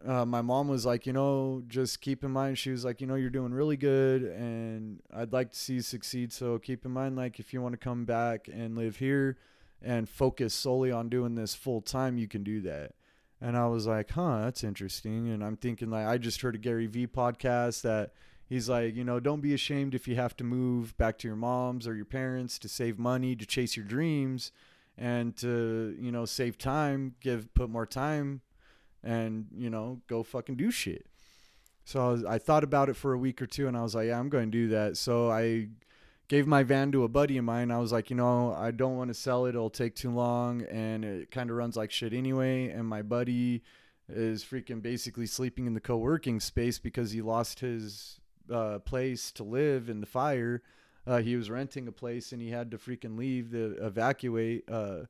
uh, 0.06 0.26
my 0.26 0.42
mom 0.42 0.68
was 0.68 0.86
like, 0.86 1.06
you 1.06 1.14
know, 1.14 1.64
just 1.68 2.02
keep 2.02 2.24
in 2.24 2.32
mind, 2.32 2.58
she 2.58 2.72
was 2.72 2.84
like, 2.84 3.00
you 3.00 3.08
know, 3.08 3.16
you're 3.16 3.30
doing 3.30 3.54
really 3.54 3.78
good 3.78 4.24
and 4.24 5.00
I'd 5.16 5.32
like 5.32 5.54
to 5.54 5.58
see 5.58 5.76
you 5.76 5.82
succeed. 5.82 6.34
So 6.34 6.60
keep 6.60 6.84
in 6.84 6.92
mind, 6.92 7.16
like, 7.16 7.40
if 7.40 7.54
you 7.54 7.62
want 7.62 7.74
to 7.74 7.78
come 7.78 8.04
back 8.04 8.50
and 8.52 8.76
live 8.76 8.98
here, 8.98 9.38
and 9.84 10.08
focus 10.08 10.54
solely 10.54 10.92
on 10.92 11.10
doing 11.10 11.36
this 11.36 11.54
full 11.54 11.82
time, 11.82 12.18
you 12.18 12.28
can 12.28 12.44
do 12.44 12.62
that. 12.62 12.94
And 13.42 13.58
I 13.58 13.68
was 13.68 13.86
like, 13.86 14.12
huh, 14.12 14.42
that's 14.44 14.64
interesting. 14.64 15.30
And 15.30 15.44
I'm 15.44 15.58
thinking, 15.58 15.90
like, 15.90 16.08
I 16.08 16.18
just 16.18 16.42
heard 16.42 16.56
a 16.56 16.58
Gary 16.58 16.88
Vee 16.88 17.08
podcast 17.08 17.82
that 17.82 18.12
he's 18.48 18.70
like, 18.70 18.96
you 18.96 19.04
know, 19.04 19.20
don't 19.20 19.42
be 19.42 19.54
ashamed 19.54 19.94
if 19.94 20.08
you 20.08 20.16
have 20.16 20.38
to 20.38 20.46
move 20.46 20.98
back 20.98 21.18
to 21.20 21.28
your 21.28 21.36
mom's 21.36 21.86
or 21.86 21.96
your 21.96 22.06
parents 22.06 22.58
to 22.60 22.70
save 22.70 22.98
money, 22.98 23.36
to 23.36 23.46
chase 23.46 23.76
your 23.76 23.86
dreams, 23.86 24.54
and 24.98 25.36
to, 25.38 25.96
you 26.00 26.12
know, 26.12 26.24
save 26.24 26.58
time, 26.58 27.16
give, 27.20 27.54
put 27.54 27.70
more 27.70 27.86
time, 27.86 28.42
and, 29.04 29.48
you 29.54 29.70
know, 29.70 30.00
go 30.08 30.24
fucking 30.24 30.56
do 30.56 30.72
shit. 30.72 31.06
So 31.84 32.00
I, 32.00 32.12
was, 32.12 32.24
I 32.26 32.38
thought 32.38 32.64
about 32.64 32.88
it 32.88 32.96
for 32.96 33.12
a 33.12 33.18
week 33.18 33.42
or 33.42 33.46
two 33.46 33.68
and 33.68 33.76
I 33.76 33.82
was 33.82 33.94
like, 33.94 34.08
yeah, 34.08 34.18
I'm 34.18 34.30
going 34.30 34.52
to 34.52 34.58
do 34.58 34.68
that. 34.70 34.96
So 34.96 35.30
I 35.30 35.68
gave 36.28 36.48
my 36.48 36.64
van 36.64 36.92
to 36.92 37.04
a 37.04 37.08
buddy 37.08 37.38
of 37.38 37.46
mine. 37.46 37.72
I 37.72 37.80
was 37.80 37.92
like, 37.92 38.10
you 38.10 38.16
know, 38.16 38.54
I 38.54 38.72
don't 38.72 38.98
want 38.98 39.10
to 39.10 39.14
sell 39.14 39.46
it. 39.46 39.50
It'll 39.50 39.70
take 39.70 39.96
too 39.96 40.12
long 40.12 40.64
and 40.64 41.04
it 41.04 41.32
kind 41.32 41.50
of 41.50 41.56
runs 41.58 41.76
like 41.76 41.92
shit 41.92 42.14
anyway. 42.14 42.70
And 42.70 42.88
my 42.88 43.02
buddy 43.02 43.64
is 44.10 44.44
freaking 44.44 44.82
basically 44.82 45.26
sleeping 45.26 45.66
in 45.66 45.74
the 45.74 45.80
co 45.80 45.98
working 45.98 46.40
space 46.40 46.80
because 46.80 47.12
he 47.12 47.22
lost 47.22 47.60
his 47.60 48.20
uh, 48.52 48.80
place 48.80 49.32
to 49.34 49.44
live 49.44 49.90
in 49.90 50.00
the 50.00 50.08
fire. 50.08 50.62
Uh, 51.06 51.20
he 51.20 51.36
was 51.36 51.50
renting 51.50 51.88
a 51.88 51.92
place 51.92 52.32
and 52.32 52.42
he 52.42 52.50
had 52.50 52.72
to 52.72 52.78
freaking 52.78 53.18
leave 53.18 53.52
to 53.52 53.76
evacuate 53.82 54.64
uh, 54.70 55.02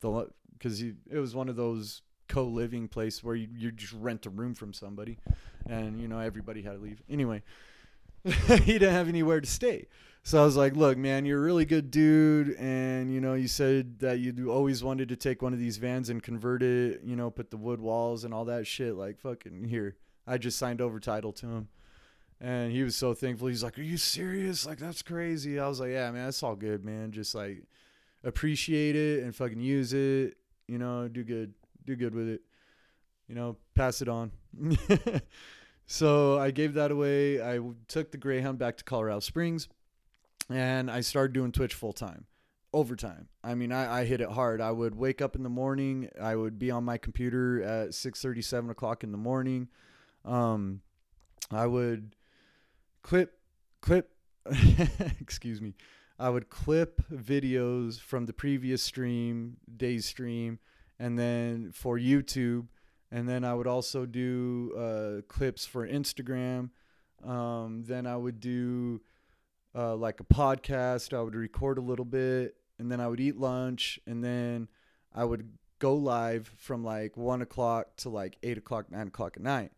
the 0.00 0.28
because 0.52 0.82
it 0.82 0.94
was 1.18 1.34
one 1.34 1.48
of 1.48 1.56
those 1.56 2.02
co-living 2.28 2.86
place 2.86 3.24
where 3.24 3.34
you, 3.34 3.48
you 3.56 3.72
just 3.72 3.92
rent 3.94 4.24
a 4.24 4.30
room 4.30 4.54
from 4.54 4.72
somebody 4.72 5.18
and 5.68 6.00
you 6.00 6.06
know 6.06 6.20
everybody 6.20 6.62
had 6.62 6.74
to 6.74 6.78
leave 6.78 7.02
anyway 7.10 7.42
he 8.24 8.74
didn't 8.74 8.92
have 8.92 9.08
anywhere 9.08 9.40
to 9.40 9.48
stay 9.48 9.88
so 10.22 10.40
i 10.40 10.44
was 10.44 10.56
like 10.56 10.76
look 10.76 10.98
man 10.98 11.24
you're 11.24 11.38
a 11.38 11.42
really 11.42 11.64
good 11.64 11.90
dude 11.90 12.54
and 12.58 13.12
you 13.12 13.20
know 13.20 13.34
you 13.34 13.48
said 13.48 13.98
that 13.98 14.18
you 14.18 14.50
always 14.50 14.84
wanted 14.84 15.08
to 15.08 15.16
take 15.16 15.42
one 15.42 15.52
of 15.52 15.58
these 15.58 15.78
vans 15.78 16.10
and 16.10 16.22
convert 16.22 16.62
it 16.62 17.00
you 17.04 17.16
know 17.16 17.30
put 17.30 17.50
the 17.50 17.56
wood 17.56 17.80
walls 17.80 18.24
and 18.24 18.34
all 18.34 18.44
that 18.44 18.66
shit 18.66 18.94
like 18.94 19.18
fucking 19.18 19.64
here 19.64 19.96
i 20.26 20.36
just 20.36 20.58
signed 20.58 20.80
over 20.80 21.00
title 21.00 21.32
to 21.32 21.46
him 21.46 21.68
and 22.40 22.72
he 22.72 22.82
was 22.82 22.96
so 22.96 23.14
thankful 23.14 23.48
he's 23.48 23.62
like 23.62 23.78
are 23.78 23.82
you 23.82 23.96
serious 23.96 24.66
like 24.66 24.78
that's 24.78 25.02
crazy 25.02 25.58
i 25.58 25.66
was 25.66 25.80
like 25.80 25.90
yeah 25.90 26.10
man 26.10 26.24
that's 26.26 26.42
all 26.42 26.56
good 26.56 26.84
man 26.84 27.12
just 27.12 27.34
like 27.34 27.64
appreciate 28.24 28.96
it 28.96 29.22
and 29.22 29.34
fucking 29.34 29.60
use 29.60 29.92
it 29.92 30.36
you 30.68 30.78
know 30.78 31.08
do 31.08 31.24
good 31.24 31.54
do 31.84 31.96
good 31.96 32.14
with 32.14 32.28
it. 32.28 32.42
You 33.28 33.34
know, 33.34 33.56
pass 33.74 34.02
it 34.02 34.08
on. 34.08 34.32
so 35.86 36.38
I 36.38 36.50
gave 36.50 36.74
that 36.74 36.90
away. 36.90 37.42
I 37.42 37.60
took 37.88 38.10
the 38.10 38.18
Greyhound 38.18 38.58
back 38.58 38.76
to 38.78 38.84
Colorado 38.84 39.20
Springs 39.20 39.68
and 40.50 40.90
I 40.90 41.00
started 41.00 41.32
doing 41.32 41.52
Twitch 41.52 41.74
full 41.74 41.92
time, 41.92 42.26
overtime. 42.72 43.28
I 43.42 43.54
mean, 43.54 43.72
I, 43.72 44.00
I 44.00 44.04
hit 44.04 44.20
it 44.20 44.30
hard. 44.30 44.60
I 44.60 44.70
would 44.70 44.94
wake 44.94 45.22
up 45.22 45.36
in 45.36 45.42
the 45.42 45.48
morning. 45.48 46.08
I 46.20 46.34
would 46.36 46.58
be 46.58 46.70
on 46.70 46.84
my 46.84 46.98
computer 46.98 47.62
at 47.62 47.94
6 47.94 48.26
7 48.40 48.70
o'clock 48.70 49.04
in 49.04 49.12
the 49.12 49.18
morning. 49.18 49.68
Um, 50.24 50.82
I 51.50 51.66
would 51.66 52.16
clip, 53.02 53.38
clip, 53.80 54.10
excuse 55.20 55.60
me. 55.60 55.74
I 56.18 56.28
would 56.28 56.50
clip 56.50 57.00
videos 57.10 57.98
from 57.98 58.26
the 58.26 58.34
previous 58.34 58.82
stream, 58.82 59.56
day's 59.74 60.04
stream, 60.04 60.58
and 60.98 61.18
then 61.18 61.72
for 61.72 61.98
YouTube, 61.98 62.66
and 63.10 63.26
then 63.26 63.42
I 63.42 63.54
would 63.54 63.66
also 63.66 64.04
do 64.04 64.72
uh, 64.76 65.22
clips 65.32 65.64
for 65.64 65.88
Instagram. 65.88 66.70
Um, 67.24 67.84
then 67.86 68.06
I 68.06 68.16
would 68.16 68.38
do 68.38 69.00
uh, 69.74 69.94
like 69.96 70.20
a 70.20 70.24
podcast. 70.24 71.16
I 71.16 71.22
would 71.22 71.34
record 71.34 71.78
a 71.78 71.82
little 71.82 72.04
bit, 72.04 72.56
and 72.78 72.90
then 72.90 73.00
I 73.00 73.08
would 73.08 73.20
eat 73.20 73.36
lunch, 73.36 74.00
and 74.06 74.22
then 74.22 74.68
I 75.14 75.24
would 75.24 75.48
go 75.78 75.94
live 75.94 76.52
from 76.56 76.84
like 76.84 77.16
one 77.16 77.42
o'clock 77.42 77.96
to 77.98 78.08
like 78.08 78.36
eight 78.42 78.58
o'clock, 78.58 78.90
nine 78.90 79.08
o'clock 79.08 79.34
at 79.36 79.42
night. 79.42 79.72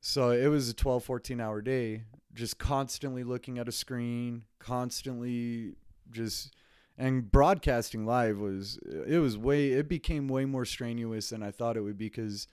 So 0.00 0.30
it 0.30 0.48
was 0.48 0.68
a 0.68 0.74
12, 0.74 1.04
14 1.04 1.40
hour 1.40 1.62
day, 1.62 2.02
just 2.34 2.58
constantly 2.58 3.22
looking 3.22 3.58
at 3.58 3.68
a 3.68 3.72
screen, 3.72 4.44
constantly 4.58 5.74
just 6.10 6.54
and 6.98 7.30
broadcasting 7.30 8.04
live 8.04 8.38
was 8.38 8.78
it 9.06 9.18
was 9.18 9.38
way 9.38 9.72
it 9.72 9.88
became 9.88 10.28
way 10.28 10.44
more 10.44 10.64
strenuous 10.64 11.30
than 11.30 11.42
I 11.42 11.50
thought 11.50 11.76
it 11.76 11.80
would 11.80 11.96
be 11.96 12.08
because 12.08 12.46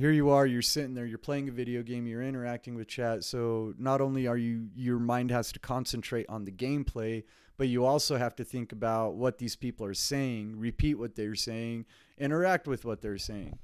here 0.00 0.10
you 0.10 0.30
are 0.30 0.46
you're 0.46 0.62
sitting 0.62 0.94
there 0.94 1.04
you're 1.04 1.18
playing 1.18 1.46
a 1.50 1.52
video 1.52 1.82
game 1.82 2.06
you're 2.06 2.22
interacting 2.22 2.74
with 2.74 2.88
chat. 2.88 3.22
So 3.22 3.74
not 3.78 4.00
only 4.00 4.26
are 4.26 4.36
you 4.36 4.70
your 4.74 4.98
mind 4.98 5.30
has 5.30 5.52
to 5.52 5.58
concentrate 5.58 6.24
on 6.30 6.46
the 6.46 6.50
gameplay 6.50 7.24
but 7.58 7.68
you 7.68 7.84
also 7.84 8.16
have 8.16 8.34
to 8.36 8.44
think 8.44 8.72
about 8.72 9.16
what 9.16 9.36
these 9.36 9.56
people 9.56 9.84
are 9.84 9.92
saying 9.92 10.58
repeat 10.58 10.94
what 10.94 11.16
they're 11.16 11.34
saying 11.34 11.84
interact 12.16 12.66
with 12.66 12.86
what 12.86 13.02
they're 13.02 13.18
saying. 13.18 13.58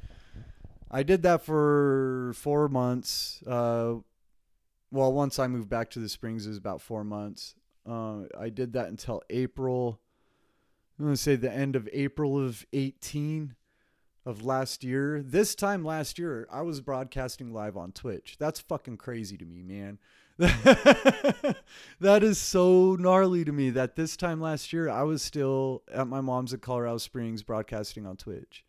I 0.91 1.03
did 1.03 1.23
that 1.23 1.43
for 1.43 2.33
4 2.37 2.69
months 2.69 3.43
uh 3.47 3.95
well 4.91 5.15
once 5.15 5.39
I 5.39 5.47
moved 5.47 5.71
back 5.71 5.89
to 5.93 6.01
the 6.01 6.09
Springs 6.09 6.45
it 6.45 6.51
was 6.51 6.59
about 6.59 6.83
4 6.83 7.03
months. 7.03 7.55
Uh, 7.89 8.25
I 8.39 8.51
did 8.51 8.75
that 8.75 8.89
until 8.89 9.23
April 9.31 10.01
I'm 10.99 11.07
going 11.07 11.15
to 11.15 11.23
say 11.23 11.37
the 11.37 11.51
end 11.51 11.77
of 11.77 11.89
April 11.95 12.39
of 12.39 12.67
18 12.75 13.55
of 14.27 14.45
last 14.45 14.85
year. 14.85 15.23
This 15.23 15.55
time 15.55 15.85
last 15.85 16.19
year, 16.19 16.47
I 16.51 16.61
was 16.63 16.83
broadcasting 16.83 17.53
live 17.53 17.77
on 17.77 17.93
Twitch. 17.93 18.37
That's 18.39 18.61
fucking 18.61 18.99
crazy 18.99 19.39
to 19.39 19.45
me, 19.47 19.63
man. 19.63 19.99
that 20.39 21.57
is 22.23 22.37
so 22.37 22.97
gnarly 22.97 23.45
to 23.45 23.53
me 23.53 23.71
that 23.71 23.97
this 23.97 24.17
time 24.17 24.41
last 24.41 24.73
year, 24.73 24.91
I 24.91 25.05
was 25.05 25.23
still 25.23 25.83
at 25.91 26.07
my 26.07 26.21
mom's 26.21 26.53
in 26.53 26.61
Colorado 26.61 26.99
Springs 26.99 27.43
broadcasting 27.43 28.05
on 28.05 28.19
Twitch. 28.19 28.65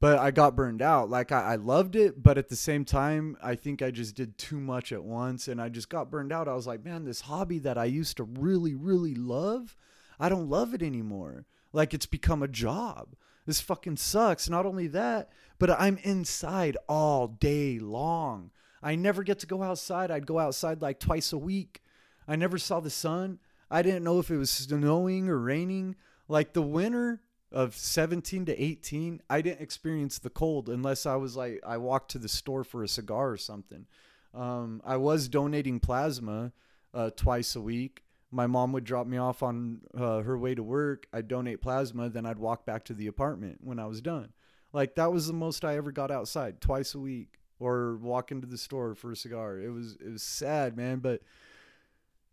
But 0.00 0.18
I 0.18 0.32
got 0.32 0.56
burned 0.56 0.82
out. 0.82 1.10
Like, 1.10 1.30
I, 1.30 1.52
I 1.52 1.54
loved 1.56 1.94
it, 1.94 2.22
but 2.22 2.38
at 2.38 2.48
the 2.48 2.56
same 2.56 2.84
time, 2.84 3.36
I 3.42 3.54
think 3.54 3.82
I 3.82 3.90
just 3.90 4.16
did 4.16 4.38
too 4.38 4.58
much 4.58 4.92
at 4.92 5.04
once 5.04 5.46
and 5.46 5.60
I 5.60 5.68
just 5.68 5.88
got 5.88 6.10
burned 6.10 6.32
out. 6.32 6.48
I 6.48 6.54
was 6.54 6.66
like, 6.66 6.84
man, 6.84 7.04
this 7.04 7.22
hobby 7.22 7.58
that 7.60 7.78
I 7.78 7.84
used 7.84 8.16
to 8.16 8.24
really, 8.24 8.74
really 8.74 9.14
love 9.14 9.76
I 10.20 10.28
don't 10.28 10.48
love 10.48 10.74
it 10.74 10.82
anymore. 10.82 11.46
Like 11.72 11.94
it's 11.94 12.06
become 12.06 12.42
a 12.42 12.48
job. 12.48 13.14
This 13.48 13.62
fucking 13.62 13.96
sucks. 13.96 14.50
Not 14.50 14.66
only 14.66 14.88
that, 14.88 15.30
but 15.58 15.70
I'm 15.70 15.96
inside 16.02 16.76
all 16.86 17.28
day 17.28 17.78
long. 17.78 18.50
I 18.82 18.94
never 18.94 19.22
get 19.22 19.38
to 19.38 19.46
go 19.46 19.62
outside. 19.62 20.10
I'd 20.10 20.26
go 20.26 20.38
outside 20.38 20.82
like 20.82 21.00
twice 21.00 21.32
a 21.32 21.38
week. 21.38 21.80
I 22.28 22.36
never 22.36 22.58
saw 22.58 22.80
the 22.80 22.90
sun. 22.90 23.38
I 23.70 23.80
didn't 23.80 24.04
know 24.04 24.18
if 24.18 24.30
it 24.30 24.36
was 24.36 24.50
snowing 24.50 25.30
or 25.30 25.38
raining. 25.38 25.96
Like 26.28 26.52
the 26.52 26.60
winter 26.60 27.22
of 27.50 27.74
17 27.74 28.44
to 28.44 28.62
18, 28.62 29.22
I 29.30 29.40
didn't 29.40 29.62
experience 29.62 30.18
the 30.18 30.28
cold 30.28 30.68
unless 30.68 31.06
I 31.06 31.16
was 31.16 31.34
like, 31.34 31.62
I 31.66 31.78
walked 31.78 32.10
to 32.10 32.18
the 32.18 32.28
store 32.28 32.64
for 32.64 32.82
a 32.82 32.88
cigar 32.88 33.30
or 33.30 33.38
something. 33.38 33.86
Um, 34.34 34.82
I 34.84 34.98
was 34.98 35.26
donating 35.26 35.80
plasma 35.80 36.52
uh, 36.92 37.12
twice 37.16 37.56
a 37.56 37.62
week 37.62 38.02
my 38.30 38.46
mom 38.46 38.72
would 38.72 38.84
drop 38.84 39.06
me 39.06 39.16
off 39.16 39.42
on 39.42 39.80
uh, 39.96 40.20
her 40.20 40.36
way 40.36 40.54
to 40.54 40.62
work. 40.62 41.06
I'd 41.12 41.28
donate 41.28 41.60
plasma, 41.60 42.08
then 42.08 42.26
I'd 42.26 42.38
walk 42.38 42.66
back 42.66 42.84
to 42.86 42.94
the 42.94 43.06
apartment 43.06 43.58
when 43.62 43.78
I 43.78 43.86
was 43.86 44.00
done. 44.00 44.32
Like 44.72 44.94
that 44.96 45.12
was 45.12 45.26
the 45.26 45.32
most 45.32 45.64
I 45.64 45.76
ever 45.76 45.92
got 45.92 46.10
outside, 46.10 46.60
twice 46.60 46.94
a 46.94 46.98
week, 46.98 47.38
or 47.58 47.96
walk 47.96 48.30
into 48.30 48.46
the 48.46 48.58
store 48.58 48.94
for 48.94 49.12
a 49.12 49.16
cigar. 49.16 49.58
It 49.58 49.70
was 49.70 49.96
it 50.04 50.10
was 50.10 50.22
sad, 50.22 50.76
man, 50.76 50.98
but 50.98 51.22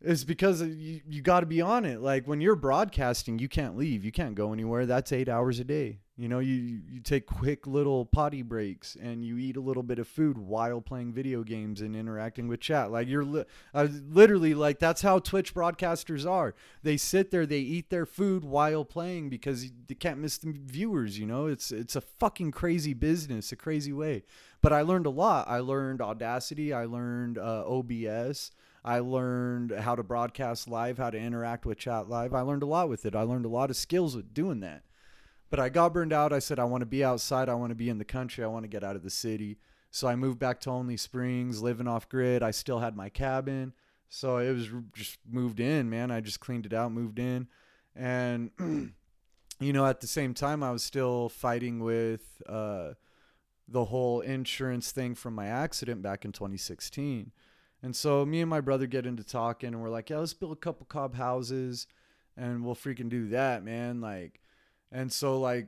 it's 0.01 0.23
because 0.25 0.61
you, 0.61 1.01
you 1.07 1.21
got 1.21 1.39
to 1.39 1.45
be 1.45 1.61
on 1.61 1.85
it. 1.85 2.01
Like 2.01 2.27
when 2.27 2.41
you're 2.41 2.55
broadcasting, 2.55 3.39
you 3.39 3.47
can't 3.47 3.77
leave. 3.77 4.03
You 4.03 4.11
can't 4.11 4.35
go 4.35 4.51
anywhere. 4.51 4.85
That's 4.85 5.11
eight 5.11 5.29
hours 5.29 5.59
a 5.59 5.63
day. 5.63 5.99
You 6.17 6.29
know, 6.29 6.39
you, 6.39 6.79
you 6.89 7.01
take 7.01 7.25
quick 7.25 7.67
little 7.67 8.05
potty 8.05 8.41
breaks 8.41 8.95
and 8.95 9.25
you 9.25 9.37
eat 9.37 9.57
a 9.57 9.61
little 9.61 9.83
bit 9.83 9.99
of 9.99 10.07
food 10.07 10.37
while 10.37 10.79
playing 10.79 11.11
video 11.11 11.43
games 11.43 11.81
and 11.81 11.93
interacting 11.93 12.47
with 12.47 12.61
chat. 12.61 12.89
Like 12.89 13.09
you're 13.09 13.25
li- 13.25 13.43
uh, 13.73 13.87
literally 14.09 14.53
like 14.53 14.79
that's 14.79 15.01
how 15.01 15.19
Twitch 15.19 15.53
broadcasters 15.53 16.29
are. 16.29 16.55
They 16.83 16.95
sit 16.95 17.31
there, 17.31 17.45
they 17.45 17.59
eat 17.59 17.89
their 17.89 18.05
food 18.05 18.45
while 18.45 18.85
playing 18.85 19.29
because 19.29 19.69
they 19.87 19.95
can't 19.95 20.19
miss 20.19 20.37
the 20.37 20.53
viewers. 20.57 21.19
You 21.19 21.25
know, 21.25 21.47
it's 21.47 21.69
it's 21.69 21.97
a 21.97 22.01
fucking 22.01 22.51
crazy 22.51 22.93
business, 22.93 23.51
a 23.51 23.57
crazy 23.57 23.91
way. 23.91 24.23
But 24.61 24.71
I 24.71 24.83
learned 24.83 25.07
a 25.07 25.11
lot. 25.11 25.49
I 25.49 25.59
learned 25.59 26.01
Audacity. 26.01 26.71
I 26.71 26.85
learned 26.85 27.37
uh, 27.37 27.65
OBS. 27.67 28.51
I 28.85 28.99
learned 28.99 29.71
how 29.71 29.95
to 29.95 30.03
broadcast 30.03 30.69
live, 30.69 30.97
how 30.97 31.09
to 31.09 31.17
interact 31.17 31.65
with 31.65 31.79
chat 31.79 32.07
live. 32.07 32.33
I 32.33 32.41
learned 32.41 32.63
a 32.63 32.67
lot 32.67 32.87
with 32.87 33.05
it. 33.05 33.15
I 33.15 33.23
learned 33.23 33.45
a 33.45 33.49
lot 33.49 33.69
of 33.69 33.75
skills 33.75 34.15
with 34.15 34.33
doing 34.33 34.61
that. 34.61 34.83
But 35.49 35.59
I 35.59 35.69
got 35.69 35.93
burned 35.93 36.13
out. 36.13 36.33
I 36.33 36.39
said, 36.39 36.59
I 36.59 36.65
want 36.65 36.81
to 36.81 36.87
be 36.87 37.03
outside. 37.03 37.49
I 37.49 37.53
want 37.53 37.71
to 37.71 37.75
be 37.75 37.89
in 37.89 37.97
the 37.97 38.05
country. 38.05 38.43
I 38.43 38.47
want 38.47 38.63
to 38.63 38.69
get 38.69 38.83
out 38.83 38.95
of 38.95 39.03
the 39.03 39.09
city. 39.09 39.57
So 39.91 40.07
I 40.07 40.15
moved 40.15 40.39
back 40.39 40.59
to 40.61 40.69
Only 40.71 40.97
Springs, 40.97 41.61
living 41.61 41.87
off 41.87 42.09
grid. 42.09 42.43
I 42.43 42.51
still 42.51 42.79
had 42.79 42.95
my 42.97 43.09
cabin. 43.09 43.73
So 44.09 44.37
it 44.37 44.51
was 44.51 44.69
just 44.93 45.19
moved 45.29 45.59
in, 45.59 45.89
man. 45.89 46.11
I 46.11 46.19
just 46.21 46.39
cleaned 46.39 46.65
it 46.65 46.73
out, 46.73 46.91
moved 46.91 47.19
in. 47.19 47.47
And, 47.95 48.51
you 49.59 49.73
know, 49.73 49.85
at 49.85 50.01
the 50.01 50.07
same 50.07 50.33
time, 50.33 50.63
I 50.63 50.71
was 50.71 50.83
still 50.83 51.29
fighting 51.29 51.79
with 51.79 52.41
uh, 52.47 52.93
the 53.67 53.85
whole 53.85 54.21
insurance 54.21 54.91
thing 54.91 55.15
from 55.15 55.33
my 55.33 55.47
accident 55.47 56.01
back 56.01 56.25
in 56.25 56.31
2016. 56.31 57.31
And 57.81 57.95
so 57.95 58.25
me 58.25 58.41
and 58.41 58.49
my 58.49 58.61
brother 58.61 58.87
get 58.87 59.05
into 59.05 59.23
talking 59.23 59.69
and 59.69 59.81
we're 59.81 59.89
like, 59.89 60.09
yeah, 60.09 60.17
let's 60.17 60.33
build 60.33 60.53
a 60.53 60.55
couple 60.55 60.85
cob 60.87 61.15
houses 61.15 61.87
and 62.35 62.65
we'll 62.65 62.75
freaking 62.75 63.09
do 63.09 63.29
that, 63.29 63.63
man. 63.63 64.01
Like, 64.01 64.41
And 64.91 65.11
so 65.11 65.39
like 65.39 65.67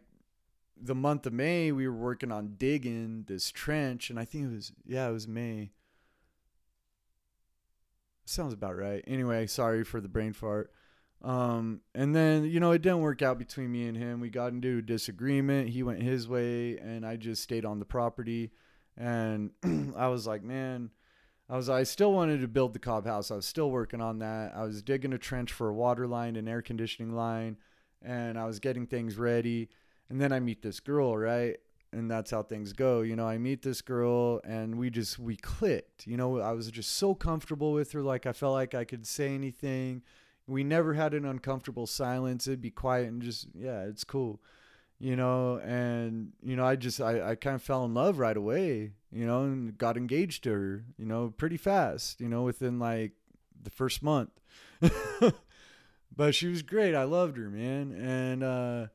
the 0.82 0.96
month 0.96 1.26
of 1.26 1.34
May, 1.34 1.72
we 1.72 1.88
were 1.88 1.96
working 1.96 2.32
on 2.32 2.56
digging 2.58 3.26
this 3.28 3.52
trench, 3.52 4.10
and 4.10 4.20
I 4.20 4.26
think 4.26 4.46
it 4.46 4.56
was 4.56 4.72
yeah, 4.86 5.08
it 5.08 5.14
was 5.14 5.28
May. 5.28 5.72
Sounds 8.26 8.54
about 8.54 8.76
right. 8.76 9.04
Anyway, 9.08 9.48
sorry 9.48 9.84
for 9.84 10.02
the 10.02 10.10
brain 10.10 10.34
fart. 10.34 10.72
Um, 11.24 11.82
and 11.96 12.16
then 12.16 12.46
you 12.46 12.60
know 12.60 12.72
it 12.72 12.82
didn't 12.82 13.02
work 13.02 13.22
out 13.22 13.40
between 13.40 13.72
me 13.72 13.88
and 13.88 13.98
him. 13.98 14.20
We 14.20 14.30
got 14.30 14.52
into 14.52 14.80
a 14.80 14.82
disagreement. 14.82 15.70
He 15.70 15.84
went 15.84 16.04
his 16.04 16.28
way, 16.28 16.78
and 16.78 17.06
I 17.06 17.16
just 17.16 17.42
stayed 17.42 17.66
on 17.66 17.80
the 17.80 17.86
property. 17.86 18.52
And 18.96 19.52
I 19.96 20.08
was 20.08 20.28
like, 20.28 20.44
man, 20.44 20.92
I 21.50 21.56
was 21.56 21.70
I 21.70 21.84
still 21.84 22.12
wanted 22.14 22.42
to 22.42 22.48
build 22.48 22.74
the 22.74 22.80
cob 22.80 23.06
house. 23.06 23.32
I 23.32 23.36
was 23.36 23.46
still 23.46 23.72
working 23.72 24.02
on 24.02 24.20
that. 24.20 24.54
I 24.56 24.64
was 24.64 24.82
digging 24.82 25.14
a 25.14 25.18
trench 25.18 25.52
for 25.52 25.70
a 25.70 25.74
water 25.74 26.08
line, 26.08 26.36
an 26.36 26.48
air 26.48 26.62
conditioning 26.62 27.16
line, 27.16 27.58
and 28.02 28.38
I 28.38 28.46
was 28.46 28.60
getting 28.60 28.88
things 28.88 29.18
ready. 29.18 29.70
And 30.10 30.22
then 30.22 30.32
I 30.32 30.40
meet 30.40 30.62
this 30.62 30.80
girl, 30.80 31.18
right? 31.18 31.58
And 31.92 32.10
that's 32.10 32.32
how 32.32 32.44
things 32.44 32.74
go. 32.74 33.02
You 33.02 33.16
know, 33.16 33.28
I 33.28 33.38
meet 33.38 33.62
this 33.62 33.82
girl 33.82 34.42
and 34.44 34.78
we 34.78 34.90
just 34.90 35.20
we 35.20 35.36
clicked. 35.36 36.08
You 36.08 36.18
know, 36.18 36.40
I 36.40 36.52
was 36.52 36.70
just 36.70 36.94
so 36.98 37.16
comfortable 37.16 37.72
with 37.74 37.92
her 37.94 38.02
like 38.02 38.26
I 38.26 38.34
felt 38.34 38.54
like 38.54 38.76
I 38.76 38.84
could 38.84 39.08
say 39.08 39.34
anything. 39.34 40.04
We 40.48 40.64
never 40.64 40.94
had 40.94 41.14
an 41.14 41.26
uncomfortable 41.26 41.88
silence. 41.88 42.48
It'd 42.48 42.62
be 42.62 42.72
quiet 42.72 43.08
and 43.08 43.22
just 43.22 43.48
yeah, 43.54 43.84
it's 43.84 44.04
cool 44.04 44.40
you 45.00 45.16
know 45.16 45.60
and 45.60 46.32
you 46.42 46.56
know 46.56 46.66
i 46.66 46.76
just 46.76 47.00
i, 47.00 47.32
I 47.32 47.36
kind 47.36 47.56
of 47.56 47.62
fell 47.62 47.86
in 47.86 47.94
love 47.94 48.20
right 48.20 48.36
away 48.36 48.94
you 49.12 49.26
know 49.26 49.44
and 49.44 49.78
got 49.78 49.98
engaged 49.98 50.44
to 50.46 50.52
her 50.52 50.84
you 50.98 51.06
know 51.06 51.34
pretty 51.36 51.58
fast 51.58 52.20
you 52.20 52.28
know 52.28 52.44
within 52.44 52.80
like 52.80 53.12
the 53.62 53.70
first 53.70 54.02
month 54.02 54.32
but 56.18 56.36
she 56.36 56.48
was 56.48 56.64
great. 56.64 56.96
I 56.96 57.04
loved 57.04 57.38
her 57.38 57.50
man. 57.50 57.94
And 57.94 58.44
uh 58.44 58.88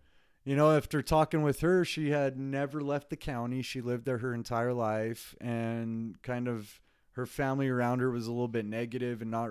you 0.45 0.57
know 0.57 0.77
after 0.77 1.01
talking 1.03 1.43
with 1.43 1.61
her 1.61 1.85
she 1.85 2.11
had 2.11 2.37
never 2.37 2.83
left 2.83 3.09
the 3.09 3.17
county. 3.17 3.63
She 3.63 3.81
lived 3.81 4.05
there 4.05 4.19
her 4.19 4.35
entire 4.35 4.75
life 4.75 5.35
and 5.41 6.21
kind 6.23 6.49
of 6.49 6.81
her 7.13 7.27
family 7.27 7.69
around 7.69 8.01
her 8.01 8.11
was 8.11 8.27
a 8.27 8.33
little 8.33 8.49
bit 8.49 8.67
negative 8.67 9.23
and 9.23 9.31
not 9.31 9.51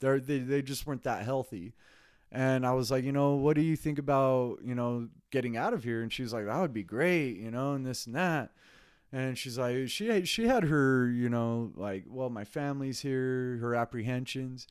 they 0.00 0.18
they 0.38 0.62
just 0.62 0.86
weren't 0.86 1.04
that 1.04 1.24
healthy. 1.24 1.74
And 2.30 2.66
I 2.66 2.72
was 2.72 2.90
like, 2.90 3.04
you 3.04 3.12
know, 3.12 3.34
what 3.34 3.56
do 3.56 3.62
you 3.62 3.76
think 3.76 3.98
about, 3.98 4.60
you 4.64 4.74
know, 4.74 5.08
getting 5.30 5.56
out 5.58 5.74
of 5.74 5.84
here? 5.84 6.00
And 6.00 6.10
she's 6.10 6.32
like, 6.32 6.46
that 6.46 6.60
would 6.60 6.72
be 6.72 6.82
great, 6.82 7.36
you 7.36 7.50
know, 7.50 7.74
and 7.74 7.84
this 7.84 8.06
and 8.06 8.14
that. 8.14 8.52
And 9.12 9.36
she's 9.36 9.58
like, 9.58 9.88
she 9.90 10.24
she 10.24 10.46
had 10.48 10.64
her, 10.64 11.10
you 11.10 11.28
know, 11.28 11.72
like, 11.76 12.04
well, 12.08 12.30
my 12.30 12.44
family's 12.44 13.00
here, 13.00 13.58
her 13.60 13.74
apprehensions, 13.74 14.66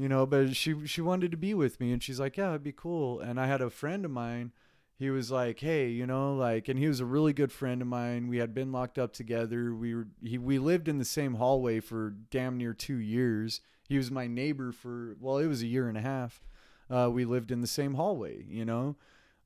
you 0.00 0.08
know, 0.08 0.26
but 0.26 0.56
she 0.56 0.86
she 0.86 1.00
wanted 1.00 1.30
to 1.30 1.36
be 1.36 1.54
with 1.54 1.80
me, 1.80 1.92
and 1.92 2.02
she's 2.02 2.20
like, 2.20 2.36
yeah, 2.36 2.50
it'd 2.50 2.62
be 2.62 2.72
cool. 2.72 3.20
And 3.20 3.40
I 3.40 3.46
had 3.46 3.60
a 3.60 3.70
friend 3.70 4.04
of 4.04 4.10
mine, 4.10 4.52
he 4.98 5.10
was 5.10 5.30
like, 5.30 5.60
hey, 5.60 5.88
you 5.88 6.06
know, 6.06 6.34
like, 6.34 6.68
and 6.68 6.78
he 6.78 6.88
was 6.88 7.00
a 7.00 7.04
really 7.06 7.32
good 7.32 7.52
friend 7.52 7.82
of 7.82 7.88
mine. 7.88 8.28
We 8.28 8.38
had 8.38 8.54
been 8.54 8.72
locked 8.72 8.98
up 8.98 9.12
together. 9.12 9.74
We 9.74 9.94
were 9.94 10.08
he 10.22 10.38
we 10.38 10.58
lived 10.58 10.88
in 10.88 10.98
the 10.98 11.04
same 11.04 11.34
hallway 11.34 11.80
for 11.80 12.14
damn 12.30 12.56
near 12.56 12.74
two 12.74 12.98
years. 12.98 13.60
He 13.88 13.96
was 13.96 14.10
my 14.10 14.26
neighbor 14.26 14.72
for 14.72 15.16
well, 15.20 15.38
it 15.38 15.46
was 15.46 15.62
a 15.62 15.66
year 15.66 15.88
and 15.88 15.98
a 15.98 16.02
half 16.02 16.42
uh, 16.90 17.08
we 17.10 17.24
lived 17.24 17.50
in 17.50 17.60
the 17.60 17.66
same 17.66 17.94
hallway, 17.94 18.44
you 18.48 18.64
know? 18.64 18.96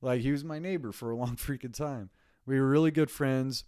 Like 0.01 0.21
he 0.21 0.31
was 0.31 0.43
my 0.43 0.59
neighbor 0.59 0.91
for 0.91 1.11
a 1.11 1.15
long 1.17 1.35
freaking 1.35 1.73
time. 1.73 2.09
We 2.45 2.59
were 2.59 2.67
really 2.67 2.91
good 2.91 3.11
friends. 3.11 3.63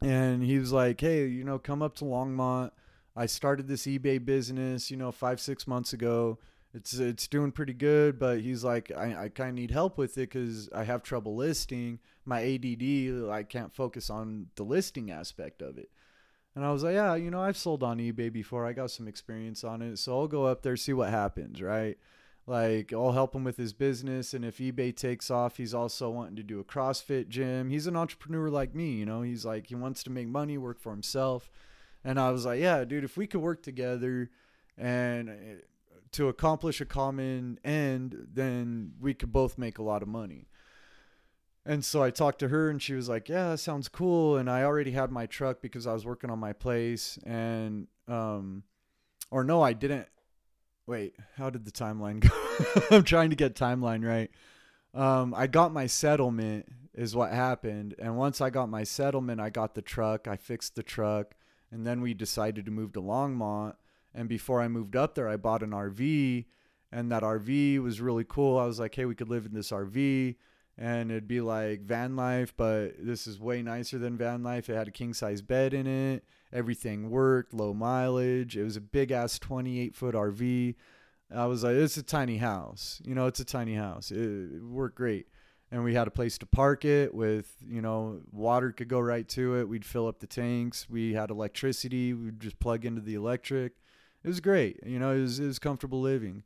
And 0.00 0.42
he 0.44 0.58
was 0.58 0.72
like, 0.72 1.00
hey, 1.00 1.26
you 1.26 1.44
know, 1.44 1.58
come 1.58 1.82
up 1.82 1.96
to 1.96 2.04
Longmont. 2.04 2.70
I 3.18 3.26
started 3.26 3.66
this 3.66 3.82
eBay 3.82 4.24
business, 4.24 4.90
you 4.90 4.96
know, 4.96 5.10
five, 5.10 5.40
six 5.40 5.66
months 5.66 5.92
ago. 5.92 6.38
It's 6.72 6.94
it's 6.94 7.26
doing 7.26 7.50
pretty 7.50 7.72
good, 7.72 8.18
but 8.18 8.40
he's 8.40 8.62
like, 8.62 8.92
I, 8.96 9.24
I 9.24 9.28
kind 9.28 9.50
of 9.50 9.54
need 9.56 9.72
help 9.72 9.98
with 9.98 10.16
it 10.18 10.30
because 10.30 10.68
I 10.72 10.84
have 10.84 11.02
trouble 11.02 11.34
listing. 11.34 11.98
My 12.24 12.42
ADD, 12.42 13.28
I 13.30 13.42
can't 13.42 13.74
focus 13.74 14.08
on 14.08 14.48
the 14.54 14.62
listing 14.62 15.10
aspect 15.10 15.62
of 15.62 15.78
it. 15.78 15.90
And 16.54 16.64
I 16.64 16.70
was 16.70 16.84
like, 16.84 16.94
yeah, 16.94 17.16
you 17.16 17.30
know, 17.30 17.40
I've 17.40 17.56
sold 17.56 17.82
on 17.82 17.98
eBay 17.98 18.32
before. 18.32 18.64
I 18.64 18.72
got 18.72 18.90
some 18.90 19.08
experience 19.08 19.64
on 19.64 19.82
it. 19.82 19.98
So 19.98 20.16
I'll 20.16 20.28
go 20.28 20.44
up 20.44 20.62
there, 20.62 20.76
see 20.76 20.92
what 20.92 21.10
happens, 21.10 21.60
right? 21.60 21.98
like 22.48 22.94
I'll 22.94 23.12
help 23.12 23.34
him 23.34 23.44
with 23.44 23.58
his 23.58 23.74
business 23.74 24.32
and 24.32 24.42
if 24.42 24.56
eBay 24.56 24.96
takes 24.96 25.30
off 25.30 25.58
he's 25.58 25.74
also 25.74 26.08
wanting 26.08 26.36
to 26.36 26.42
do 26.42 26.60
a 26.60 26.64
CrossFit 26.64 27.28
gym. 27.28 27.68
He's 27.68 27.86
an 27.86 27.94
entrepreneur 27.94 28.48
like 28.48 28.74
me, 28.74 28.92
you 28.92 29.04
know. 29.06 29.20
He's 29.22 29.44
like 29.44 29.66
he 29.66 29.74
wants 29.74 30.02
to 30.04 30.10
make 30.10 30.28
money, 30.28 30.56
work 30.56 30.80
for 30.80 30.90
himself. 30.90 31.50
And 32.08 32.18
I 32.18 32.30
was 32.30 32.46
like, 32.46 32.58
yeah, 32.58 32.86
dude, 32.86 33.04
if 33.04 33.18
we 33.18 33.26
could 33.26 33.42
work 33.42 33.62
together 33.62 34.30
and 34.78 35.28
uh, 35.28 35.32
to 36.12 36.28
accomplish 36.28 36.80
a 36.80 36.86
common 36.86 37.60
end, 37.62 38.28
then 38.32 38.92
we 38.98 39.12
could 39.12 39.30
both 39.30 39.58
make 39.58 39.76
a 39.76 39.82
lot 39.82 40.00
of 40.00 40.08
money. 40.08 40.48
And 41.66 41.84
so 41.84 42.02
I 42.02 42.08
talked 42.08 42.38
to 42.38 42.48
her 42.48 42.70
and 42.70 42.80
she 42.80 42.94
was 42.94 43.10
like, 43.10 43.28
"Yeah, 43.28 43.50
that 43.50 43.58
sounds 43.58 43.90
cool." 43.90 44.38
And 44.38 44.48
I 44.48 44.62
already 44.62 44.92
had 44.92 45.12
my 45.12 45.26
truck 45.26 45.60
because 45.60 45.86
I 45.86 45.92
was 45.92 46.06
working 46.06 46.30
on 46.30 46.38
my 46.38 46.54
place 46.54 47.18
and 47.26 47.88
um 48.08 48.62
or 49.30 49.44
no, 49.44 49.60
I 49.60 49.74
didn't 49.74 50.08
wait, 50.86 51.14
how 51.36 51.50
did 51.50 51.66
the 51.66 51.70
timeline 51.70 52.20
go? 52.90 52.96
I'm 52.96 53.04
trying 53.04 53.28
to 53.28 53.36
get 53.36 53.54
timeline 53.54 54.02
right. 54.02 54.30
Um, 54.94 55.34
I 55.36 55.46
got 55.46 55.74
my 55.74 55.86
settlement 55.86 56.72
is 56.94 57.14
what 57.14 57.32
happened, 57.32 57.96
and 57.98 58.16
once 58.16 58.40
I 58.40 58.48
got 58.48 58.70
my 58.70 58.84
settlement, 58.84 59.42
I 59.42 59.50
got 59.50 59.74
the 59.74 59.82
truck. 59.82 60.26
I 60.26 60.36
fixed 60.36 60.74
the 60.74 60.82
truck, 60.82 61.34
and 61.70 61.86
then 61.86 62.00
we 62.00 62.14
decided 62.14 62.64
to 62.64 62.70
move 62.70 62.92
to 62.92 63.02
Longmont. 63.02 63.74
And 64.14 64.28
before 64.28 64.60
I 64.60 64.68
moved 64.68 64.96
up 64.96 65.14
there, 65.14 65.28
I 65.28 65.36
bought 65.36 65.62
an 65.62 65.70
RV, 65.70 66.46
and 66.90 67.12
that 67.12 67.22
RV 67.22 67.82
was 67.82 68.00
really 68.00 68.24
cool. 68.26 68.58
I 68.58 68.66
was 68.66 68.80
like, 68.80 68.94
hey, 68.94 69.04
we 69.04 69.14
could 69.14 69.28
live 69.28 69.46
in 69.46 69.54
this 69.54 69.70
RV, 69.70 70.36
and 70.76 71.10
it'd 71.10 71.28
be 71.28 71.40
like 71.40 71.82
van 71.82 72.16
life, 72.16 72.54
but 72.56 72.94
this 72.98 73.26
is 73.26 73.38
way 73.38 73.62
nicer 73.62 73.98
than 73.98 74.16
van 74.16 74.42
life. 74.42 74.68
It 74.68 74.76
had 74.76 74.88
a 74.88 74.92
king 74.92 75.12
size 75.12 75.42
bed 75.42 75.74
in 75.74 75.86
it 75.86 76.24
Everything 76.52 77.10
worked, 77.10 77.52
low 77.52 77.74
mileage. 77.74 78.56
It 78.56 78.64
was 78.64 78.76
a 78.76 78.80
big 78.80 79.10
ass 79.10 79.38
28 79.38 79.94
foot 79.94 80.14
RV. 80.14 80.74
I 81.34 81.44
was 81.44 81.62
like, 81.62 81.74
it's 81.74 81.98
a 81.98 82.02
tiny 82.02 82.38
house. 82.38 83.02
You 83.04 83.14
know, 83.14 83.26
it's 83.26 83.40
a 83.40 83.44
tiny 83.44 83.74
house. 83.74 84.10
It, 84.10 84.18
it 84.18 84.62
worked 84.62 84.96
great. 84.96 85.28
And 85.70 85.84
we 85.84 85.94
had 85.94 86.08
a 86.08 86.10
place 86.10 86.38
to 86.38 86.46
park 86.46 86.86
it 86.86 87.14
with, 87.14 87.54
you 87.66 87.82
know, 87.82 88.20
water 88.32 88.72
could 88.72 88.88
go 88.88 89.00
right 89.00 89.28
to 89.28 89.56
it. 89.56 89.68
We'd 89.68 89.84
fill 89.84 90.08
up 90.08 90.20
the 90.20 90.26
tanks. 90.26 90.88
We 90.88 91.12
had 91.12 91.30
electricity. 91.30 92.14
We'd 92.14 92.40
just 92.40 92.58
plug 92.58 92.86
into 92.86 93.02
the 93.02 93.14
electric. 93.14 93.74
It 94.24 94.28
was 94.28 94.40
great. 94.40 94.80
You 94.86 94.98
know, 94.98 95.12
it 95.12 95.20
was, 95.20 95.38
it 95.38 95.46
was 95.46 95.58
comfortable 95.58 96.00
living. 96.00 96.42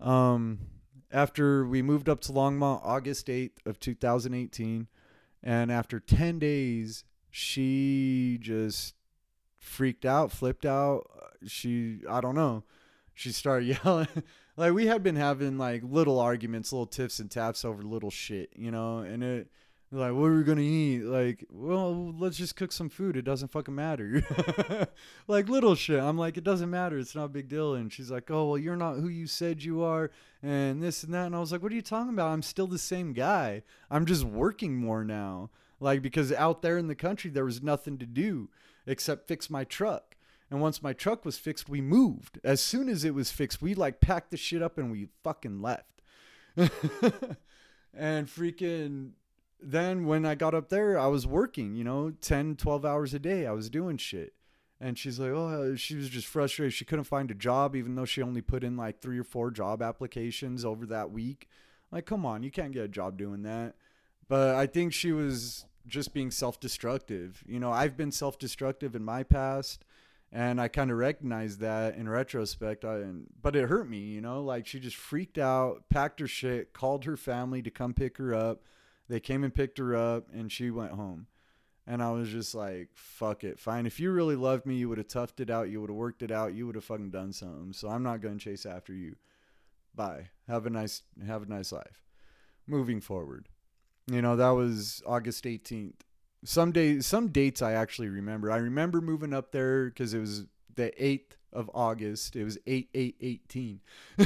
Um, 0.00 0.60
after 1.10 1.66
we 1.66 1.82
moved 1.82 2.08
up 2.08 2.20
to 2.22 2.32
Longmont 2.32 2.80
August 2.84 3.26
8th 3.26 3.66
of 3.66 3.80
2018 3.80 4.88
and 5.42 5.72
after 5.72 6.00
10 6.00 6.38
days 6.38 7.04
she 7.30 8.38
just 8.40 8.94
freaked 9.58 10.04
out, 10.04 10.30
flipped 10.30 10.64
out. 10.64 11.10
She, 11.46 12.00
I 12.08 12.20
don't 12.20 12.34
know. 12.34 12.62
She 13.14 13.32
started 13.32 13.78
yelling. 13.84 14.08
Like 14.56 14.72
we 14.72 14.86
had 14.86 15.02
been 15.02 15.16
having 15.16 15.58
like 15.58 15.82
little 15.84 16.18
arguments, 16.18 16.72
little 16.72 16.86
tiffs 16.86 17.18
and 17.18 17.30
taps 17.30 17.64
over 17.64 17.82
little 17.82 18.10
shit, 18.10 18.50
you 18.56 18.70
know. 18.70 18.98
And 18.98 19.22
it, 19.22 19.48
like, 19.90 20.12
what 20.12 20.26
are 20.26 20.36
we 20.36 20.44
gonna 20.44 20.60
eat? 20.60 21.02
Like, 21.02 21.44
well, 21.50 22.12
let's 22.18 22.36
just 22.36 22.56
cook 22.56 22.72
some 22.72 22.88
food. 22.88 23.16
It 23.16 23.22
doesn't 23.22 23.52
fucking 23.52 23.74
matter. 23.74 24.24
like 25.28 25.48
little 25.48 25.74
shit. 25.74 26.00
I'm 26.00 26.18
like, 26.18 26.36
it 26.36 26.44
doesn't 26.44 26.70
matter. 26.70 26.98
It's 26.98 27.14
not 27.14 27.24
a 27.24 27.28
big 27.28 27.48
deal. 27.48 27.74
And 27.74 27.92
she's 27.92 28.10
like, 28.10 28.30
oh 28.30 28.48
well, 28.48 28.58
you're 28.58 28.76
not 28.76 28.96
who 28.96 29.08
you 29.08 29.26
said 29.26 29.62
you 29.62 29.82
are, 29.82 30.10
and 30.42 30.82
this 30.82 31.04
and 31.04 31.14
that. 31.14 31.26
And 31.26 31.36
I 31.36 31.40
was 31.40 31.52
like, 31.52 31.62
what 31.62 31.72
are 31.72 31.76
you 31.76 31.82
talking 31.82 32.12
about? 32.12 32.30
I'm 32.30 32.42
still 32.42 32.66
the 32.66 32.78
same 32.78 33.12
guy. 33.12 33.62
I'm 33.90 34.06
just 34.06 34.24
working 34.24 34.76
more 34.76 35.04
now. 35.04 35.50
Like 35.80 36.02
because 36.02 36.32
out 36.32 36.62
there 36.62 36.78
in 36.78 36.88
the 36.88 36.94
country 36.94 37.30
there 37.30 37.44
was 37.44 37.62
nothing 37.62 37.98
to 37.98 38.06
do 38.06 38.48
except 38.86 39.28
fix 39.28 39.50
my 39.50 39.64
truck. 39.64 40.13
And 40.54 40.62
once 40.62 40.84
my 40.84 40.92
truck 40.92 41.24
was 41.24 41.36
fixed, 41.36 41.68
we 41.68 41.80
moved. 41.80 42.38
As 42.44 42.60
soon 42.60 42.88
as 42.88 43.02
it 43.02 43.12
was 43.12 43.32
fixed, 43.32 43.60
we 43.60 43.74
like 43.74 44.00
packed 44.00 44.30
the 44.30 44.36
shit 44.36 44.62
up 44.62 44.78
and 44.78 44.88
we 44.88 45.08
fucking 45.24 45.60
left. 45.60 46.00
and 47.92 48.28
freaking 48.28 49.14
then 49.60 50.06
when 50.06 50.24
I 50.24 50.36
got 50.36 50.54
up 50.54 50.68
there, 50.68 50.96
I 50.96 51.08
was 51.08 51.26
working, 51.26 51.74
you 51.74 51.82
know, 51.82 52.10
10, 52.20 52.54
12 52.54 52.84
hours 52.84 53.12
a 53.14 53.18
day. 53.18 53.48
I 53.48 53.50
was 53.50 53.68
doing 53.68 53.96
shit. 53.96 54.34
And 54.80 54.96
she's 54.96 55.18
like, 55.18 55.32
oh, 55.32 55.72
uh, 55.72 55.76
she 55.76 55.96
was 55.96 56.08
just 56.08 56.28
frustrated. 56.28 56.72
She 56.72 56.84
couldn't 56.84 57.02
find 57.02 57.32
a 57.32 57.34
job, 57.34 57.74
even 57.74 57.96
though 57.96 58.04
she 58.04 58.22
only 58.22 58.40
put 58.40 58.62
in 58.62 58.76
like 58.76 59.00
three 59.00 59.18
or 59.18 59.24
four 59.24 59.50
job 59.50 59.82
applications 59.82 60.64
over 60.64 60.86
that 60.86 61.10
week. 61.10 61.48
Like, 61.90 62.06
come 62.06 62.24
on, 62.24 62.44
you 62.44 62.52
can't 62.52 62.70
get 62.70 62.84
a 62.84 62.88
job 62.88 63.18
doing 63.18 63.42
that. 63.42 63.74
But 64.28 64.54
I 64.54 64.68
think 64.68 64.92
she 64.92 65.10
was 65.10 65.64
just 65.84 66.14
being 66.14 66.30
self-destructive. 66.30 67.42
You 67.44 67.58
know, 67.58 67.72
I've 67.72 67.96
been 67.96 68.12
self-destructive 68.12 68.94
in 68.94 69.02
my 69.02 69.24
past, 69.24 69.84
and 70.34 70.60
I 70.60 70.66
kind 70.66 70.90
of 70.90 70.96
recognized 70.96 71.60
that 71.60 71.94
in 71.94 72.08
retrospect. 72.08 72.84
I, 72.84 73.04
but 73.40 73.54
it 73.54 73.68
hurt 73.68 73.88
me, 73.88 73.98
you 73.98 74.20
know. 74.20 74.42
Like 74.42 74.66
she 74.66 74.80
just 74.80 74.96
freaked 74.96 75.38
out, 75.38 75.88
packed 75.88 76.18
her 76.18 76.26
shit, 76.26 76.72
called 76.72 77.04
her 77.04 77.16
family 77.16 77.62
to 77.62 77.70
come 77.70 77.94
pick 77.94 78.18
her 78.18 78.34
up. 78.34 78.64
They 79.08 79.20
came 79.20 79.44
and 79.44 79.54
picked 79.54 79.78
her 79.78 79.94
up, 79.94 80.26
and 80.32 80.50
she 80.50 80.72
went 80.72 80.92
home. 80.92 81.28
And 81.86 82.02
I 82.02 82.10
was 82.10 82.30
just 82.30 82.54
like, 82.54 82.88
fuck 82.94 83.44
it, 83.44 83.60
fine. 83.60 83.86
If 83.86 84.00
you 84.00 84.10
really 84.10 84.34
loved 84.36 84.66
me, 84.66 84.74
you 84.74 84.88
would 84.88 84.98
have 84.98 85.06
toughed 85.06 85.38
it 85.38 85.50
out. 85.50 85.68
You 85.68 85.80
would 85.80 85.90
have 85.90 85.96
worked 85.96 86.22
it 86.22 86.32
out. 86.32 86.54
You 86.54 86.66
would 86.66 86.74
have 86.74 86.84
fucking 86.84 87.10
done 87.10 87.32
something. 87.32 87.72
So 87.72 87.88
I'm 87.88 88.02
not 88.02 88.20
gonna 88.20 88.38
chase 88.38 88.66
after 88.66 88.92
you. 88.92 89.14
Bye. 89.94 90.30
Have 90.48 90.66
a 90.66 90.70
nice 90.70 91.02
have 91.24 91.44
a 91.44 91.46
nice 91.46 91.70
life. 91.70 92.02
moving 92.66 93.00
forward. 93.00 93.48
You 94.10 94.20
know, 94.20 94.34
that 94.34 94.50
was 94.50 95.00
August 95.06 95.44
18th. 95.44 96.00
Some 96.44 96.72
days, 96.72 97.06
some 97.06 97.28
dates 97.28 97.62
I 97.62 97.72
actually 97.72 98.08
remember. 98.08 98.50
I 98.50 98.58
remember 98.58 99.00
moving 99.00 99.32
up 99.32 99.50
there 99.50 99.86
because 99.86 100.12
it 100.12 100.20
was 100.20 100.44
the 100.74 100.92
8th 101.00 101.36
of 101.52 101.70
August. 101.72 102.36
It 102.36 102.44
was 102.44 102.58
8 102.66 102.88
8 102.94 103.16
18. 103.20 103.80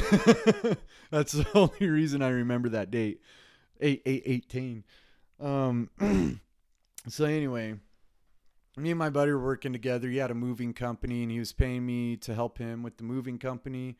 That's 1.11 1.31
the 1.31 1.47
only 1.55 1.89
reason 1.89 2.21
I 2.21 2.29
remember 2.29 2.69
that 2.69 2.91
date. 2.91 3.21
8 3.79 4.01
8 4.05 4.23
18. 4.25 4.83
Um, 5.39 5.89
so, 7.07 7.25
anyway, 7.25 7.75
me 8.75 8.91
and 8.91 8.99
my 8.99 9.09
buddy 9.09 9.31
were 9.31 9.43
working 9.43 9.71
together. 9.71 10.09
He 10.09 10.17
had 10.17 10.31
a 10.31 10.35
moving 10.35 10.73
company 10.73 11.23
and 11.23 11.31
he 11.31 11.39
was 11.39 11.53
paying 11.53 11.85
me 11.85 12.17
to 12.17 12.35
help 12.35 12.57
him 12.57 12.83
with 12.83 12.97
the 12.97 13.03
moving 13.03 13.37
company. 13.37 13.97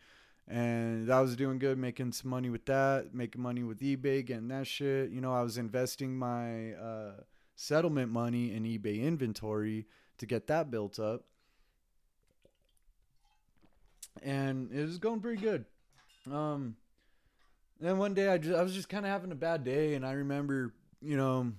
And 0.48 1.12
I 1.12 1.22
was 1.22 1.36
doing 1.36 1.60
good, 1.60 1.78
making 1.78 2.12
some 2.14 2.32
money 2.32 2.50
with 2.50 2.66
that, 2.66 3.14
making 3.14 3.42
money 3.42 3.64
with 3.64 3.80
eBay, 3.82 4.26
getting 4.26 4.48
that 4.48 4.66
shit. 4.66 5.12
You 5.12 5.22
know, 5.22 5.32
I 5.32 5.44
was 5.44 5.60
investing 5.60 6.18
my 6.18 6.74
uh, 6.74 7.12
settlement 7.60 8.10
money 8.10 8.54
and 8.54 8.66
eBay 8.66 9.02
inventory 9.02 9.86
to 10.18 10.26
get 10.26 10.48
that 10.48 10.72
built 10.72 10.98
up. 10.98 11.26
And 14.24 14.72
it 14.72 14.82
was 14.82 14.98
going 14.98 15.20
pretty 15.20 15.42
good. 15.42 15.66
Um, 16.32 16.78
then 17.80 17.98
one 17.98 18.14
day 18.14 18.30
I, 18.30 18.38
just, 18.38 18.58
I 18.58 18.64
was 18.64 18.74
just 18.74 18.88
kind 18.88 19.06
of 19.06 19.12
having 19.12 19.32
a 19.32 19.36
bad 19.36 19.64
day. 19.64 19.96
And 19.96 20.06
I 20.06 20.14
remember, 20.14 20.74
you 21.02 21.18
know, 21.18 21.52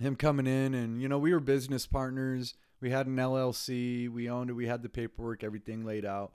him 0.00 0.16
coming 0.16 0.46
in 0.46 0.74
and 0.74 1.02
you 1.02 1.08
know 1.08 1.18
we 1.18 1.32
were 1.32 1.40
business 1.40 1.84
partners 1.84 2.54
we 2.80 2.90
had 2.90 3.08
an 3.08 3.16
llc 3.16 4.08
we 4.08 4.30
owned 4.30 4.48
it 4.48 4.52
we 4.52 4.66
had 4.66 4.82
the 4.82 4.88
paperwork 4.88 5.42
everything 5.42 5.84
laid 5.84 6.04
out 6.04 6.32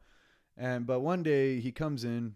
and 0.57 0.85
but 0.85 0.99
one 0.99 1.23
day 1.23 1.59
he 1.59 1.71
comes 1.71 2.03
in 2.03 2.35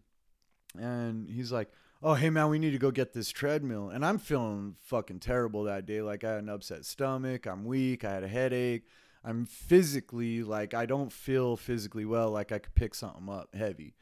and 0.80 1.30
he's 1.30 1.51
like 1.51 1.70
oh 2.04 2.14
hey 2.14 2.30
man 2.30 2.50
we 2.50 2.60
need 2.60 2.72
to 2.72 2.78
go 2.78 2.91
get 2.91 3.14
this 3.14 3.30
treadmill 3.30 3.89
and 3.89 4.06
i'm 4.06 4.18
feeling 4.18 4.76
fucking 4.82 5.20
terrible 5.20 5.64
that 5.64 5.86
day 5.86 6.02
like 6.02 6.24
i 6.24 6.34
had 6.34 6.43
an 6.43 6.50
upset 6.50 6.86
stomach 6.86 7.45
i'm 7.45 7.66
weak 7.66 8.04
i 8.04 8.12
had 8.12 8.24
a 8.24 8.28
headache 8.28 8.86
i'm 9.24 9.45
physically 9.45 10.43
like 10.43 10.74
i 10.74 10.86
don't 10.86 11.12
feel 11.12 11.56
physically 11.56 12.06
well 12.06 12.30
like 12.30 12.52
i 12.52 12.60
could 12.60 12.76
pick 12.76 12.93
something 12.93 13.30
up 13.30 13.54
heavy 13.56 13.95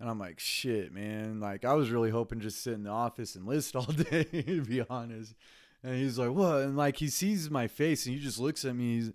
and 0.00 0.10
i'm 0.10 0.18
like 0.18 0.38
shit 0.38 0.92
man 0.92 1.40
like 1.40 1.64
i 1.64 1.72
was 1.72 1.90
really 1.90 2.10
hoping 2.10 2.40
just 2.40 2.62
sit 2.62 2.74
in 2.74 2.82
the 2.82 2.90
office 2.90 3.34
and 3.34 3.46
list 3.46 3.76
all 3.76 3.84
day 4.10 4.24
to 4.24 4.62
be 4.62 4.82
honest 4.88 5.34
and 5.86 5.94
he's 5.94 6.18
like, 6.18 6.32
what? 6.32 6.62
And 6.62 6.76
like 6.76 6.96
he 6.96 7.08
sees 7.08 7.48
my 7.48 7.68
face 7.68 8.06
and 8.06 8.14
he 8.16 8.20
just 8.20 8.40
looks 8.40 8.64
at 8.64 8.74
me. 8.74 8.96
He's, 8.96 9.12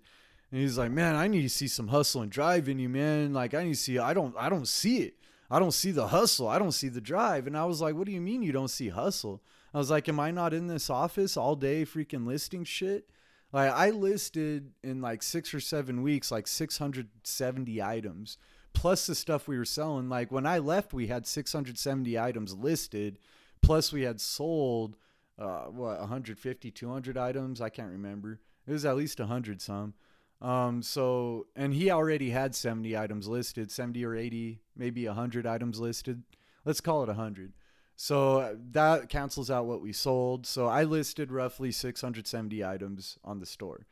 and 0.50 0.60
he's 0.60 0.78
like, 0.78 0.90
man, 0.90 1.16
I 1.16 1.28
need 1.28 1.42
to 1.42 1.48
see 1.48 1.68
some 1.68 1.88
hustle 1.88 2.22
and 2.22 2.30
drive 2.30 2.68
in 2.68 2.78
you, 2.78 2.88
man. 2.88 3.34
Like 3.34 3.52
I 3.52 3.64
need 3.64 3.74
to 3.74 3.80
see. 3.80 3.98
I 3.98 4.14
don't. 4.14 4.34
I 4.38 4.48
don't 4.48 4.66
see 4.66 4.98
it. 4.98 5.14
I 5.52 5.58
don't 5.58 5.72
see 5.72 5.90
the 5.90 6.08
hustle. 6.08 6.48
I 6.48 6.58
don't 6.58 6.72
see 6.72 6.88
the 6.88 7.00
drive. 7.00 7.46
And 7.46 7.56
I 7.56 7.64
was 7.64 7.80
like, 7.80 7.94
what 7.94 8.06
do 8.06 8.12
you 8.12 8.20
mean 8.20 8.42
you 8.42 8.52
don't 8.52 8.68
see 8.68 8.88
hustle? 8.88 9.42
I 9.74 9.78
was 9.78 9.90
like, 9.90 10.08
am 10.08 10.18
I 10.18 10.30
not 10.30 10.54
in 10.54 10.66
this 10.66 10.90
office 10.90 11.36
all 11.36 11.56
day 11.56 11.84
freaking 11.84 12.26
listing 12.26 12.64
shit? 12.64 13.10
Like 13.52 13.70
I 13.70 13.90
listed 13.90 14.72
in 14.82 15.00
like 15.00 15.22
six 15.22 15.52
or 15.52 15.60
seven 15.60 16.02
weeks, 16.02 16.32
like 16.32 16.46
670 16.48 17.82
items 17.82 18.38
plus 18.72 19.06
the 19.06 19.14
stuff 19.14 19.46
we 19.46 19.58
were 19.58 19.66
selling. 19.66 20.08
Like 20.08 20.32
when 20.32 20.46
I 20.46 20.58
left, 20.58 20.94
we 20.94 21.08
had 21.08 21.26
670 21.26 22.18
items 22.18 22.54
listed, 22.54 23.18
plus 23.60 23.92
we 23.92 24.02
had 24.02 24.20
sold 24.20 24.96
uh, 25.38 25.64
what 25.64 25.98
150 25.98 26.70
200 26.70 27.16
items 27.16 27.60
i 27.60 27.68
can't 27.68 27.90
remember 27.90 28.38
it 28.66 28.72
was 28.72 28.84
at 28.84 28.96
least 28.96 29.18
100 29.18 29.60
some 29.60 29.94
um, 30.42 30.82
so 30.82 31.46
and 31.56 31.72
he 31.72 31.90
already 31.90 32.30
had 32.30 32.54
70 32.54 32.96
items 32.96 33.28
listed 33.28 33.70
70 33.70 34.04
or 34.04 34.14
80 34.14 34.60
maybe 34.76 35.06
100 35.06 35.46
items 35.46 35.80
listed 35.80 36.22
let's 36.64 36.80
call 36.80 37.02
it 37.02 37.06
100 37.06 37.52
so 37.96 38.56
that 38.72 39.08
cancels 39.08 39.50
out 39.50 39.66
what 39.66 39.80
we 39.80 39.92
sold 39.92 40.46
so 40.46 40.66
i 40.66 40.82
listed 40.82 41.32
roughly 41.32 41.70
670 41.70 42.64
items 42.64 43.18
on 43.24 43.38
the 43.38 43.46
store 43.46 43.86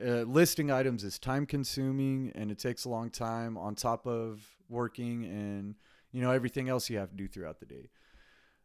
uh, 0.00 0.22
listing 0.22 0.70
items 0.70 1.04
is 1.04 1.18
time 1.18 1.46
consuming 1.46 2.30
and 2.34 2.50
it 2.50 2.58
takes 2.58 2.84
a 2.84 2.88
long 2.88 3.10
time 3.10 3.56
on 3.56 3.74
top 3.74 4.06
of 4.06 4.44
working 4.68 5.24
and 5.24 5.74
you 6.12 6.20
know 6.20 6.30
everything 6.30 6.68
else 6.68 6.90
you 6.90 6.98
have 6.98 7.10
to 7.10 7.16
do 7.16 7.26
throughout 7.26 7.60
the 7.60 7.66
day 7.66 7.88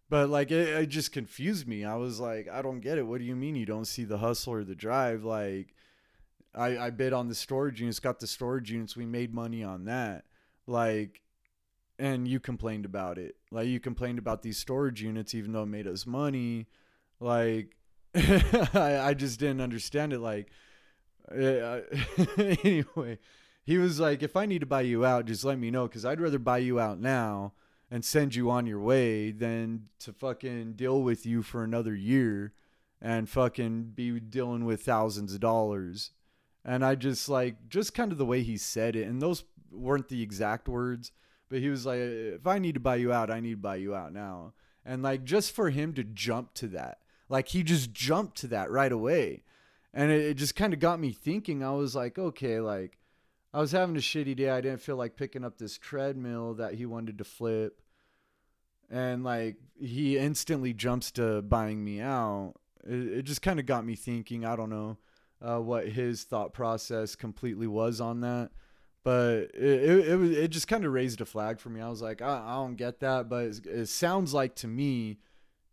but 0.09 0.29
like 0.29 0.51
it, 0.51 0.67
it 0.67 0.87
just 0.87 1.11
confused 1.11 1.67
me. 1.67 1.85
I 1.85 1.95
was 1.95 2.19
like, 2.19 2.49
I 2.49 2.61
don't 2.61 2.79
get 2.79 2.97
it. 2.97 3.05
What 3.05 3.19
do 3.19 3.25
you 3.25 3.35
mean 3.35 3.55
you 3.55 3.65
don't 3.65 3.85
see 3.85 4.03
the 4.03 4.17
hustle 4.17 4.53
or 4.53 4.63
the 4.63 4.75
drive? 4.75 5.23
Like, 5.23 5.75
I 6.55 6.77
I 6.77 6.89
bid 6.89 7.13
on 7.13 7.27
the 7.27 7.35
storage 7.35 7.79
units, 7.79 7.99
got 7.99 8.19
the 8.19 8.27
storage 8.27 8.71
units. 8.71 8.95
We 8.95 9.05
made 9.05 9.33
money 9.33 9.63
on 9.63 9.85
that. 9.85 10.25
Like, 10.67 11.21
and 11.97 12.27
you 12.27 12.39
complained 12.39 12.85
about 12.85 13.17
it. 13.17 13.35
Like 13.51 13.67
you 13.67 13.79
complained 13.79 14.19
about 14.19 14.41
these 14.41 14.57
storage 14.57 15.01
units, 15.01 15.35
even 15.35 15.51
though 15.51 15.63
it 15.63 15.67
made 15.67 15.87
us 15.87 16.05
money. 16.05 16.67
Like, 17.19 17.75
I 18.15 18.99
I 19.01 19.13
just 19.13 19.39
didn't 19.39 19.61
understand 19.61 20.13
it. 20.13 20.19
Like, 20.19 20.49
uh, 21.31 21.81
anyway, 22.37 23.19
he 23.63 23.77
was 23.77 23.99
like, 23.99 24.23
if 24.23 24.35
I 24.35 24.45
need 24.45 24.59
to 24.59 24.65
buy 24.65 24.81
you 24.81 25.05
out, 25.05 25.25
just 25.25 25.43
let 25.43 25.59
me 25.59 25.71
know, 25.71 25.87
because 25.87 26.05
I'd 26.05 26.21
rather 26.21 26.39
buy 26.39 26.59
you 26.59 26.79
out 26.79 26.99
now 26.99 27.53
and 27.91 28.05
send 28.05 28.35
you 28.35 28.49
on 28.49 28.65
your 28.65 28.79
way 28.79 29.31
than 29.31 29.89
to 29.99 30.13
fucking 30.13 30.73
deal 30.73 31.01
with 31.01 31.25
you 31.25 31.41
for 31.41 31.63
another 31.63 31.95
year 31.95 32.53
and 33.01 33.29
fucking 33.29 33.91
be 33.95 34.19
dealing 34.19 34.65
with 34.65 34.83
thousands 34.83 35.33
of 35.33 35.39
dollars. 35.39 36.11
And 36.65 36.83
I 36.83 36.95
just 36.95 37.29
like 37.29 37.69
just 37.69 37.93
kind 37.93 38.11
of 38.11 38.17
the 38.17 38.25
way 38.25 38.43
he 38.43 38.57
said 38.57 38.95
it, 38.95 39.07
and 39.07 39.21
those 39.21 39.43
weren't 39.71 40.09
the 40.09 40.21
exact 40.21 40.67
words, 40.67 41.11
but 41.49 41.59
he 41.59 41.69
was 41.69 41.85
like, 41.85 41.99
if 41.99 42.45
I 42.45 42.59
need 42.59 42.73
to 42.73 42.79
buy 42.79 42.97
you 42.97 43.11
out, 43.11 43.31
I 43.31 43.39
need 43.39 43.51
to 43.51 43.57
buy 43.57 43.77
you 43.77 43.95
out 43.95 44.13
now. 44.13 44.53
And 44.85 45.01
like 45.03 45.23
just 45.23 45.51
for 45.51 45.69
him 45.69 45.93
to 45.93 46.03
jump 46.03 46.53
to 46.55 46.67
that, 46.69 46.99
like 47.27 47.49
he 47.49 47.63
just 47.63 47.93
jumped 47.93 48.37
to 48.37 48.47
that 48.47 48.71
right 48.71 48.91
away. 48.91 49.43
And 49.93 50.11
it, 50.11 50.21
it 50.21 50.33
just 50.35 50.55
kind 50.55 50.73
of 50.73 50.79
got 50.79 50.99
me 50.99 51.11
thinking. 51.11 51.63
I 51.63 51.71
was 51.71 51.95
like, 51.95 52.19
okay, 52.19 52.59
like 52.59 52.97
I 53.53 53.59
was 53.59 53.71
having 53.71 53.95
a 53.95 53.99
shitty 53.99 54.35
day. 54.35 54.49
I 54.49 54.61
didn't 54.61 54.81
feel 54.81 54.95
like 54.95 55.15
picking 55.15 55.43
up 55.43 55.57
this 55.57 55.77
treadmill 55.77 56.55
that 56.55 56.75
he 56.75 56.85
wanted 56.85 57.17
to 57.17 57.23
flip. 57.23 57.81
And 58.91 59.23
like 59.23 59.57
he 59.79 60.17
instantly 60.17 60.73
jumps 60.73 61.11
to 61.11 61.41
buying 61.41 61.83
me 61.83 62.01
out. 62.01 62.55
It, 62.83 63.19
it 63.19 63.21
just 63.23 63.41
kind 63.41 63.59
of 63.59 63.65
got 63.65 63.85
me 63.85 63.95
thinking. 63.95 64.45
I 64.45 64.55
don't 64.55 64.69
know 64.69 64.97
uh, 65.41 65.59
what 65.59 65.87
his 65.87 66.23
thought 66.23 66.53
process 66.53 67.15
completely 67.15 67.67
was 67.67 68.01
on 68.01 68.21
that, 68.21 68.51
but 69.03 69.51
it 69.53 69.63
it, 69.63 70.07
it, 70.09 70.15
was, 70.15 70.31
it 70.31 70.49
just 70.49 70.67
kind 70.67 70.85
of 70.85 70.91
raised 70.91 71.21
a 71.21 71.25
flag 71.25 71.59
for 71.59 71.69
me. 71.69 71.81
I 71.81 71.89
was 71.89 72.01
like, 72.01 72.21
I, 72.21 72.43
I 72.45 72.55
don't 72.55 72.75
get 72.75 72.99
that, 72.99 73.29
but 73.29 73.45
it, 73.65 73.87
sounds 73.87 74.33
like 74.33 74.55
to 74.55 74.67
me 74.67 75.19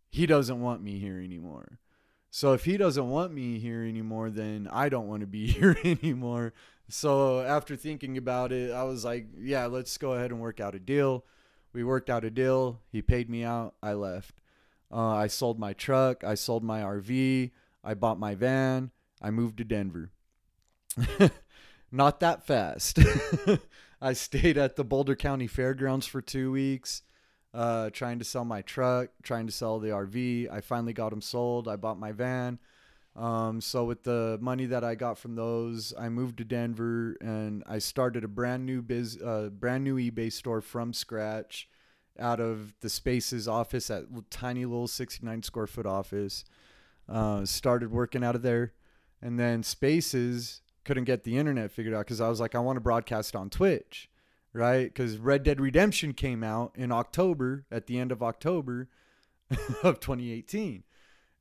he 0.09 0.25
doesn't 0.25 0.61
want 0.61 0.81
me 0.81 0.99
here 0.99 1.19
anymore. 1.19 1.79
So 2.29 2.53
if 2.53 2.65
he 2.65 2.77
doesn't 2.77 3.09
want 3.09 3.33
me 3.33 3.59
here 3.59 3.83
anymore, 3.83 4.29
then 4.29 4.67
I 4.71 4.89
don't 4.89 5.07
want 5.07 5.21
to 5.21 5.27
be 5.27 5.47
here 5.51 5.77
anymore. 5.83 6.53
So 6.89 7.41
after 7.41 7.75
thinking 7.75 8.17
about 8.17 8.51
it, 8.51 8.71
I 8.71 8.83
was 8.83 9.03
like, 9.03 9.27
yeah, 9.37 9.65
let's 9.65 9.97
go 9.97 10.13
ahead 10.13 10.31
and 10.31 10.39
work 10.39 10.59
out 10.59 10.75
a 10.75 10.79
deal. 10.79 11.25
We 11.73 11.83
worked 11.83 12.09
out 12.09 12.23
a 12.23 12.31
deal. 12.31 12.79
He 12.91 13.01
paid 13.01 13.29
me 13.29 13.43
out. 13.43 13.75
I 13.83 13.93
left. 13.93 14.41
Uh, 14.91 15.15
I 15.15 15.27
sold 15.27 15.59
my 15.59 15.73
truck. 15.73 16.23
I 16.23 16.35
sold 16.35 16.63
my 16.63 16.81
RV. 16.81 17.51
I 17.83 17.93
bought 17.93 18.19
my 18.19 18.35
van. 18.35 18.91
I 19.21 19.31
moved 19.31 19.57
to 19.57 19.63
Denver. 19.63 20.11
Not 21.91 22.19
that 22.19 22.45
fast. 22.45 22.99
I 24.01 24.13
stayed 24.13 24.57
at 24.57 24.75
the 24.75 24.83
Boulder 24.83 25.15
County 25.15 25.47
Fairgrounds 25.47 26.05
for 26.05 26.21
two 26.21 26.51
weeks, 26.51 27.01
uh, 27.53 27.89
trying 27.89 28.19
to 28.19 28.25
sell 28.25 28.45
my 28.45 28.61
truck, 28.61 29.09
trying 29.23 29.47
to 29.47 29.53
sell 29.53 29.79
the 29.79 29.89
RV. 29.89 30.51
I 30.51 30.61
finally 30.61 30.93
got 30.93 31.09
them 31.09 31.21
sold. 31.21 31.67
I 31.67 31.75
bought 31.77 31.99
my 31.99 32.11
van. 32.11 32.59
Um, 33.15 33.61
so 33.61 33.83
with 33.83 34.03
the 34.03 34.37
money 34.39 34.67
that 34.67 34.83
I 34.83 34.93
got 34.93 35.17
from 35.17 35.35
those, 35.35 35.91
I 35.97 36.07
moved 36.09 36.37
to 36.37 36.45
Denver 36.45 37.17
and 37.19 37.63
I 37.65 37.79
started 37.79 38.23
a 38.23 38.27
brand 38.27 38.65
new 38.65 38.83
biz, 38.83 39.19
uh, 39.19 39.49
brand 39.49 39.83
new 39.83 39.95
eBay 39.95 40.31
store 40.31 40.61
from 40.61 40.93
scratch, 40.93 41.67
out 42.19 42.39
of 42.39 42.73
the 42.81 42.89
Spaces 42.89 43.47
office, 43.47 43.89
at 43.89 44.05
tiny 44.29 44.65
little 44.65 44.87
69 44.87 45.41
square 45.43 45.67
foot 45.67 45.87
office. 45.87 46.45
Uh, 47.09 47.45
started 47.45 47.89
working 47.91 48.23
out 48.23 48.35
of 48.35 48.41
there, 48.43 48.73
and 49.21 49.39
then 49.39 49.63
Spaces 49.63 50.61
couldn't 50.83 51.05
get 51.05 51.23
the 51.23 51.37
internet 51.37 51.71
figured 51.71 51.93
out 51.93 52.05
because 52.05 52.21
I 52.21 52.29
was 52.29 52.39
like, 52.39 52.55
I 52.55 52.59
want 52.59 52.77
to 52.77 52.81
broadcast 52.81 53.35
on 53.35 53.49
Twitch, 53.49 54.09
right? 54.53 54.85
Because 54.85 55.17
Red 55.17 55.43
Dead 55.43 55.59
Redemption 55.59 56.13
came 56.13 56.43
out 56.43 56.71
in 56.75 56.91
October, 56.91 57.65
at 57.71 57.87
the 57.87 57.99
end 57.99 58.11
of 58.11 58.23
October 58.23 58.89
of 59.83 59.99
2018 59.99 60.83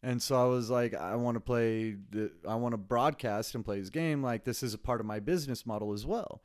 and 0.07 0.23
so 0.23 0.41
I 0.41 0.45
was 0.45 0.71
like, 0.71 0.95
I 0.95 1.17
want 1.17 1.35
to 1.35 1.41
play, 1.41 1.97
the, 2.11 2.31
I 2.47 2.55
want 2.55 2.75
to 2.75 2.79
broadcast 2.79 3.57
and 3.57 3.65
play 3.65 3.79
his 3.79 3.91
game. 3.91 4.23
Like 4.23 4.45
this 4.45 4.63
is 4.63 4.73
a 4.73 4.79
part 4.79 5.01
of 5.01 5.07
my 5.07 5.19
business 5.19 5.67
model 5.67 5.93
as 5.93 6.07
well. 6.07 6.43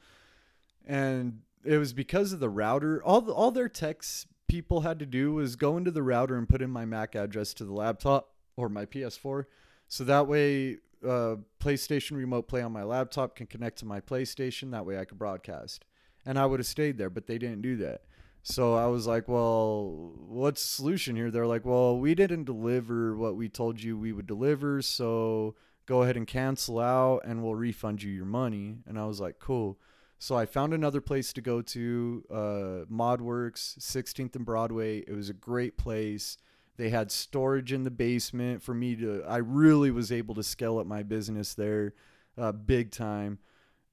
And 0.84 1.42
it 1.64 1.78
was 1.78 1.94
because 1.94 2.34
of 2.34 2.40
the 2.40 2.50
router. 2.50 3.04
All 3.04 3.22
the, 3.22 3.32
all 3.32 3.52
their 3.52 3.70
techs 3.70 4.26
people 4.48 4.82
had 4.82 4.98
to 4.98 5.06
do 5.06 5.34
was 5.34 5.56
go 5.56 5.78
into 5.78 5.92
the 5.92 6.02
router 6.02 6.38
and 6.38 6.50
put 6.50 6.64
in 6.64 6.72
my 6.72 6.86
MAC 6.86 7.14
address 7.14 7.54
to 7.54 7.64
the 7.64 7.72
laptop 7.72 8.34
or 8.56 8.68
my 8.68 8.86
PS4, 8.86 9.46
so 9.88 10.04
that 10.04 10.28
way 10.28 10.78
uh, 11.08 11.36
PlayStation 11.60 12.18
Remote 12.18 12.48
Play 12.48 12.62
on 12.62 12.72
my 12.72 12.84
laptop 12.84 13.36
can 13.36 13.48
connect 13.48 13.80
to 13.80 13.86
my 13.86 14.00
PlayStation. 14.00 14.72
That 14.72 14.86
way 14.86 14.98
I 14.98 15.06
could 15.06 15.18
broadcast. 15.18 15.86
And 16.26 16.38
I 16.38 16.46
would 16.46 16.60
have 16.60 16.68
stayed 16.68 16.98
there, 16.98 17.10
but 17.10 17.28
they 17.28 17.38
didn't 17.38 17.62
do 17.62 17.78
that. 17.78 18.02
So 18.44 18.74
I 18.74 18.88
was 18.88 19.06
like, 19.06 19.28
well, 19.28 20.14
what's 20.16 20.62
the 20.62 20.68
solution 20.68 21.16
here? 21.16 21.30
They're 21.30 21.46
like, 21.46 21.66
well, 21.66 21.98
we 21.98 22.16
didn't 22.16 22.46
deliver 22.46 23.16
what 23.16 23.36
we 23.36 23.50
told 23.50 23.82
you 23.82 23.98
we 23.98 24.14
would 24.14 24.26
deliver, 24.26 24.82
so 24.82 25.56
go 25.86 26.02
ahead 26.04 26.18
and 26.18 26.26
cancel 26.26 26.80
out 26.80 27.22
and 27.24 27.44
we'll 27.44 27.56
refund 27.56 28.02
you 28.02 28.12
your 28.12 28.26
money. 28.26 28.78
And 28.88 28.98
I 28.98 29.06
was 29.06 29.20
like, 29.20 29.40
cool. 29.40 29.80
So 30.18 30.36
I 30.36 30.46
found 30.46 30.74
another 30.74 31.02
place 31.02 31.34
to 31.34 31.42
go 31.42 31.62
to, 31.62 32.24
uh, 32.32 32.86
ModWorks, 32.92 33.78
16th 33.80 34.36
and 34.36 34.46
Broadway. 34.46 35.00
It 35.00 35.14
was 35.14 35.30
a 35.30 35.34
great 35.34 35.78
place. 35.78 36.38
They 36.82 36.90
had 36.90 37.12
storage 37.12 37.72
in 37.72 37.84
the 37.84 37.92
basement 37.92 38.64
for 38.64 38.74
me 38.74 38.96
to, 38.96 39.24
I 39.28 39.38
really 39.38 39.92
was 39.92 40.12
able 40.12 40.34
to 40.34 40.42
scale 40.42 40.80
up 40.80 40.88
my 40.88 41.04
business 41.04 41.54
there 41.54 41.94
uh, 42.36 42.52
big 42.54 42.90
time. 42.90 43.38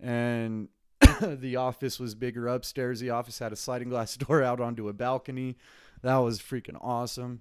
And 0.00 0.68
the 1.20 1.56
office 1.56 2.00
was 2.00 2.14
bigger 2.14 2.48
upstairs. 2.48 2.98
The 2.98 3.10
office 3.10 3.40
had 3.40 3.52
a 3.52 3.56
sliding 3.56 3.90
glass 3.90 4.16
door 4.16 4.42
out 4.42 4.58
onto 4.58 4.88
a 4.88 4.94
balcony. 4.94 5.58
That 6.00 6.16
was 6.16 6.40
freaking 6.40 6.78
awesome. 6.80 7.40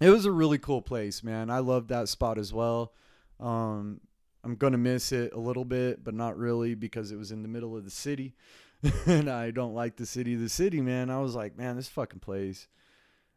It 0.00 0.08
was 0.08 0.24
a 0.24 0.32
really 0.32 0.56
cool 0.56 0.80
place, 0.80 1.22
man. 1.22 1.50
I 1.50 1.58
loved 1.58 1.90
that 1.90 2.08
spot 2.08 2.38
as 2.38 2.50
well. 2.50 2.94
Um, 3.38 4.00
I'm 4.42 4.54
gonna 4.54 4.78
miss 4.78 5.12
it 5.12 5.34
a 5.34 5.38
little 5.38 5.66
bit, 5.66 6.02
but 6.02 6.14
not 6.14 6.38
really 6.38 6.74
because 6.74 7.12
it 7.12 7.18
was 7.18 7.32
in 7.32 7.42
the 7.42 7.48
middle 7.48 7.76
of 7.76 7.84
the 7.84 7.90
city, 7.90 8.34
and 9.06 9.28
I 9.28 9.50
don't 9.50 9.74
like 9.74 9.96
the 9.96 10.06
city. 10.06 10.36
The 10.36 10.48
city, 10.48 10.80
man. 10.80 11.10
I 11.10 11.20
was 11.20 11.34
like, 11.34 11.58
man, 11.58 11.76
this 11.76 11.88
fucking 11.88 12.20
place. 12.20 12.66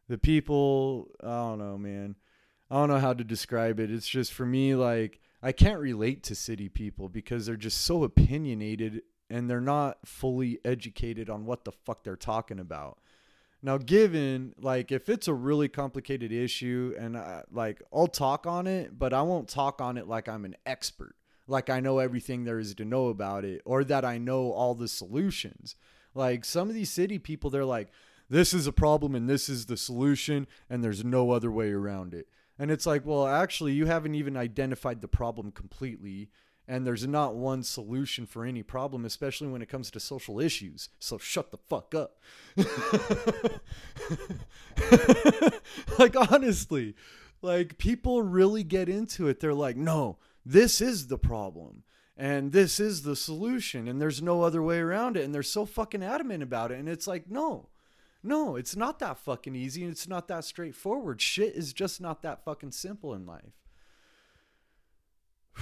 The 0.08 0.18
people, 0.18 1.08
I 1.22 1.26
don't 1.26 1.58
know, 1.58 1.78
man. 1.78 2.16
I 2.70 2.76
don't 2.76 2.88
know 2.88 2.98
how 2.98 3.14
to 3.14 3.24
describe 3.24 3.80
it. 3.80 3.90
It's 3.90 4.08
just 4.08 4.32
for 4.32 4.44
me, 4.46 4.74
like 4.74 5.20
I 5.42 5.52
can't 5.52 5.80
relate 5.80 6.22
to 6.24 6.34
city 6.34 6.68
people 6.68 7.08
because 7.08 7.46
they're 7.46 7.56
just 7.56 7.82
so 7.82 8.04
opinionated 8.04 9.02
and 9.30 9.48
they're 9.48 9.60
not 9.60 9.98
fully 10.06 10.58
educated 10.64 11.30
on 11.30 11.46
what 11.46 11.64
the 11.64 11.72
fuck 11.72 12.04
they're 12.04 12.16
talking 12.16 12.58
about. 12.58 12.98
Now, 13.62 13.78
given 13.78 14.54
like 14.58 14.92
if 14.92 15.08
it's 15.08 15.28
a 15.28 15.34
really 15.34 15.68
complicated 15.68 16.32
issue 16.32 16.94
and 16.98 17.16
I, 17.16 17.44
like 17.50 17.82
I'll 17.92 18.06
talk 18.06 18.46
on 18.46 18.66
it, 18.66 18.98
but 18.98 19.14
I 19.14 19.22
won't 19.22 19.48
talk 19.48 19.80
on 19.80 19.96
it 19.96 20.06
like 20.06 20.28
I'm 20.28 20.44
an 20.44 20.56
expert, 20.66 21.16
like 21.46 21.70
I 21.70 21.80
know 21.80 21.98
everything 21.98 22.44
there 22.44 22.58
is 22.58 22.74
to 22.74 22.84
know 22.84 23.08
about 23.08 23.44
it 23.44 23.62
or 23.64 23.82
that 23.84 24.04
I 24.04 24.18
know 24.18 24.52
all 24.52 24.74
the 24.74 24.88
solutions. 24.88 25.76
Like 26.14 26.44
some 26.44 26.68
of 26.68 26.74
these 26.74 26.90
city 26.90 27.18
people, 27.18 27.50
they're 27.50 27.64
like, 27.64 27.90
this 28.28 28.54
is 28.54 28.66
a 28.66 28.72
problem 28.72 29.14
and 29.14 29.28
this 29.28 29.48
is 29.48 29.66
the 29.66 29.76
solution 29.76 30.46
and 30.70 30.82
there's 30.82 31.04
no 31.04 31.30
other 31.30 31.50
way 31.50 31.70
around 31.70 32.14
it. 32.14 32.28
And 32.58 32.70
it's 32.70 32.86
like, 32.86 33.04
well, 33.04 33.26
actually, 33.26 33.72
you 33.72 33.86
haven't 33.86 34.14
even 34.14 34.36
identified 34.36 35.00
the 35.00 35.08
problem 35.08 35.50
completely 35.50 36.30
and 36.66 36.86
there's 36.86 37.06
not 37.06 37.34
one 37.34 37.62
solution 37.62 38.24
for 38.24 38.44
any 38.44 38.62
problem, 38.62 39.04
especially 39.04 39.48
when 39.48 39.60
it 39.60 39.68
comes 39.68 39.90
to 39.90 40.00
social 40.00 40.40
issues. 40.40 40.88
So 40.98 41.18
shut 41.18 41.50
the 41.50 41.58
fuck 41.58 41.94
up. 41.94 42.18
like, 45.98 46.32
honestly, 46.32 46.94
like 47.42 47.76
people 47.76 48.22
really 48.22 48.64
get 48.64 48.88
into 48.88 49.28
it. 49.28 49.40
They're 49.40 49.52
like, 49.52 49.76
no, 49.76 50.16
this 50.46 50.80
is 50.80 51.08
the 51.08 51.18
problem 51.18 51.82
and 52.16 52.52
this 52.52 52.80
is 52.80 53.02
the 53.02 53.16
solution 53.16 53.86
and 53.86 54.00
there's 54.00 54.22
no 54.22 54.42
other 54.42 54.62
way 54.62 54.78
around 54.78 55.18
it. 55.18 55.24
And 55.24 55.34
they're 55.34 55.42
so 55.42 55.66
fucking 55.66 56.02
adamant 56.02 56.42
about 56.42 56.72
it. 56.72 56.78
And 56.78 56.88
it's 56.88 57.06
like, 57.06 57.30
no, 57.30 57.68
no, 58.24 58.56
it's 58.56 58.74
not 58.74 58.98
that 59.00 59.18
fucking 59.18 59.54
easy 59.54 59.82
and 59.82 59.92
it's 59.92 60.08
not 60.08 60.28
that 60.28 60.44
straightforward. 60.44 61.20
Shit 61.20 61.54
is 61.54 61.72
just 61.72 62.00
not 62.00 62.22
that 62.22 62.44
fucking 62.44 62.72
simple 62.72 63.14
in 63.14 63.26
life. 63.26 63.52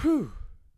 Whew. 0.01 0.31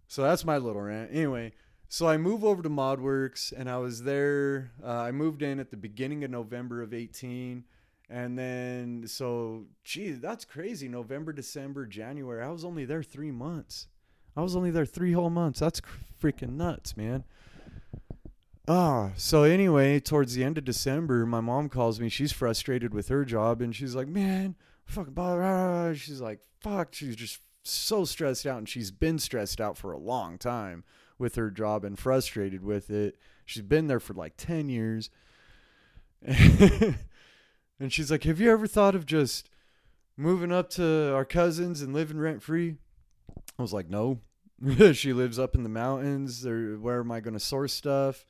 So 0.07 0.23
that's 0.23 0.43
my 0.43 0.57
little 0.57 0.81
rant. 0.81 1.11
Anyway, 1.13 1.53
so 1.87 2.07
I 2.07 2.17
move 2.17 2.43
over 2.43 2.63
to 2.63 2.69
ModWorks 2.69 3.53
and 3.55 3.69
I 3.69 3.77
was 3.77 4.03
there. 4.03 4.71
Uh, 4.83 4.89
I 4.89 5.11
moved 5.11 5.43
in 5.43 5.59
at 5.59 5.69
the 5.69 5.77
beginning 5.77 6.23
of 6.23 6.31
November 6.31 6.81
of 6.81 6.93
18. 6.93 7.63
And 8.09 8.37
then, 8.37 9.05
so, 9.07 9.65
geez, 9.83 10.19
that's 10.19 10.45
crazy. 10.45 10.87
November, 10.87 11.33
December, 11.33 11.85
January. 11.85 12.43
I 12.43 12.49
was 12.49 12.65
only 12.65 12.85
there 12.85 13.01
three 13.01 13.31
months. 13.31 13.87
I 14.35 14.41
was 14.41 14.55
only 14.55 14.69
there 14.71 14.85
three 14.85 15.13
whole 15.13 15.29
months. 15.29 15.59
That's 15.59 15.81
freaking 16.21 16.53
nuts, 16.53 16.97
man. 16.97 17.23
Ah, 18.67 19.11
so 19.15 19.43
anyway, 19.43 19.99
towards 19.99 20.33
the 20.33 20.43
end 20.43 20.57
of 20.57 20.65
December, 20.65 21.25
my 21.25 21.39
mom 21.39 21.69
calls 21.69 21.99
me. 21.99 22.09
She's 22.09 22.31
frustrated 22.31 22.93
with 22.93 23.09
her 23.09 23.23
job 23.23 23.61
and 23.61 23.75
she's 23.75 23.95
like, 23.95 24.07
man, 24.07 24.55
fuck, 24.85 25.09
blah, 25.09 25.35
blah, 25.35 25.67
blah. 25.67 25.93
she's 25.93 26.19
like, 26.19 26.39
fuck. 26.61 26.93
She's 26.93 27.15
just 27.15 27.39
so 27.63 28.05
stressed 28.05 28.47
out 28.47 28.57
and 28.57 28.69
she's 28.69 28.89
been 28.89 29.19
stressed 29.19 29.61
out 29.61 29.77
for 29.77 29.91
a 29.91 29.99
long 29.99 30.39
time 30.39 30.83
with 31.19 31.35
her 31.35 31.51
job 31.51 31.85
and 31.85 31.99
frustrated 31.99 32.63
with 32.63 32.89
it. 32.89 33.17
She's 33.45 33.61
been 33.61 33.85
there 33.85 33.99
for 33.99 34.13
like 34.13 34.33
10 34.37 34.69
years. 34.69 35.11
and 36.25 36.97
she's 37.89 38.09
like, 38.09 38.23
Have 38.23 38.39
you 38.39 38.51
ever 38.51 38.65
thought 38.65 38.95
of 38.95 39.05
just 39.05 39.47
moving 40.17 40.51
up 40.51 40.71
to 40.71 41.13
our 41.13 41.25
cousins 41.25 41.83
and 41.83 41.93
living 41.93 42.17
rent 42.17 42.41
free? 42.41 42.77
I 43.59 43.61
was 43.61 43.73
like, 43.73 43.89
No. 43.89 44.21
she 44.93 45.13
lives 45.13 45.37
up 45.37 45.53
in 45.53 45.61
the 45.61 45.69
mountains. 45.69 46.43
Where 46.43 46.99
am 46.99 47.11
I 47.11 47.19
going 47.19 47.33
to 47.35 47.39
source 47.39 47.73
stuff? 47.73 48.25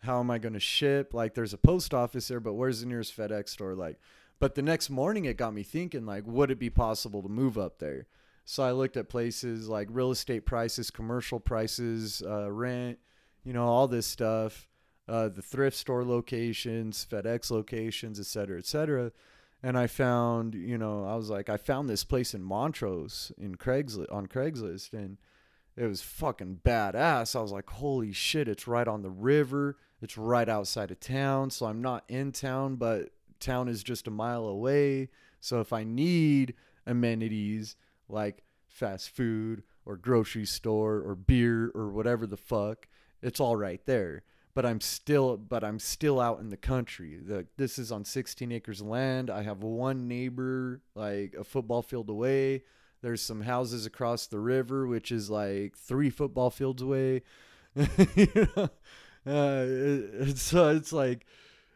How 0.00 0.20
am 0.20 0.30
I 0.30 0.38
going 0.38 0.54
to 0.54 0.60
ship? 0.60 1.12
Like, 1.12 1.34
there's 1.34 1.52
a 1.52 1.58
post 1.58 1.92
office 1.92 2.28
there, 2.28 2.40
but 2.40 2.54
where's 2.54 2.80
the 2.80 2.86
nearest 2.86 3.16
FedEx 3.16 3.50
store? 3.50 3.74
Like, 3.74 3.98
but 4.38 4.54
the 4.54 4.62
next 4.62 4.88
morning 4.88 5.26
it 5.26 5.36
got 5.36 5.52
me 5.52 5.62
thinking, 5.62 6.06
like, 6.06 6.24
would 6.26 6.50
it 6.50 6.58
be 6.58 6.70
possible 6.70 7.22
to 7.22 7.28
move 7.28 7.58
up 7.58 7.78
there? 7.78 8.06
So 8.46 8.62
I 8.62 8.72
looked 8.72 8.96
at 8.96 9.08
places 9.08 9.68
like 9.68 9.88
real 9.90 10.10
estate 10.10 10.46
prices, 10.46 10.90
commercial 10.90 11.38
prices, 11.38 12.22
uh, 12.26 12.50
rent, 12.50 12.98
you 13.44 13.52
know, 13.52 13.66
all 13.66 13.86
this 13.86 14.06
stuff, 14.06 14.66
uh, 15.06 15.28
the 15.28 15.42
thrift 15.42 15.76
store 15.76 16.04
locations, 16.04 17.06
FedEx 17.08 17.50
locations, 17.50 18.18
et 18.18 18.26
cetera, 18.26 18.58
et 18.58 18.66
cetera. 18.66 19.12
And 19.62 19.76
I 19.76 19.86
found, 19.86 20.54
you 20.54 20.78
know, 20.78 21.04
I 21.04 21.14
was 21.16 21.28
like, 21.28 21.50
I 21.50 21.58
found 21.58 21.88
this 21.88 22.02
place 22.02 22.32
in 22.32 22.42
Montrose 22.42 23.30
in 23.38 23.56
Craigslist 23.56 24.10
on 24.10 24.26
Craigslist, 24.26 24.94
and 24.94 25.18
it 25.76 25.86
was 25.86 26.00
fucking 26.00 26.60
badass. 26.64 27.36
I 27.36 27.42
was 27.42 27.52
like, 27.52 27.68
holy 27.68 28.12
shit, 28.12 28.48
it's 28.48 28.66
right 28.66 28.88
on 28.88 29.02
the 29.02 29.10
river. 29.10 29.76
It's 30.02 30.16
right 30.16 30.48
outside 30.48 30.90
of 30.90 31.00
town. 31.00 31.50
So 31.50 31.66
I'm 31.66 31.82
not 31.82 32.04
in 32.08 32.32
town, 32.32 32.76
but 32.76 33.10
town 33.38 33.68
is 33.68 33.82
just 33.82 34.08
a 34.08 34.10
mile 34.10 34.44
away. 34.44 35.08
So 35.40 35.60
if 35.60 35.72
I 35.72 35.84
need 35.84 36.54
amenities, 36.86 37.76
like 38.08 38.42
fast 38.68 39.10
food 39.10 39.62
or 39.84 39.96
grocery 39.96 40.46
store 40.46 40.96
or 40.96 41.14
beer 41.14 41.70
or 41.74 41.88
whatever 41.90 42.26
the 42.26 42.36
fuck. 42.36 42.88
It's 43.22 43.40
all 43.40 43.56
right 43.56 43.84
there. 43.86 44.22
But 44.54 44.66
I'm 44.66 44.80
still 44.80 45.36
but 45.36 45.62
I'm 45.62 45.78
still 45.78 46.20
out 46.20 46.40
in 46.40 46.50
the 46.50 46.56
country. 46.56 47.18
The, 47.22 47.46
this 47.56 47.78
is 47.78 47.92
on 47.92 48.04
16 48.04 48.50
acres 48.50 48.80
of 48.80 48.88
land. 48.88 49.30
I 49.30 49.42
have 49.42 49.62
one 49.62 50.08
neighbor 50.08 50.80
like 50.94 51.34
a 51.38 51.44
football 51.44 51.82
field 51.82 52.10
away. 52.10 52.64
There's 53.02 53.22
some 53.22 53.42
houses 53.42 53.86
across 53.86 54.26
the 54.26 54.40
river 54.40 54.86
which 54.86 55.12
is 55.12 55.30
like 55.30 55.76
3 55.76 56.10
football 56.10 56.50
fields 56.50 56.82
away. 56.82 57.22
you 58.16 58.48
know? 58.56 58.70
Uh, 59.26 59.64
it, 59.66 60.36
so 60.38 60.70
it's 60.70 60.92
like 60.92 61.26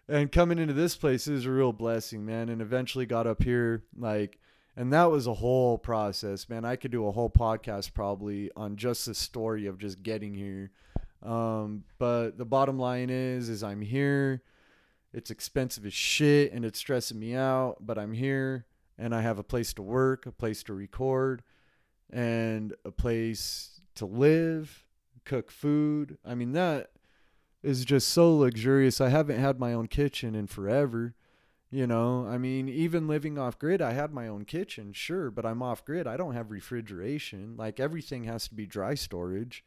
and 0.09 0.31
coming 0.31 0.59
into 0.59 0.75
this 0.75 0.97
place 0.97 1.27
is 1.27 1.47
a 1.47 1.51
real 1.51 1.73
blessing, 1.73 2.27
man. 2.27 2.51
And 2.51 2.61
eventually 2.61 3.07
got 3.07 3.27
up 3.27 3.43
here 3.43 3.85
like 3.97 4.39
and 4.77 4.93
that 4.93 5.11
was 5.11 5.27
a 5.27 5.35
whole 5.35 5.79
process 5.79 6.49
man. 6.49 6.65
I 6.65 6.77
could 6.77 6.91
do 6.91 7.07
a 7.07 7.13
whole 7.13 7.31
podcast 7.31 7.95
probably 7.95 8.51
on 8.57 8.77
just 8.77 9.07
the 9.07 9.15
story 9.15 9.67
of 9.67 9.79
just 9.79 10.03
getting 10.03 10.35
here. 10.35 10.71
Um, 11.23 11.85
but 11.99 12.37
the 12.37 12.45
bottom 12.45 12.79
line 12.79 13.11
is 13.11 13.49
is 13.49 13.63
i'm 13.63 13.81
here. 13.81 14.43
It's 15.13 15.31
expensive 15.31 15.87
as 15.87 15.95
shit 15.95 16.53
and 16.53 16.65
it's 16.65 16.79
stressing 16.79 17.19
me 17.19 17.35
out 17.35 17.77
but 17.81 17.99
i'm 17.99 18.13
here 18.13 18.67
and 18.99 19.15
i 19.15 19.21
have 19.21 19.39
a 19.39 19.45
place 19.45 19.73
to 19.75 19.83
work 19.83 20.27
a 20.27 20.33
place 20.33 20.65
to 20.65 20.75
record 20.75 21.45
and 22.11 22.75
a 22.85 22.91
place 22.91 23.81
to 23.95 24.07
live 24.07 24.85
cook 25.25 25.51
food. 25.51 26.19
I 26.25 26.35
mean 26.35 26.53
that 26.53 26.91
is 27.65 27.85
just 27.85 28.09
so 28.09 28.35
luxurious 28.37 29.01
i 29.01 29.09
haven't 29.09 29.41
had 29.41 29.59
my 29.59 29.73
own 29.73 29.87
kitchen 29.87 30.35
in 30.35 30.47
forever 30.47 31.15
you 31.75 31.89
know, 31.89 32.25
I 32.29 32.39
mean, 32.39 32.69
even 32.69 33.09
living 33.09 33.37
off 33.37 33.59
grid, 33.59 33.83
I 33.83 33.95
had 33.95 34.13
my 34.13 34.29
own 34.29 34.45
kitchen, 34.45 34.93
sure, 34.93 35.29
but 35.29 35.45
I'm 35.45 35.61
off 35.61 35.85
grid. 35.85 36.07
I 36.07 36.17
don't 36.17 36.35
have 36.35 36.53
refrigeration. 36.53 37.57
Like 37.57 37.81
everything 37.81 38.23
has 38.25 38.47
to 38.47 38.55
be 38.55 38.65
dry 38.65 38.95
storage. 38.95 39.65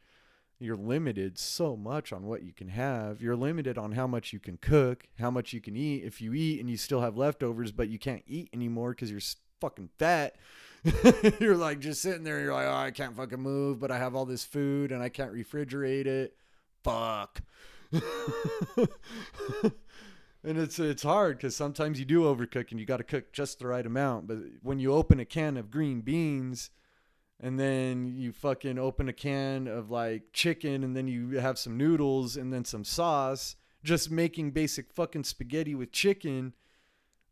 You're 0.58 0.78
limited 0.78 1.38
so 1.38 1.76
much 1.76 2.14
on 2.14 2.26
what 2.26 2.44
you 2.44 2.54
can 2.54 2.70
have. 2.70 3.22
You're 3.22 3.36
limited 3.36 3.78
on 3.78 3.92
how 3.92 4.08
much 4.08 4.32
you 4.32 4.40
can 4.40 4.56
cook, 4.56 5.10
how 5.20 5.30
much 5.30 5.52
you 5.52 5.60
can 5.60 5.76
eat. 5.76 6.06
If 6.06 6.22
you 6.22 6.34
eat 6.34 6.62
and 6.62 6.70
you 6.70 6.78
still 6.78 7.02
have 7.02 7.18
leftovers, 7.18 7.74
but 7.74 7.90
you 7.90 8.00
can't 8.00 8.24
eat 8.26 8.52
anymore 8.54 8.92
because 8.92 9.12
you're 9.12 9.20
fucking 9.60 9.90
fat, 10.00 10.38
you're 11.42 11.58
like 11.58 11.80
just 11.80 12.02
sitting 12.02 12.24
there. 12.24 12.40
You're 12.40 12.54
like, 12.54 12.68
oh, 12.68 12.74
I 12.74 12.92
can't 12.92 13.18
fucking 13.18 13.42
move, 13.42 13.82
but 13.82 13.92
I 13.92 13.98
have 13.98 14.16
all 14.16 14.26
this 14.26 14.46
food 14.46 14.94
and 14.94 15.04
I 15.04 15.10
can't 15.10 15.34
refrigerate 15.34 16.06
it. 16.06 16.38
Fuck. 16.86 17.42
and 20.44 20.58
it's 20.58 20.80
it's 20.80 21.04
hard 21.04 21.38
because 21.38 21.56
sometimes 21.56 22.00
you 22.00 22.06
do 22.06 22.24
overcook 22.24 22.72
and 22.72 22.80
you 22.80 22.86
got 22.86 22.98
to 22.98 23.04
cook 23.04 23.32
just 23.32 23.60
the 23.60 23.68
right 23.68 23.86
amount. 23.86 24.28
But 24.28 24.38
when 24.62 24.80
you 24.80 24.94
open 24.94 25.20
a 25.20 25.26
can 25.26 25.58
of 25.58 25.72
green 25.72 26.02
beans, 26.02 26.70
and 27.40 27.60
then 27.60 28.06
you 28.06 28.32
fucking 28.32 28.80
open 28.80 29.08
a 29.10 29.14
can 29.14 29.68
of 29.68 29.92
like 29.92 30.34
chicken, 30.34 30.84
and 30.84 30.96
then 30.96 31.08
you 31.08 31.40
have 31.40 31.60
some 31.60 31.78
noodles 31.78 32.36
and 32.36 32.52
then 32.52 32.66
some 32.66 32.84
sauce, 32.84 33.56
just 33.84 34.12
making 34.12 34.52
basic 34.52 34.92
fucking 34.92 35.24
spaghetti 35.24 35.76
with 35.76 35.92
chicken, 35.92 36.54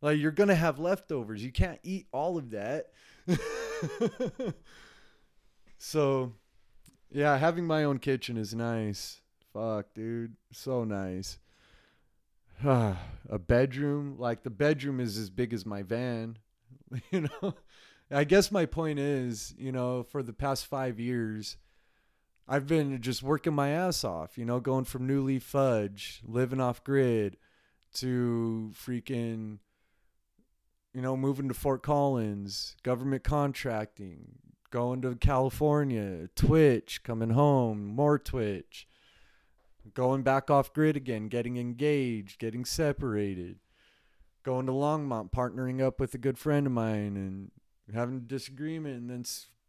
like 0.00 0.18
you're 0.18 0.30
gonna 0.30 0.54
have 0.54 0.78
leftovers. 0.78 1.44
You 1.44 1.52
can't 1.52 1.80
eat 1.82 2.06
all 2.12 2.38
of 2.38 2.50
that. 2.50 2.92
so, 5.78 6.32
yeah, 7.10 7.36
having 7.36 7.66
my 7.66 7.84
own 7.84 7.98
kitchen 7.98 8.36
is 8.36 8.54
nice. 8.54 9.20
Fuck, 9.56 9.94
dude, 9.94 10.36
so 10.52 10.84
nice. 10.84 11.38
a 12.64 13.38
bedroom, 13.38 14.16
like 14.18 14.42
the 14.42 14.50
bedroom 14.50 15.00
is 15.00 15.16
as 15.16 15.30
big 15.30 15.54
as 15.54 15.64
my 15.64 15.82
van. 15.82 16.38
You 17.10 17.22
know, 17.22 17.54
I 18.12 18.22
guess 18.22 18.52
my 18.52 18.64
point 18.64 19.00
is, 19.00 19.52
you 19.58 19.72
know, 19.72 20.04
for 20.04 20.22
the 20.22 20.32
past 20.32 20.66
five 20.66 21.00
years, 21.00 21.56
I've 22.46 22.68
been 22.68 23.00
just 23.00 23.24
working 23.24 23.54
my 23.54 23.70
ass 23.70 24.04
off, 24.04 24.38
you 24.38 24.44
know, 24.44 24.60
going 24.60 24.84
from 24.84 25.06
New 25.06 25.24
Leaf 25.24 25.42
Fudge, 25.42 26.20
living 26.24 26.60
off 26.60 26.84
grid, 26.84 27.38
to 27.94 28.70
freaking, 28.72 29.58
you 30.94 31.02
know, 31.02 31.16
moving 31.16 31.48
to 31.48 31.54
Fort 31.54 31.82
Collins, 31.82 32.76
government 32.84 33.24
contracting, 33.24 34.38
going 34.70 35.02
to 35.02 35.16
California, 35.16 36.28
Twitch, 36.36 37.02
coming 37.02 37.30
home, 37.30 37.84
more 37.84 38.18
Twitch, 38.18 38.86
going 39.94 40.22
back 40.22 40.50
off 40.50 40.72
grid 40.72 40.96
again, 40.96 41.28
getting 41.28 41.56
engaged, 41.56 42.38
getting 42.38 42.64
separated, 42.64 43.58
going 44.44 44.66
to 44.66 44.72
Longmont, 44.72 45.32
partnering 45.32 45.82
up 45.82 46.00
with 46.00 46.14
a 46.14 46.18
good 46.18 46.38
friend 46.38 46.66
of 46.66 46.72
mine, 46.72 47.16
and 47.16 47.50
having 47.94 48.16
a 48.16 48.20
disagreement, 48.20 49.00
and 49.00 49.10
then, 49.10 49.24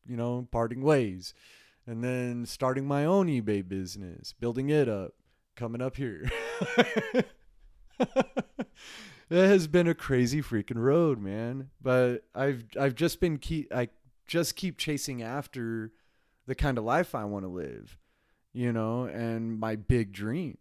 you 0.07 0.18
know, 0.18 0.47
parting 0.51 0.82
ways 0.82 1.34
and 1.88 2.03
then 2.03 2.45
starting 2.45 2.86
my 2.86 3.05
own 3.05 3.28
eBay 3.28 3.68
business, 3.68 4.34
building 4.34 4.70
it 4.70 4.89
up, 4.89 5.13
coming 5.55 5.82
up 5.82 5.95
here. 5.95 6.30
it 7.99 8.26
has 9.30 9.68
been 9.68 9.88
a 9.88 9.95
crazy 9.95 10.41
freaking 10.41 10.76
road, 10.76 11.18
man. 11.18 11.70
But 11.82 12.26
I've 12.36 12.65
I've 12.80 12.95
just 12.95 13.22
been 13.22 13.38
keep 13.38 13.74
I 13.74 13.88
just 14.28 14.57
keep 14.57 14.78
chasing 14.78 15.24
after 15.24 15.93
the 16.45 16.55
kind 16.55 16.78
of 16.78 16.84
life 16.84 17.15
I 17.15 17.24
want 17.24 17.45
to 17.45 17.49
live, 17.49 17.97
you 18.58 18.74
know, 18.74 19.03
and 19.03 19.60
my 19.60 19.76
big 19.76 20.12
dream. 20.12 20.58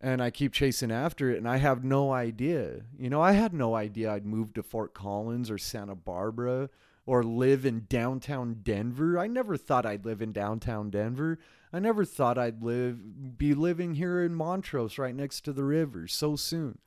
And 0.00 0.22
I 0.22 0.30
keep 0.30 0.52
chasing 0.52 0.92
after 0.92 1.28
it 1.30 1.38
and 1.38 1.48
I 1.48 1.56
have 1.56 1.82
no 1.82 2.12
idea. 2.12 2.82
You 2.96 3.10
know, 3.10 3.20
I 3.20 3.32
had 3.32 3.52
no 3.52 3.74
idea 3.74 4.12
I'd 4.12 4.24
move 4.24 4.54
to 4.54 4.62
Fort 4.62 4.94
Collins 4.94 5.50
or 5.50 5.58
Santa 5.58 5.96
Barbara 5.96 6.70
or 7.04 7.24
live 7.24 7.66
in 7.66 7.86
downtown 7.88 8.60
Denver. 8.62 9.18
I 9.18 9.26
never 9.26 9.56
thought 9.56 9.84
I'd 9.84 10.06
live 10.06 10.22
in 10.22 10.32
downtown 10.32 10.88
Denver. 10.88 11.40
I 11.72 11.80
never 11.80 12.04
thought 12.04 12.38
I'd 12.38 12.62
live 12.62 13.36
be 13.36 13.54
living 13.54 13.96
here 13.96 14.22
in 14.22 14.32
Montrose 14.32 14.96
right 14.96 15.14
next 15.14 15.40
to 15.46 15.52
the 15.52 15.64
river 15.64 16.06
so 16.06 16.36
soon. 16.36 16.78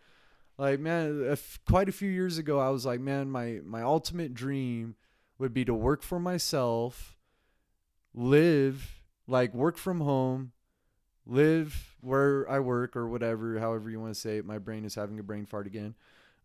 Like 0.58 0.80
man, 0.80 1.36
quite 1.68 1.90
a 1.90 1.94
few 1.94 2.10
years 2.10 2.38
ago 2.38 2.60
I 2.60 2.70
was 2.70 2.86
like, 2.86 3.02
man, 3.02 3.30
my 3.30 3.60
my 3.66 3.82
ultimate 3.82 4.34
dream 4.34 4.96
would 5.38 5.54
be 5.54 5.66
to 5.66 5.74
work 5.74 6.02
for 6.02 6.20
myself, 6.20 7.18
live 8.14 9.03
like 9.28 9.54
work 9.54 9.78
from 9.78 10.02
home, 10.02 10.52
live 11.26 11.96
where 12.02 12.50
I 12.50 12.60
work 12.60 12.96
or 12.96 13.08
whatever, 13.08 13.60
however 13.60 13.90
you 13.90 14.00
want 14.00 14.14
to 14.14 14.20
say 14.20 14.38
it. 14.38 14.46
My 14.46 14.58
brain 14.58 14.86
is 14.86 14.96
having 14.96 15.20
a 15.20 15.24
brain 15.24 15.46
fart 15.46 15.68
again. 15.68 15.96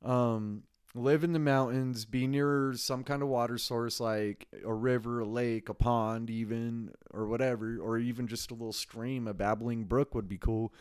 Um, 0.05 0.62
live 0.95 1.24
in 1.24 1.33
the 1.33 1.39
mountains, 1.39 2.05
be 2.05 2.26
near 2.26 2.72
some 2.74 3.05
kind 3.05 3.22
of 3.22 3.29
water 3.29 3.59
source 3.59 4.01
like 4.01 4.47
a 4.64 4.72
river, 4.72 5.20
a 5.20 5.26
lake, 5.26 5.68
a 5.68 5.74
pond, 5.74 6.31
even, 6.31 6.93
or 7.11 7.26
whatever, 7.26 7.79
or 7.79 7.99
even 7.99 8.26
just 8.26 8.51
a 8.51 8.55
little 8.55 8.72
stream, 8.72 9.26
a 9.26 9.35
babbling 9.35 9.85
brook 9.85 10.14
would 10.14 10.29
be 10.29 10.39
cool, 10.39 10.72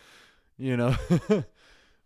you 0.58 0.78
know. 0.78 0.95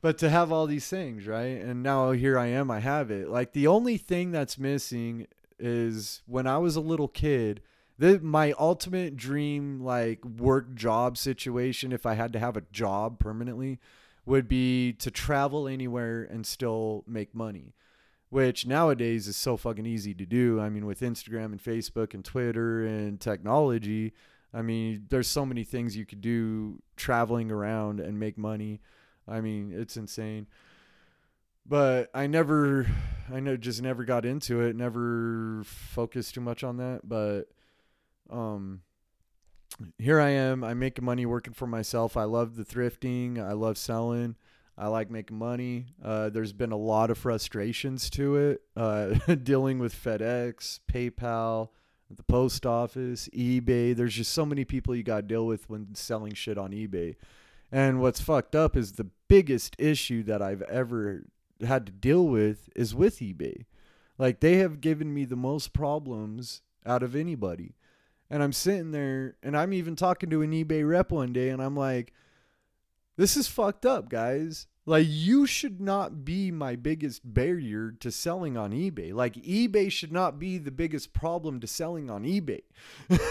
but 0.02 0.18
to 0.18 0.30
have 0.30 0.52
all 0.52 0.68
these 0.68 0.88
things, 0.88 1.28
right? 1.28 1.62
And 1.62 1.84
now 1.84 2.12
here 2.12 2.40
I 2.40 2.48
am, 2.48 2.72
I 2.72 2.80
have 2.80 3.12
it. 3.12 3.30
Like 3.30 3.54
the 3.54 3.68
only 3.68 3.98
thing 3.98 4.32
that's 4.32 4.58
missing 4.58 5.28
is 5.60 6.22
when 6.26 6.48
I 6.48 6.58
was 6.58 6.76
a 6.76 6.82
little 6.82 7.08
kid. 7.08 7.62
The, 8.02 8.20
my 8.20 8.54
ultimate 8.54 9.16
dream 9.16 9.80
like 9.82 10.26
work 10.26 10.74
job 10.74 11.18
situation 11.18 11.92
if 11.92 12.06
i 12.06 12.16
had 12.16 12.34
to 12.34 12.40
have 12.40 12.58
a 12.58 12.64
job 12.72 13.20
permanently 13.20 13.80
would 14.26 14.48
be 14.48 14.94
to 14.94 15.12
travel 15.12 15.68
anywhere 15.68 16.24
and 16.24 16.46
still 16.46 17.04
make 17.06 17.36
money 17.36 17.76
which 18.32 18.66
nowadays 18.66 19.28
is 19.28 19.36
so 19.36 19.58
fucking 19.58 19.86
easy 19.86 20.14
to 20.14 20.26
do. 20.26 20.58
I 20.58 20.70
mean, 20.70 20.86
with 20.86 21.02
Instagram 21.02 21.48
and 21.48 21.62
Facebook 21.62 22.14
and 22.14 22.24
Twitter 22.24 22.86
and 22.86 23.20
technology, 23.20 24.14
I 24.54 24.62
mean, 24.62 25.06
there's 25.10 25.28
so 25.28 25.46
many 25.46 25.66
things 25.66 25.98
you 25.98 26.06
could 26.06 26.22
do 26.22 26.82
traveling 26.96 27.52
around 27.52 28.00
and 28.00 28.22
make 28.22 28.38
money. 28.38 28.80
I 29.28 29.42
mean, 29.42 29.74
it's 29.76 29.98
insane. 29.98 30.48
But 31.66 32.10
I 32.14 32.28
never, 32.28 32.88
I 33.32 33.42
know, 33.42 33.58
just 33.58 33.82
never 33.82 34.06
got 34.06 34.24
into 34.24 34.62
it. 34.62 34.78
Never 34.78 35.64
focused 35.66 36.34
too 36.34 36.42
much 36.42 36.64
on 36.64 36.78
that. 36.78 37.02
But, 37.04 37.50
um, 38.32 38.82
here 39.98 40.20
I 40.20 40.30
am. 40.30 40.64
I'm 40.64 40.80
making 40.80 41.06
money 41.06 41.26
working 41.26 41.54
for 41.54 41.68
myself. 41.68 42.18
I 42.18 42.24
love 42.24 42.56
the 42.56 42.66
thrifting. 42.66 43.40
I 43.40 43.54
love 43.54 43.78
selling. 43.78 44.36
I 44.78 44.88
like 44.88 45.12
making 45.12 45.38
money. 45.38 45.88
Uh, 46.04 46.30
there's 46.30 46.54
been 46.54 46.72
a 46.72 46.78
lot 46.78 47.12
of 47.12 47.18
frustrations 47.18 48.10
to 48.12 48.36
it, 48.38 48.62
uh, 48.76 49.14
dealing 49.44 49.80
with 49.80 49.94
FedEx, 49.94 50.80
PayPal, 50.92 51.70
the 52.10 52.24
post 52.24 52.66
office, 52.66 53.30
eBay. 53.34 53.96
There's 53.96 54.16
just 54.16 54.34
so 54.34 54.46
many 54.46 54.66
people 54.66 54.96
you 54.96 55.04
got 55.04 55.18
to 55.18 55.22
deal 55.22 55.46
with 55.46 55.70
when 55.70 55.94
selling 55.94 56.34
shit 56.34 56.58
on 56.58 56.72
eBay. 56.72 57.16
And 57.72 58.02
what's 58.02 58.22
fucked 58.22 58.56
up 58.56 58.76
is 58.76 58.94
the 58.94 59.10
biggest 59.28 59.76
issue 59.78 60.24
that 60.24 60.42
I've 60.42 60.64
ever 60.64 61.26
had 61.66 61.86
to 61.86 61.92
deal 61.92 62.28
with 62.28 62.70
is 62.76 62.96
with 62.96 63.20
eBay. 63.20 63.66
Like 64.18 64.40
they 64.40 64.58
have 64.58 64.82
given 64.82 65.14
me 65.14 65.26
the 65.26 65.36
most 65.36 65.74
problems 65.74 66.62
out 66.86 67.04
of 67.04 67.16
anybody. 67.16 67.76
And 68.32 68.42
I'm 68.42 68.54
sitting 68.54 68.92
there 68.92 69.36
and 69.44 69.58
I'm 69.58 69.74
even 69.74 69.98
talking 69.98 70.30
to 70.30 70.42
an 70.42 70.52
eBay 70.52 70.88
rep 70.88 71.12
one 71.12 71.34
day 71.34 71.50
and 71.50 71.62
I'm 71.62 71.76
like, 71.76 72.14
this 73.18 73.36
is 73.36 73.50
fucked 73.50 73.86
up, 73.86 74.08
guys. 74.08 74.68
Like 74.86 75.06
you 75.10 75.46
should 75.46 75.82
not 75.82 76.24
be 76.24 76.50
my 76.50 76.78
biggest 76.78 77.22
barrier 77.26 77.92
to 78.00 78.10
selling 78.10 78.56
on 78.56 78.72
eBay. 78.72 79.14
Like 79.14 79.34
eBay 79.34 79.92
should 79.92 80.14
not 80.14 80.40
be 80.40 80.58
the 80.58 80.72
biggest 80.72 81.12
problem 81.12 81.60
to 81.60 81.68
selling 81.68 82.10
on 82.10 82.24
eBay. 82.24 82.62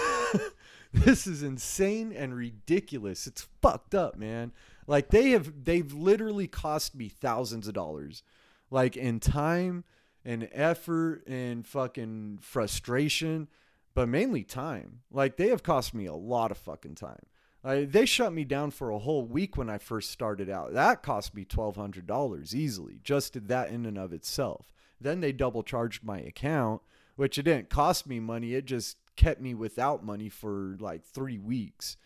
this 0.93 1.27
is 1.27 1.43
insane 1.43 2.13
and 2.13 2.37
ridiculous. 2.37 3.27
It's 3.27 3.49
fucked 3.63 3.95
up, 3.95 4.17
man. 4.19 4.53
Like 4.87 5.09
they 5.09 5.31
have 5.31 5.65
they've 5.65 5.93
literally 5.93 6.47
cost 6.47 6.95
me 6.95 7.09
thousands 7.09 7.67
of 7.67 7.73
dollars. 7.73 8.23
Like 8.71 8.99
in 8.99 9.19
time 9.19 9.85
and 10.27 10.47
effort 10.53 11.27
and 11.27 11.67
fucking 11.67 12.41
frustration, 12.43 13.49
but 13.95 14.09
mainly 14.09 14.45
time. 14.45 15.01
Like 15.11 15.37
they 15.37 15.49
have 15.49 15.63
cost 15.63 15.95
me 15.95 16.07
a 16.07 16.15
lot 16.15 16.51
of 16.51 16.59
fucking 16.59 16.95
time. 16.95 17.23
They 17.63 18.07
shut 18.07 18.33
me 18.33 18.45
down 18.45 18.71
for 18.71 18.91
a 18.91 18.99
whole 18.99 19.25
week 19.25 19.57
when 19.57 19.69
I 19.69 19.77
first 19.77 20.11
started 20.11 20.49
out. 20.49 20.73
That 20.73 21.03
cost 21.03 21.35
me 21.35 21.45
$1,200 21.45 22.55
easily, 22.55 23.01
just 23.03 23.49
that 23.49 23.71
in 23.71 23.85
and 23.85 23.99
of 23.99 24.15
itself. 24.15 24.73
Then 24.99 25.21
they 25.21 25.33
double 25.33 25.63
charged 25.63 26.03
my 26.03 26.21
account, 26.21 26.81
which 27.17 27.37
it 27.37 27.43
didn't 27.43 27.69
cost 27.69 28.07
me 28.07 28.19
money. 28.19 28.55
It 28.55 28.65
just 28.65 28.97
kept 29.17 29.43
me 29.43 29.53
without 29.53 30.03
money 30.03 30.31
for 30.31 30.77
like 30.81 31.05
three 31.05 31.37
weeks. 31.37 31.99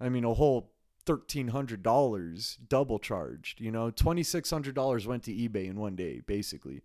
I 0.00 0.08
mean, 0.08 0.24
a 0.24 0.34
whole 0.34 0.72
$1,300 1.06 2.58
double 2.68 2.98
charged. 2.98 3.60
You 3.60 3.70
know, 3.70 3.92
$2,600 3.92 5.06
went 5.06 5.22
to 5.22 5.32
eBay 5.32 5.68
in 5.68 5.76
one 5.76 5.94
day, 5.94 6.20
basically. 6.26 6.82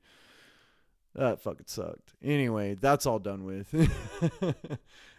That 1.15 1.41
fucking 1.41 1.67
sucked. 1.67 2.13
Anyway, 2.23 2.75
that's 2.75 3.05
all 3.05 3.19
done 3.19 3.43
with. 3.43 3.73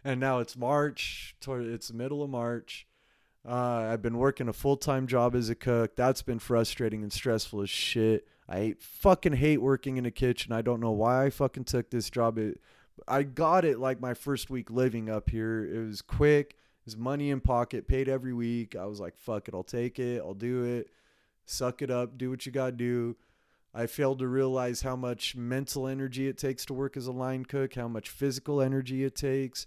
and 0.05 0.20
now 0.20 0.38
it's 0.38 0.57
March. 0.57 1.36
It's 1.47 1.88
the 1.88 1.95
middle 1.95 2.22
of 2.22 2.30
March. 2.30 2.86
Uh, 3.47 3.88
I've 3.90 4.03
been 4.03 4.18
working 4.18 4.49
a 4.49 4.53
full 4.53 4.76
time 4.76 5.07
job 5.07 5.34
as 5.34 5.51
a 5.51 5.55
cook. 5.55 5.97
That's 5.97 6.22
been 6.22 6.38
frustrating 6.38 7.03
and 7.03 7.12
stressful 7.12 7.61
as 7.61 7.70
shit. 7.70 8.26
I 8.49 8.76
fucking 8.78 9.34
hate 9.34 9.61
working 9.61 9.97
in 9.97 10.07
a 10.07 10.11
kitchen. 10.11 10.53
I 10.53 10.62
don't 10.62 10.80
know 10.80 10.93
why 10.93 11.26
I 11.26 11.30
fucking 11.30 11.64
took 11.64 11.90
this 11.90 12.09
job. 12.09 12.38
It, 12.38 12.61
I 13.07 13.22
got 13.22 13.64
it 13.64 13.78
like 13.78 14.01
my 14.01 14.14
first 14.14 14.49
week 14.49 14.70
living 14.70 15.11
up 15.11 15.30
here. 15.30 15.64
It 15.64 15.86
was 15.86 16.03
quick. 16.03 16.53
It 16.53 16.86
was 16.86 16.97
money 16.97 17.30
in 17.30 17.40
pocket, 17.40 17.86
paid 17.86 18.09
every 18.09 18.32
week. 18.32 18.76
I 18.76 18.86
was 18.86 19.01
like, 19.01 19.16
fuck 19.16 19.49
it, 19.49 19.55
I'll 19.55 19.62
take 19.62 19.99
it. 19.99 20.20
I'll 20.20 20.34
do 20.34 20.64
it. 20.64 20.88
Suck 21.45 21.82
it 21.82 21.90
up. 21.90 22.16
Do 22.18 22.30
what 22.30 22.47
you 22.47 22.53
gotta 22.53 22.72
do. 22.72 23.16
I 23.75 23.87
failed 23.87 24.18
to 24.18 24.29
realize 24.29 24.83
how 24.83 24.97
much 24.97 25.35
mental 25.35 25.87
energy 25.87 26.29
it 26.29 26.37
takes 26.37 26.64
to 26.66 26.75
work 26.75 26.97
as 26.97 27.07
a 27.07 27.12
line 27.12 27.45
cook, 27.45 27.75
how 27.75 27.89
much 27.89 28.11
physical 28.11 28.61
energy 28.61 29.05
it 29.05 29.14
takes 29.16 29.66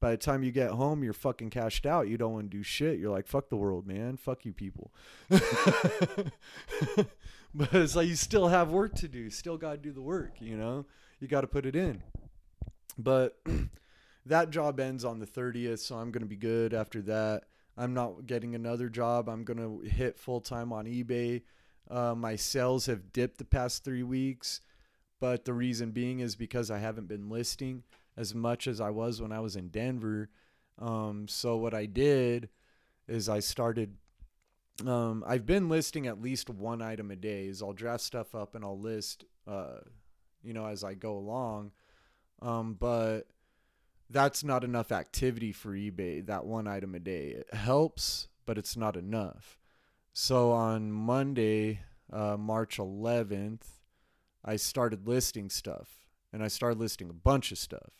by 0.00 0.10
the 0.10 0.16
time 0.16 0.42
you 0.42 0.52
get 0.52 0.70
home, 0.70 1.02
you're 1.02 1.12
fucking 1.12 1.50
cashed 1.50 1.86
out. 1.86 2.08
You 2.08 2.18
don't 2.18 2.32
want 2.32 2.50
to 2.50 2.56
do 2.56 2.62
shit. 2.62 2.98
You're 2.98 3.10
like, 3.10 3.26
fuck 3.26 3.48
the 3.48 3.56
world, 3.56 3.86
man. 3.86 4.16
Fuck 4.16 4.44
you 4.44 4.52
people. 4.52 4.92
but 5.28 5.40
it's 7.72 7.96
like 7.96 8.06
you 8.06 8.16
still 8.16 8.48
have 8.48 8.70
work 8.70 8.94
to 8.96 9.08
do. 9.08 9.30
Still 9.30 9.56
got 9.56 9.70
to 9.72 9.78
do 9.78 9.92
the 9.92 10.02
work, 10.02 10.34
you 10.40 10.56
know? 10.56 10.84
You 11.18 11.28
got 11.28 11.40
to 11.42 11.46
put 11.46 11.64
it 11.64 11.74
in. 11.74 12.02
But 12.98 13.40
that 14.26 14.50
job 14.50 14.80
ends 14.80 15.04
on 15.04 15.18
the 15.18 15.26
30th, 15.26 15.78
so 15.78 15.96
I'm 15.96 16.10
going 16.10 16.22
to 16.22 16.28
be 16.28 16.36
good 16.36 16.74
after 16.74 17.00
that. 17.02 17.44
I'm 17.78 17.94
not 17.94 18.26
getting 18.26 18.54
another 18.54 18.88
job. 18.90 19.28
I'm 19.28 19.44
going 19.44 19.58
to 19.58 19.80
hit 19.88 20.18
full 20.18 20.40
time 20.40 20.72
on 20.72 20.84
eBay. 20.84 21.42
Uh, 21.90 22.14
my 22.14 22.36
sales 22.36 22.86
have 22.86 23.12
dipped 23.12 23.38
the 23.38 23.44
past 23.44 23.84
three 23.84 24.02
weeks, 24.02 24.60
but 25.20 25.44
the 25.44 25.54
reason 25.54 25.90
being 25.92 26.20
is 26.20 26.36
because 26.36 26.70
I 26.70 26.78
haven't 26.78 27.08
been 27.08 27.28
listing 27.28 27.84
as 28.16 28.34
much 28.34 28.66
as 28.66 28.80
I 28.80 28.90
was 28.90 29.20
when 29.20 29.32
I 29.32 29.40
was 29.40 29.56
in 29.56 29.68
Denver. 29.68 30.30
Um, 30.78 31.26
so 31.28 31.56
what 31.56 31.74
I 31.74 31.86
did 31.86 32.48
is 33.08 33.28
I 33.28 33.40
started. 33.40 33.96
Um, 34.86 35.24
I've 35.26 35.46
been 35.46 35.68
listing 35.68 36.06
at 36.06 36.20
least 36.20 36.50
one 36.50 36.82
item 36.82 37.10
a 37.10 37.16
day. 37.16 37.46
Is 37.46 37.62
I'll 37.62 37.72
draft 37.72 38.02
stuff 38.02 38.34
up 38.34 38.54
and 38.54 38.64
I'll 38.64 38.78
list, 38.78 39.24
uh, 39.46 39.78
you 40.42 40.52
know, 40.52 40.66
as 40.66 40.84
I 40.84 40.94
go 40.94 41.16
along. 41.16 41.72
Um, 42.42 42.74
but 42.78 43.22
that's 44.10 44.44
not 44.44 44.64
enough 44.64 44.92
activity 44.92 45.52
for 45.52 45.70
eBay. 45.70 46.24
That 46.26 46.44
one 46.44 46.66
item 46.66 46.94
a 46.94 46.98
day 46.98 47.28
it 47.28 47.54
helps, 47.54 48.28
but 48.44 48.58
it's 48.58 48.76
not 48.76 48.96
enough. 48.96 49.58
So 50.18 50.52
on 50.52 50.92
Monday, 50.92 51.80
uh, 52.10 52.38
March 52.38 52.78
11th, 52.78 53.66
I 54.42 54.56
started 54.56 55.06
listing 55.06 55.50
stuff, 55.50 56.06
and 56.32 56.42
I 56.42 56.48
started 56.48 56.78
listing 56.78 57.10
a 57.10 57.12
bunch 57.12 57.52
of 57.52 57.58
stuff. 57.58 57.92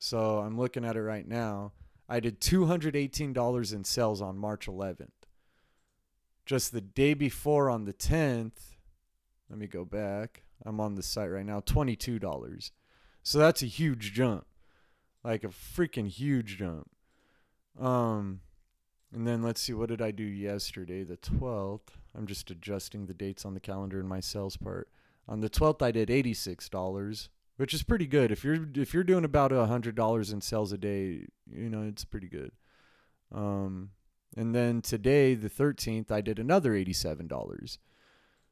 So 0.00 0.40
I'm 0.40 0.58
looking 0.58 0.84
at 0.84 0.96
it 0.96 1.02
right 1.02 1.28
now. 1.28 1.74
I 2.08 2.18
did 2.18 2.40
$218 2.40 3.72
in 3.72 3.84
sales 3.84 4.20
on 4.20 4.36
March 4.36 4.66
11th. 4.66 5.12
Just 6.44 6.72
the 6.72 6.80
day 6.80 7.14
before 7.14 7.70
on 7.70 7.84
the 7.84 7.94
10th, 7.94 8.74
let 9.48 9.60
me 9.60 9.68
go 9.68 9.84
back. 9.84 10.42
I'm 10.66 10.80
on 10.80 10.96
the 10.96 11.04
site 11.04 11.30
right 11.30 11.46
now, 11.46 11.60
$22. 11.60 12.70
So 13.22 13.38
that's 13.38 13.62
a 13.62 13.66
huge 13.66 14.12
jump. 14.12 14.44
Like 15.22 15.44
a 15.44 15.48
freaking 15.48 16.08
huge 16.08 16.58
jump. 16.58 16.90
Um 17.80 18.40
and 19.12 19.26
then 19.26 19.42
let's 19.42 19.60
see 19.60 19.72
what 19.72 19.88
did 19.88 20.02
I 20.02 20.10
do 20.10 20.24
yesterday, 20.24 21.02
the 21.02 21.16
12th. 21.16 21.90
I'm 22.16 22.26
just 22.26 22.50
adjusting 22.50 23.06
the 23.06 23.14
dates 23.14 23.44
on 23.44 23.54
the 23.54 23.60
calendar 23.60 24.00
in 24.00 24.08
my 24.08 24.20
sales 24.20 24.56
part. 24.56 24.88
On 25.28 25.40
the 25.40 25.50
12th 25.50 25.82
I 25.82 25.92
did 25.92 26.08
$86 26.08 27.28
which 27.58 27.74
is 27.74 27.82
pretty 27.82 28.06
good. 28.06 28.30
If 28.30 28.44
you're 28.44 28.66
if 28.76 28.94
you're 28.94 29.04
doing 29.04 29.24
about 29.24 29.52
a 29.52 29.66
hundred 29.66 29.96
dollars 29.96 30.32
in 30.32 30.40
sales 30.40 30.72
a 30.72 30.78
day, 30.78 31.26
you 31.50 31.68
know 31.68 31.82
it's 31.82 32.04
pretty 32.04 32.28
good. 32.28 32.52
Um, 33.34 33.90
and 34.36 34.54
then 34.54 34.80
today, 34.80 35.34
the 35.34 35.48
thirteenth, 35.48 36.10
I 36.10 36.20
did 36.20 36.38
another 36.38 36.74
eighty-seven 36.74 37.26
dollars. 37.26 37.78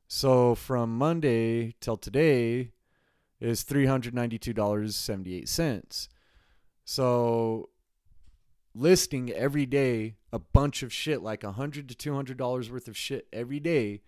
So 0.08 0.56
from 0.56 0.98
Monday 0.98 1.74
till 1.80 1.96
today 1.96 2.72
is 3.40 3.62
three 3.62 3.86
hundred 3.86 4.12
ninety-two 4.12 4.52
dollars 4.52 4.96
seventy-eight 4.96 5.48
cents. 5.48 6.08
So 6.84 7.70
listing 8.74 9.30
every 9.30 9.66
day 9.66 10.16
a 10.36 10.38
bunch 10.38 10.82
of 10.82 10.92
shit, 10.92 11.22
like 11.22 11.42
a 11.42 11.52
hundred 11.52 11.88
to 11.88 11.94
two 11.94 12.14
hundred 12.14 12.36
dollars 12.36 12.70
worth 12.70 12.88
of 12.88 12.96
shit 12.96 13.26
every 13.32 13.58
day, 13.58 14.02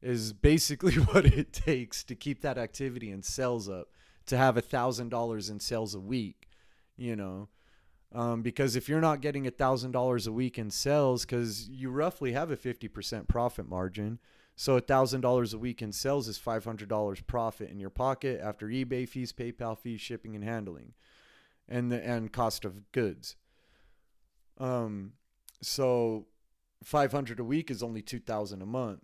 is 0.00 0.32
basically 0.32 0.94
what 1.10 1.26
it 1.26 1.52
takes 1.52 2.04
to 2.04 2.14
keep 2.14 2.40
that 2.42 2.56
activity 2.56 3.10
and 3.10 3.24
sales 3.24 3.68
up 3.68 3.88
to 4.26 4.36
have 4.36 4.56
a 4.56 4.60
thousand 4.62 5.08
dollars 5.08 5.50
in 5.50 5.58
sales 5.58 5.94
a 5.96 6.00
week, 6.00 6.48
you 6.96 7.16
know. 7.16 7.48
Um, 8.14 8.42
because 8.42 8.76
if 8.76 8.88
you're 8.88 9.00
not 9.00 9.22
getting 9.22 9.48
a 9.48 9.50
thousand 9.50 9.90
dollars 9.90 10.28
a 10.28 10.32
week 10.32 10.56
in 10.56 10.70
sales, 10.70 11.24
because 11.24 11.68
you 11.68 11.90
roughly 11.90 12.30
have 12.30 12.52
a 12.52 12.56
fifty 12.56 12.86
percent 12.86 13.26
profit 13.26 13.68
margin, 13.68 14.20
so 14.54 14.76
a 14.76 14.80
thousand 14.80 15.22
dollars 15.22 15.52
a 15.52 15.58
week 15.58 15.82
in 15.82 15.90
sales 15.90 16.28
is 16.28 16.38
five 16.38 16.64
hundred 16.64 16.88
dollars 16.88 17.20
profit 17.22 17.70
in 17.70 17.80
your 17.80 17.90
pocket 17.90 18.40
after 18.40 18.68
eBay 18.68 19.08
fees, 19.08 19.32
PayPal 19.32 19.76
fees, 19.76 20.00
shipping 20.00 20.36
and 20.36 20.44
handling, 20.44 20.92
and 21.68 21.90
the 21.90 22.00
and 22.06 22.32
cost 22.32 22.64
of 22.64 22.92
goods. 22.92 23.34
Um, 24.58 25.14
so 25.62 26.26
five 26.84 27.12
hundred 27.12 27.40
a 27.40 27.44
week 27.44 27.70
is 27.70 27.82
only 27.82 28.02
two 28.02 28.20
thousand 28.20 28.62
a 28.62 28.66
month. 28.66 29.02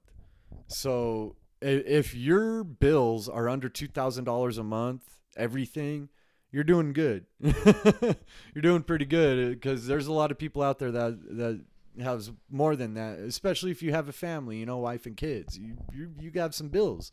So 0.67 1.37
if 1.61 2.15
your 2.15 2.65
bills 2.65 3.29
are 3.29 3.49
under 3.49 3.69
two 3.69 3.89
thousand 3.89 4.25
dollars 4.25 4.59
a 4.59 4.65
month, 4.65 5.03
everything, 5.37 6.09
you're 6.51 6.65
doing 6.65 6.93
good. 6.93 7.27
you're 7.41 8.63
doing 8.63 8.83
pretty 8.83 9.07
good 9.07 9.53
because 9.53 9.87
there's 9.87 10.07
a 10.07 10.13
lot 10.13 10.31
of 10.31 10.39
people 10.39 10.63
out 10.63 10.79
there 10.79 10.91
that 10.91 11.37
that 11.37 11.61
has 12.03 12.31
more 12.51 12.77
than 12.77 12.95
that, 12.95 13.19
especially 13.19 13.71
if 13.71 13.83
you 13.83 13.93
have 13.93 14.09
a 14.09 14.13
family, 14.13 14.59
you 14.59 14.67
know, 14.67 14.79
wife 14.79 15.07
and 15.07 15.17
kids. 15.17 15.59
You 15.59 15.77
you 15.93 16.11
you 16.21 16.31
got 16.31 16.55
some 16.55 16.69
bills. 16.69 17.11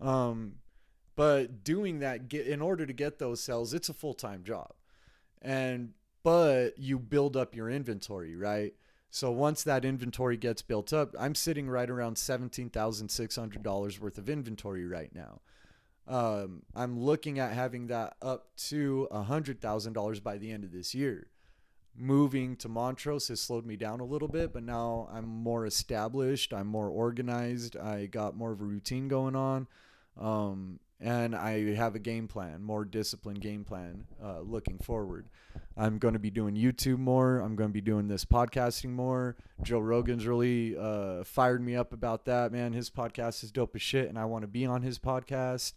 Um, 0.00 0.54
but 1.16 1.64
doing 1.64 1.98
that 1.98 2.28
get 2.28 2.46
in 2.46 2.62
order 2.62 2.86
to 2.86 2.92
get 2.92 3.18
those 3.18 3.42
sales, 3.42 3.74
it's 3.74 3.88
a 3.88 3.94
full 3.94 4.14
time 4.14 4.44
job, 4.44 4.72
and 5.42 5.92
but 6.22 6.78
you 6.78 6.98
build 6.98 7.36
up 7.36 7.54
your 7.54 7.70
inventory, 7.70 8.36
right? 8.36 8.74
So 9.10 9.30
once 9.32 9.64
that 9.64 9.84
inventory 9.84 10.36
gets 10.36 10.62
built 10.62 10.92
up, 10.92 11.14
I'm 11.18 11.34
sitting 11.34 11.68
right 11.68 11.90
around 11.90 12.16
$17,600 12.16 14.00
worth 14.00 14.18
of 14.18 14.30
inventory 14.30 14.86
right 14.86 15.12
now. 15.14 15.40
Um, 16.06 16.62
I'm 16.74 16.98
looking 16.98 17.38
at 17.38 17.52
having 17.52 17.88
that 17.88 18.16
up 18.22 18.48
to 18.68 19.08
$100,000 19.10 20.22
by 20.22 20.38
the 20.38 20.50
end 20.50 20.64
of 20.64 20.72
this 20.72 20.94
year. 20.94 21.26
Moving 21.96 22.56
to 22.56 22.68
Montrose 22.68 23.28
has 23.28 23.40
slowed 23.40 23.66
me 23.66 23.76
down 23.76 24.00
a 24.00 24.04
little 24.04 24.28
bit, 24.28 24.52
but 24.52 24.62
now 24.62 25.08
I'm 25.12 25.28
more 25.28 25.66
established. 25.66 26.54
I'm 26.54 26.68
more 26.68 26.88
organized. 26.88 27.76
I 27.76 28.06
got 28.06 28.36
more 28.36 28.52
of 28.52 28.60
a 28.60 28.64
routine 28.64 29.08
going 29.08 29.34
on. 29.34 29.66
Um, 30.18 30.78
and 31.00 31.34
I 31.34 31.74
have 31.74 31.94
a 31.94 31.98
game 31.98 32.28
plan, 32.28 32.62
more 32.62 32.84
disciplined 32.84 33.40
game 33.40 33.64
plan 33.64 34.04
uh, 34.22 34.40
looking 34.40 34.78
forward. 34.78 35.28
I'm 35.76 35.98
going 35.98 36.14
to 36.14 36.20
be 36.20 36.30
doing 36.30 36.54
YouTube 36.54 36.98
more. 36.98 37.40
I'm 37.40 37.56
going 37.56 37.70
to 37.70 37.74
be 37.74 37.80
doing 37.80 38.06
this 38.08 38.24
podcasting 38.24 38.90
more. 38.90 39.36
Joe 39.62 39.78
Rogan's 39.78 40.26
really 40.26 40.76
uh, 40.76 41.24
fired 41.24 41.62
me 41.62 41.74
up 41.74 41.92
about 41.92 42.26
that, 42.26 42.52
man. 42.52 42.74
His 42.74 42.90
podcast 42.90 43.42
is 43.42 43.50
dope 43.50 43.74
as 43.74 43.82
shit, 43.82 44.08
and 44.08 44.18
I 44.18 44.26
want 44.26 44.42
to 44.42 44.48
be 44.48 44.66
on 44.66 44.82
his 44.82 44.98
podcast. 44.98 45.72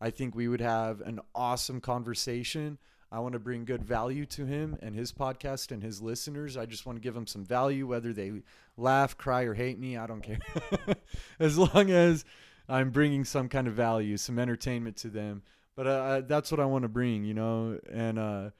I 0.00 0.10
think 0.10 0.36
we 0.36 0.46
would 0.46 0.60
have 0.60 1.00
an 1.00 1.20
awesome 1.34 1.80
conversation. 1.80 2.78
I 3.10 3.20
want 3.20 3.32
to 3.32 3.38
bring 3.38 3.64
good 3.64 3.82
value 3.82 4.26
to 4.26 4.44
him 4.44 4.76
and 4.82 4.94
his 4.94 5.12
podcast 5.12 5.72
and 5.72 5.82
his 5.82 6.02
listeners. 6.02 6.56
I 6.56 6.66
just 6.66 6.84
want 6.86 6.96
to 6.96 7.00
give 7.00 7.14
them 7.14 7.26
some 7.26 7.44
value, 7.44 7.86
whether 7.86 8.12
they 8.12 8.42
laugh, 8.76 9.16
cry, 9.16 9.42
or 9.42 9.54
hate 9.54 9.78
me. 9.78 9.96
I 9.96 10.06
don't 10.06 10.20
care. 10.20 10.38
as 11.40 11.56
long 11.56 11.90
as 11.90 12.24
I'm 12.68 12.90
bringing 12.90 13.24
some 13.24 13.48
kind 13.48 13.66
of 13.66 13.74
value, 13.74 14.16
some 14.16 14.38
entertainment 14.38 14.96
to 14.98 15.08
them. 15.08 15.42
But 15.74 15.86
uh, 15.86 16.20
that's 16.26 16.50
what 16.50 16.60
I 16.60 16.64
want 16.64 16.82
to 16.82 16.88
bring, 16.88 17.24
you 17.24 17.34
know. 17.34 17.78
And 17.90 18.18
uh, 18.18 18.50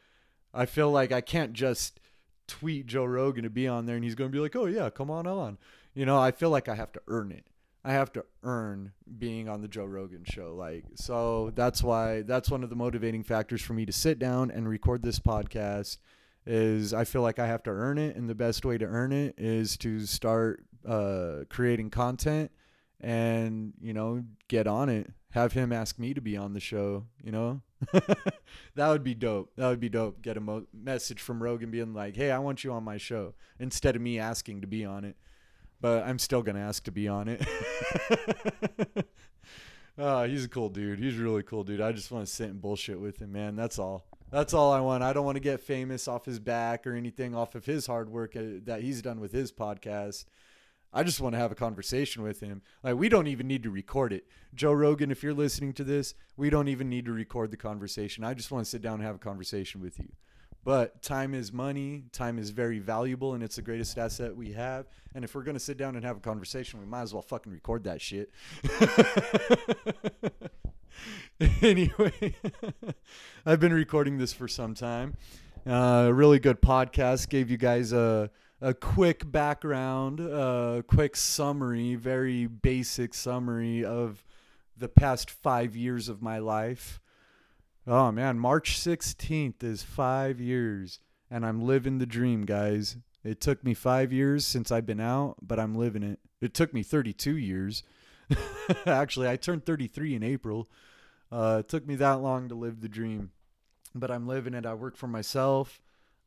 I 0.54 0.66
feel 0.66 0.90
like 0.90 1.12
I 1.12 1.20
can't 1.20 1.52
just 1.52 2.00
tweet 2.46 2.86
Joe 2.86 3.04
Rogan 3.04 3.44
to 3.44 3.50
be 3.50 3.68
on 3.68 3.86
there 3.86 3.96
and 3.96 4.04
he's 4.04 4.14
going 4.14 4.30
to 4.30 4.34
be 4.34 4.40
like, 4.40 4.56
"Oh 4.56 4.66
yeah, 4.66 4.88
come 4.90 5.10
on 5.10 5.26
on." 5.26 5.58
You 5.94 6.06
know, 6.06 6.18
I 6.18 6.30
feel 6.30 6.50
like 6.50 6.68
I 6.68 6.74
have 6.74 6.92
to 6.92 7.02
earn 7.08 7.32
it. 7.32 7.44
I 7.84 7.92
have 7.92 8.12
to 8.12 8.24
earn 8.42 8.92
being 9.18 9.48
on 9.48 9.62
the 9.62 9.68
Joe 9.68 9.84
Rogan 9.84 10.24
show. 10.24 10.54
Like, 10.54 10.84
so 10.94 11.52
that's 11.54 11.82
why 11.82 12.22
that's 12.22 12.50
one 12.50 12.62
of 12.62 12.70
the 12.70 12.76
motivating 12.76 13.22
factors 13.22 13.62
for 13.62 13.72
me 13.72 13.86
to 13.86 13.92
sit 13.92 14.18
down 14.18 14.50
and 14.50 14.68
record 14.68 15.02
this 15.02 15.18
podcast 15.18 15.98
is 16.46 16.94
I 16.94 17.04
feel 17.04 17.22
like 17.22 17.38
I 17.38 17.46
have 17.46 17.62
to 17.64 17.70
earn 17.70 17.98
it 17.98 18.16
and 18.16 18.28
the 18.28 18.34
best 18.34 18.64
way 18.64 18.78
to 18.78 18.84
earn 18.84 19.12
it 19.12 19.34
is 19.38 19.76
to 19.78 20.06
start 20.06 20.64
uh, 20.86 21.44
creating 21.48 21.90
content 21.90 22.50
and 23.00 23.72
you 23.80 23.92
know 23.92 24.24
get 24.48 24.66
on 24.66 24.88
it. 24.88 25.12
Have 25.32 25.52
him 25.52 25.72
ask 25.72 25.98
me 25.98 26.14
to 26.14 26.20
be 26.20 26.36
on 26.36 26.54
the 26.54 26.60
show 26.60 27.04
you 27.22 27.32
know? 27.32 27.60
That 28.74 28.88
would 28.88 29.04
be 29.04 29.14
dope. 29.14 29.52
That 29.56 29.68
would 29.68 29.80
be 29.80 29.88
dope. 29.88 30.22
Get 30.22 30.36
a 30.36 30.40
mo- 30.40 30.66
message 30.72 31.20
from 31.20 31.42
rogan 31.42 31.70
being 31.70 31.94
like 31.94 32.16
hey 32.16 32.30
i 32.30 32.38
want 32.38 32.64
you 32.64 32.72
on 32.72 32.84
my 32.84 32.96
show 32.96 33.34
instead 33.58 33.96
of 33.96 34.02
me 34.02 34.18
asking 34.18 34.60
to 34.62 34.66
be 34.66 34.84
on 34.84 35.04
it. 35.04 35.16
But 35.80 36.04
i'm 36.04 36.18
still 36.18 36.42
gonna 36.42 36.60
ask 36.60 36.84
to 36.84 36.92
be 36.92 37.08
on 37.08 37.28
it. 37.28 37.46
Oh 39.96 40.24
he's 40.26 40.44
a 40.44 40.48
cool 40.48 40.68
dude. 40.68 40.98
He's 40.98 41.18
a 41.18 41.22
really 41.22 41.42
cool 41.42 41.64
dude. 41.64 41.80
I 41.80 41.92
just 41.92 42.10
want 42.10 42.26
to 42.26 42.32
sit 42.32 42.50
and 42.50 42.60
bullshit 42.60 43.00
with 43.00 43.20
him 43.20 43.32
man. 43.32 43.56
That's 43.56 43.78
all. 43.78 44.04
That's 44.30 44.52
all 44.52 44.72
i 44.72 44.80
want. 44.80 45.02
I 45.02 45.12
don't 45.12 45.24
want 45.24 45.36
to 45.36 45.40
get 45.40 45.60
famous 45.60 46.06
off 46.06 46.26
his 46.26 46.38
back 46.38 46.86
or 46.86 46.94
anything 46.94 47.34
off 47.34 47.54
of 47.54 47.64
his 47.64 47.86
hard 47.86 48.10
work 48.10 48.36
uh, 48.36 48.60
that 48.64 48.82
he's 48.82 49.00
done 49.00 49.20
with 49.20 49.32
his 49.32 49.52
podcast 49.52 50.26
I 50.92 51.02
just 51.02 51.20
want 51.20 51.34
to 51.34 51.38
have 51.38 51.52
a 51.52 51.56
conversation 51.56 52.22
with 52.22 52.40
him. 52.40 52.62
Like 52.82 52.96
we 52.96 53.08
don't 53.08 53.26
even 53.26 53.46
need 53.46 53.62
to 53.64 53.70
record 53.70 54.12
it. 54.12 54.26
Joe 54.54 54.72
Rogan, 54.72 55.10
if 55.10 55.22
you're 55.22 55.34
listening 55.34 55.72
to 55.74 55.84
this, 55.84 56.14
we 56.36 56.50
don't 56.50 56.68
even 56.68 56.88
need 56.88 57.04
to 57.06 57.12
record 57.12 57.50
the 57.50 57.56
conversation. 57.56 58.24
I 58.24 58.34
just 58.34 58.50
want 58.50 58.64
to 58.64 58.70
sit 58.70 58.82
down 58.82 58.94
and 58.94 59.02
have 59.02 59.16
a 59.16 59.18
conversation 59.18 59.80
with 59.80 59.98
you. 59.98 60.08
But 60.64 61.02
time 61.02 61.34
is 61.34 61.52
money. 61.52 62.04
Time 62.12 62.38
is 62.38 62.50
very 62.50 62.78
valuable 62.78 63.34
and 63.34 63.42
it's 63.42 63.56
the 63.56 63.62
greatest 63.62 63.96
asset 63.96 64.34
we 64.36 64.52
have. 64.52 64.86
And 65.14 65.24
if 65.24 65.34
we're 65.34 65.42
going 65.42 65.56
to 65.56 65.60
sit 65.60 65.76
down 65.76 65.96
and 65.96 66.04
have 66.04 66.16
a 66.16 66.20
conversation, 66.20 66.80
we 66.80 66.86
might 66.86 67.02
as 67.02 67.12
well 67.12 67.22
fucking 67.22 67.52
record 67.52 67.84
that 67.84 68.00
shit. 68.00 68.30
anyway, 71.62 72.34
I've 73.46 73.60
been 73.60 73.72
recording 73.72 74.18
this 74.18 74.32
for 74.32 74.48
some 74.48 74.74
time. 74.74 75.16
Uh, 75.66 76.06
a 76.08 76.12
really 76.12 76.38
good 76.38 76.60
podcast. 76.60 77.28
Gave 77.28 77.50
you 77.50 77.56
guys 77.56 77.92
a 77.92 78.30
a 78.60 78.74
quick 78.74 79.30
background, 79.30 80.20
a 80.20 80.84
quick 80.86 81.16
summary, 81.16 81.94
very 81.94 82.46
basic 82.46 83.14
summary 83.14 83.84
of 83.84 84.24
the 84.76 84.88
past 84.88 85.30
five 85.30 85.76
years 85.76 86.08
of 86.08 86.22
my 86.22 86.38
life. 86.38 87.00
Oh 87.86 88.12
man, 88.12 88.38
March 88.38 88.78
16th 88.78 89.62
is 89.62 89.82
five 89.82 90.40
years, 90.40 91.00
and 91.30 91.46
I'm 91.46 91.60
living 91.60 91.98
the 91.98 92.06
dream, 92.06 92.44
guys. 92.44 92.96
It 93.24 93.40
took 93.40 93.64
me 93.64 93.74
five 93.74 94.12
years 94.12 94.44
since 94.44 94.70
I've 94.70 94.86
been 94.86 95.00
out, 95.00 95.36
but 95.40 95.58
I'm 95.58 95.74
living 95.74 96.02
it. 96.02 96.18
It 96.40 96.54
took 96.54 96.72
me 96.74 96.82
32 96.82 97.36
years. 97.36 97.82
Actually, 98.86 99.28
I 99.28 99.36
turned 99.36 99.64
33 99.64 100.16
in 100.16 100.22
April. 100.22 100.68
Uh, 101.30 101.58
it 101.60 101.68
took 101.68 101.86
me 101.86 101.96
that 101.96 102.20
long 102.20 102.48
to 102.48 102.54
live 102.54 102.80
the 102.80 102.88
dream, 102.88 103.30
but 103.94 104.10
I'm 104.10 104.26
living 104.26 104.54
it. 104.54 104.66
I 104.66 104.74
work 104.74 104.96
for 104.96 105.06
myself. 105.06 105.80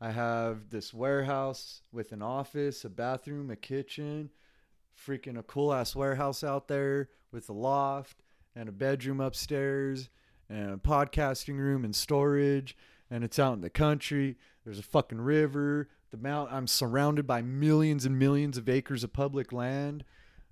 I 0.03 0.09
have 0.09 0.71
this 0.71 0.95
warehouse 0.95 1.83
with 1.91 2.11
an 2.11 2.23
office, 2.23 2.83
a 2.83 2.89
bathroom, 2.89 3.51
a 3.51 3.55
kitchen, 3.55 4.31
freaking 4.97 5.37
a 5.37 5.43
cool 5.43 5.71
ass 5.71 5.95
warehouse 5.95 6.43
out 6.43 6.67
there 6.67 7.09
with 7.31 7.47
a 7.49 7.53
loft 7.53 8.23
and 8.55 8.67
a 8.67 8.71
bedroom 8.71 9.19
upstairs 9.19 10.09
and 10.49 10.71
a 10.71 10.77
podcasting 10.77 11.59
room 11.59 11.85
and 11.85 11.95
storage. 11.95 12.75
And 13.11 13.23
it's 13.23 13.37
out 13.37 13.53
in 13.53 13.61
the 13.61 13.69
country. 13.69 14.37
There's 14.65 14.79
a 14.79 14.83
fucking 14.83 15.21
river. 15.21 15.89
The 16.09 16.17
mount. 16.17 16.51
I'm 16.51 16.65
surrounded 16.65 17.27
by 17.27 17.43
millions 17.43 18.03
and 18.03 18.17
millions 18.17 18.57
of 18.57 18.67
acres 18.67 19.03
of 19.03 19.13
public 19.13 19.53
land. 19.53 20.03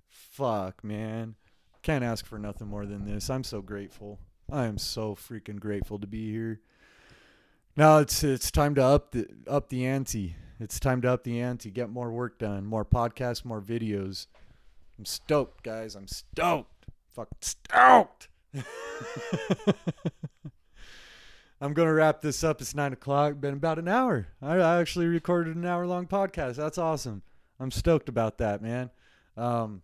Fuck, 0.06 0.84
man. 0.84 1.34
Can't 1.82 2.04
ask 2.04 2.24
for 2.24 2.38
nothing 2.38 2.68
more 2.68 2.86
than 2.86 3.04
this. 3.04 3.28
I'm 3.28 3.44
so 3.44 3.62
grateful. 3.62 4.20
I 4.50 4.66
am 4.66 4.78
so 4.78 5.16
freaking 5.16 5.58
grateful 5.58 5.98
to 5.98 6.06
be 6.06 6.30
here. 6.30 6.60
Now 7.80 7.96
it's 7.96 8.22
it's 8.22 8.50
time 8.50 8.74
to 8.74 8.84
up 8.84 9.12
the 9.12 9.26
up 9.48 9.70
the 9.70 9.86
ante. 9.86 10.36
It's 10.58 10.78
time 10.78 11.00
to 11.00 11.12
up 11.12 11.24
the 11.24 11.40
ante, 11.40 11.70
get 11.70 11.88
more 11.88 12.12
work 12.12 12.38
done, 12.38 12.66
more 12.66 12.84
podcasts, 12.84 13.42
more 13.42 13.62
videos. 13.62 14.26
I'm 14.98 15.06
stoked, 15.06 15.62
guys. 15.62 15.94
I'm 15.94 16.06
stoked. 16.06 16.84
Fucking 17.14 17.38
stoked. 17.40 18.28
I'm 21.62 21.72
gonna 21.72 21.94
wrap 21.94 22.20
this 22.20 22.44
up. 22.44 22.60
It's 22.60 22.74
nine 22.74 22.92
o'clock. 22.92 23.40
Been 23.40 23.54
about 23.54 23.78
an 23.78 23.88
hour. 23.88 24.28
I, 24.42 24.56
I 24.56 24.78
actually 24.78 25.06
recorded 25.06 25.56
an 25.56 25.64
hour 25.64 25.86
long 25.86 26.06
podcast. 26.06 26.56
That's 26.56 26.76
awesome. 26.76 27.22
I'm 27.58 27.70
stoked 27.70 28.10
about 28.10 28.36
that, 28.36 28.60
man. 28.60 28.90
Um, 29.38 29.80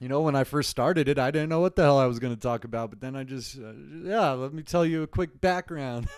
you 0.00 0.08
know, 0.08 0.20
when 0.22 0.34
I 0.34 0.44
first 0.44 0.70
started 0.70 1.08
it, 1.08 1.18
I 1.18 1.30
didn't 1.30 1.48
know 1.48 1.60
what 1.60 1.76
the 1.76 1.82
hell 1.82 1.98
I 1.98 2.06
was 2.06 2.18
going 2.18 2.34
to 2.34 2.40
talk 2.40 2.64
about, 2.64 2.90
but 2.90 3.00
then 3.00 3.14
I 3.14 3.24
just, 3.24 3.58
uh, 3.58 3.72
yeah, 4.02 4.30
let 4.32 4.52
me 4.52 4.62
tell 4.62 4.84
you 4.84 5.02
a 5.02 5.06
quick 5.06 5.40
background. 5.40 6.08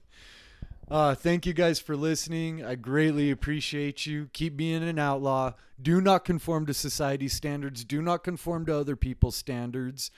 uh, 0.90 1.14
thank 1.14 1.46
you 1.46 1.52
guys 1.52 1.78
for 1.78 1.96
listening. 1.96 2.64
I 2.64 2.74
greatly 2.74 3.30
appreciate 3.30 4.06
you. 4.06 4.28
Keep 4.32 4.56
being 4.56 4.82
an 4.82 4.98
outlaw. 4.98 5.52
Do 5.80 6.00
not 6.00 6.24
conform 6.24 6.66
to 6.66 6.74
society's 6.74 7.32
standards. 7.32 7.84
Do 7.84 8.02
not 8.02 8.24
conform 8.24 8.66
to 8.66 8.76
other 8.76 8.96
people's 8.96 9.36
standards. 9.36 10.10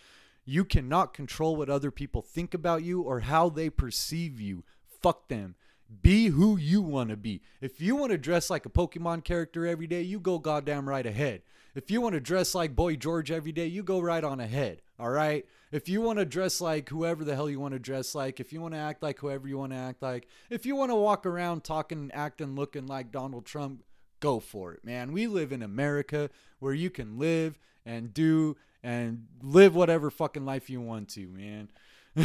You 0.44 0.64
cannot 0.64 1.14
control 1.14 1.56
what 1.56 1.70
other 1.70 1.90
people 1.90 2.22
think 2.22 2.54
about 2.54 2.82
you 2.82 3.02
or 3.02 3.20
how 3.20 3.48
they 3.48 3.70
perceive 3.70 4.40
you. 4.40 4.64
Fuck 5.02 5.28
them. 5.28 5.54
Be 6.00 6.28
who 6.28 6.56
you 6.56 6.80
want 6.80 7.10
to 7.10 7.16
be. 7.16 7.42
If 7.60 7.80
you 7.80 7.96
want 7.96 8.12
to 8.12 8.18
dress 8.18 8.48
like 8.48 8.64
a 8.64 8.70
Pokemon 8.70 9.24
character 9.24 9.66
every 9.66 9.86
day, 9.86 10.02
you 10.02 10.18
go 10.20 10.38
goddamn 10.38 10.88
right 10.88 11.04
ahead. 11.04 11.42
If 11.74 11.90
you 11.90 12.00
want 12.00 12.14
to 12.14 12.20
dress 12.20 12.54
like 12.54 12.76
Boy 12.76 12.96
George 12.96 13.30
every 13.30 13.52
day, 13.52 13.66
you 13.66 13.82
go 13.82 14.00
right 14.00 14.22
on 14.22 14.40
ahead. 14.40 14.82
All 14.98 15.10
right. 15.10 15.46
If 15.70 15.88
you 15.88 16.02
want 16.02 16.18
to 16.18 16.24
dress 16.24 16.60
like 16.60 16.88
whoever 16.88 17.24
the 17.24 17.34
hell 17.34 17.48
you 17.48 17.58
want 17.58 17.72
to 17.72 17.78
dress 17.78 18.14
like, 18.14 18.40
if 18.40 18.52
you 18.52 18.60
want 18.60 18.74
to 18.74 18.80
act 18.80 19.02
like 19.02 19.18
whoever 19.18 19.48
you 19.48 19.58
want 19.58 19.72
to 19.72 19.78
act 19.78 20.02
like, 20.02 20.28
if 20.50 20.66
you 20.66 20.76
want 20.76 20.90
to 20.90 20.96
walk 20.96 21.26
around 21.26 21.64
talking, 21.64 22.10
acting, 22.12 22.54
looking 22.54 22.86
like 22.86 23.10
Donald 23.10 23.46
Trump, 23.46 23.82
go 24.20 24.38
for 24.38 24.72
it, 24.72 24.84
man. 24.84 25.12
We 25.12 25.26
live 25.26 25.50
in 25.50 25.62
America 25.62 26.30
where 26.58 26.74
you 26.74 26.90
can 26.90 27.18
live 27.18 27.58
and 27.84 28.12
do 28.12 28.56
and 28.82 29.26
live 29.42 29.74
whatever 29.74 30.10
fucking 30.10 30.44
life 30.44 30.68
you 30.68 30.80
want 30.80 31.08
to, 31.10 31.26
man. 31.26 31.68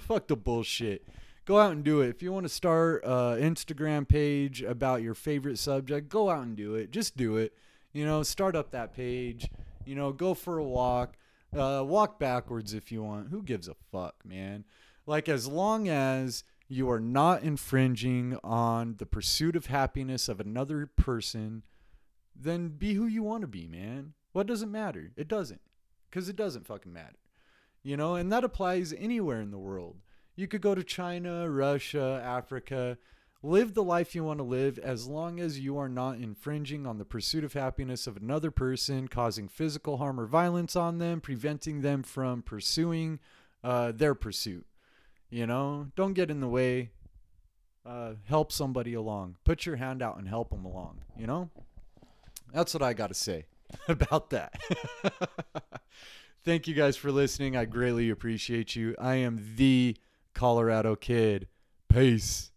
Fuck 0.00 0.26
the 0.26 0.36
bullshit. 0.36 1.06
Go 1.48 1.58
out 1.58 1.72
and 1.72 1.82
do 1.82 2.02
it. 2.02 2.10
If 2.10 2.22
you 2.22 2.30
want 2.30 2.44
to 2.44 2.50
start 2.50 3.02
an 3.04 3.40
Instagram 3.40 4.06
page 4.06 4.60
about 4.60 5.00
your 5.00 5.14
favorite 5.14 5.58
subject, 5.58 6.10
go 6.10 6.28
out 6.28 6.42
and 6.42 6.54
do 6.54 6.74
it. 6.74 6.90
Just 6.90 7.16
do 7.16 7.38
it. 7.38 7.54
You 7.94 8.04
know, 8.04 8.22
start 8.22 8.54
up 8.54 8.70
that 8.72 8.92
page. 8.92 9.48
You 9.86 9.94
know, 9.94 10.12
go 10.12 10.34
for 10.34 10.58
a 10.58 10.62
walk. 10.62 11.16
Uh, 11.56 11.82
walk 11.86 12.18
backwards 12.18 12.74
if 12.74 12.92
you 12.92 13.02
want. 13.02 13.30
Who 13.30 13.42
gives 13.42 13.66
a 13.66 13.74
fuck, 13.90 14.16
man? 14.26 14.66
Like, 15.06 15.26
as 15.26 15.46
long 15.46 15.88
as 15.88 16.44
you 16.68 16.90
are 16.90 17.00
not 17.00 17.42
infringing 17.42 18.38
on 18.44 18.96
the 18.98 19.06
pursuit 19.06 19.56
of 19.56 19.66
happiness 19.68 20.28
of 20.28 20.40
another 20.40 20.84
person, 20.84 21.62
then 22.36 22.68
be 22.68 22.92
who 22.92 23.06
you 23.06 23.22
want 23.22 23.40
to 23.40 23.48
be, 23.48 23.66
man. 23.66 24.12
What 24.34 24.48
does 24.48 24.60
it 24.60 24.68
matter? 24.68 25.12
It 25.16 25.28
doesn't. 25.28 25.62
Because 26.10 26.28
it 26.28 26.36
doesn't 26.36 26.66
fucking 26.66 26.92
matter. 26.92 27.16
You 27.82 27.96
know, 27.96 28.16
and 28.16 28.30
that 28.32 28.44
applies 28.44 28.92
anywhere 28.92 29.40
in 29.40 29.50
the 29.50 29.56
world. 29.56 29.96
You 30.38 30.46
could 30.46 30.60
go 30.60 30.76
to 30.76 30.84
China, 30.84 31.50
Russia, 31.50 32.22
Africa, 32.24 32.96
live 33.42 33.74
the 33.74 33.82
life 33.82 34.14
you 34.14 34.22
want 34.22 34.38
to 34.38 34.44
live 34.44 34.78
as 34.78 35.08
long 35.08 35.40
as 35.40 35.58
you 35.58 35.76
are 35.78 35.88
not 35.88 36.18
infringing 36.18 36.86
on 36.86 36.96
the 36.96 37.04
pursuit 37.04 37.42
of 37.42 37.54
happiness 37.54 38.06
of 38.06 38.16
another 38.16 38.52
person, 38.52 39.08
causing 39.08 39.48
physical 39.48 39.96
harm 39.96 40.20
or 40.20 40.26
violence 40.26 40.76
on 40.76 40.98
them, 40.98 41.20
preventing 41.20 41.80
them 41.80 42.04
from 42.04 42.42
pursuing 42.42 43.18
uh, 43.64 43.90
their 43.90 44.14
pursuit. 44.14 44.64
You 45.28 45.44
know, 45.44 45.88
don't 45.96 46.12
get 46.12 46.30
in 46.30 46.38
the 46.38 46.48
way. 46.48 46.92
Uh, 47.84 48.12
help 48.28 48.52
somebody 48.52 48.94
along. 48.94 49.38
Put 49.42 49.66
your 49.66 49.74
hand 49.74 50.02
out 50.02 50.18
and 50.18 50.28
help 50.28 50.50
them 50.50 50.64
along. 50.64 51.00
You 51.16 51.26
know, 51.26 51.50
that's 52.54 52.72
what 52.74 52.82
I 52.84 52.92
got 52.92 53.08
to 53.08 53.14
say 53.14 53.46
about 53.88 54.30
that. 54.30 54.54
Thank 56.44 56.68
you 56.68 56.74
guys 56.74 56.96
for 56.96 57.10
listening. 57.10 57.56
I 57.56 57.64
greatly 57.64 58.08
appreciate 58.08 58.76
you. 58.76 58.94
I 59.00 59.16
am 59.16 59.54
the 59.56 59.96
Colorado 60.34 60.96
Kid. 60.96 61.48
Peace. 61.88 62.52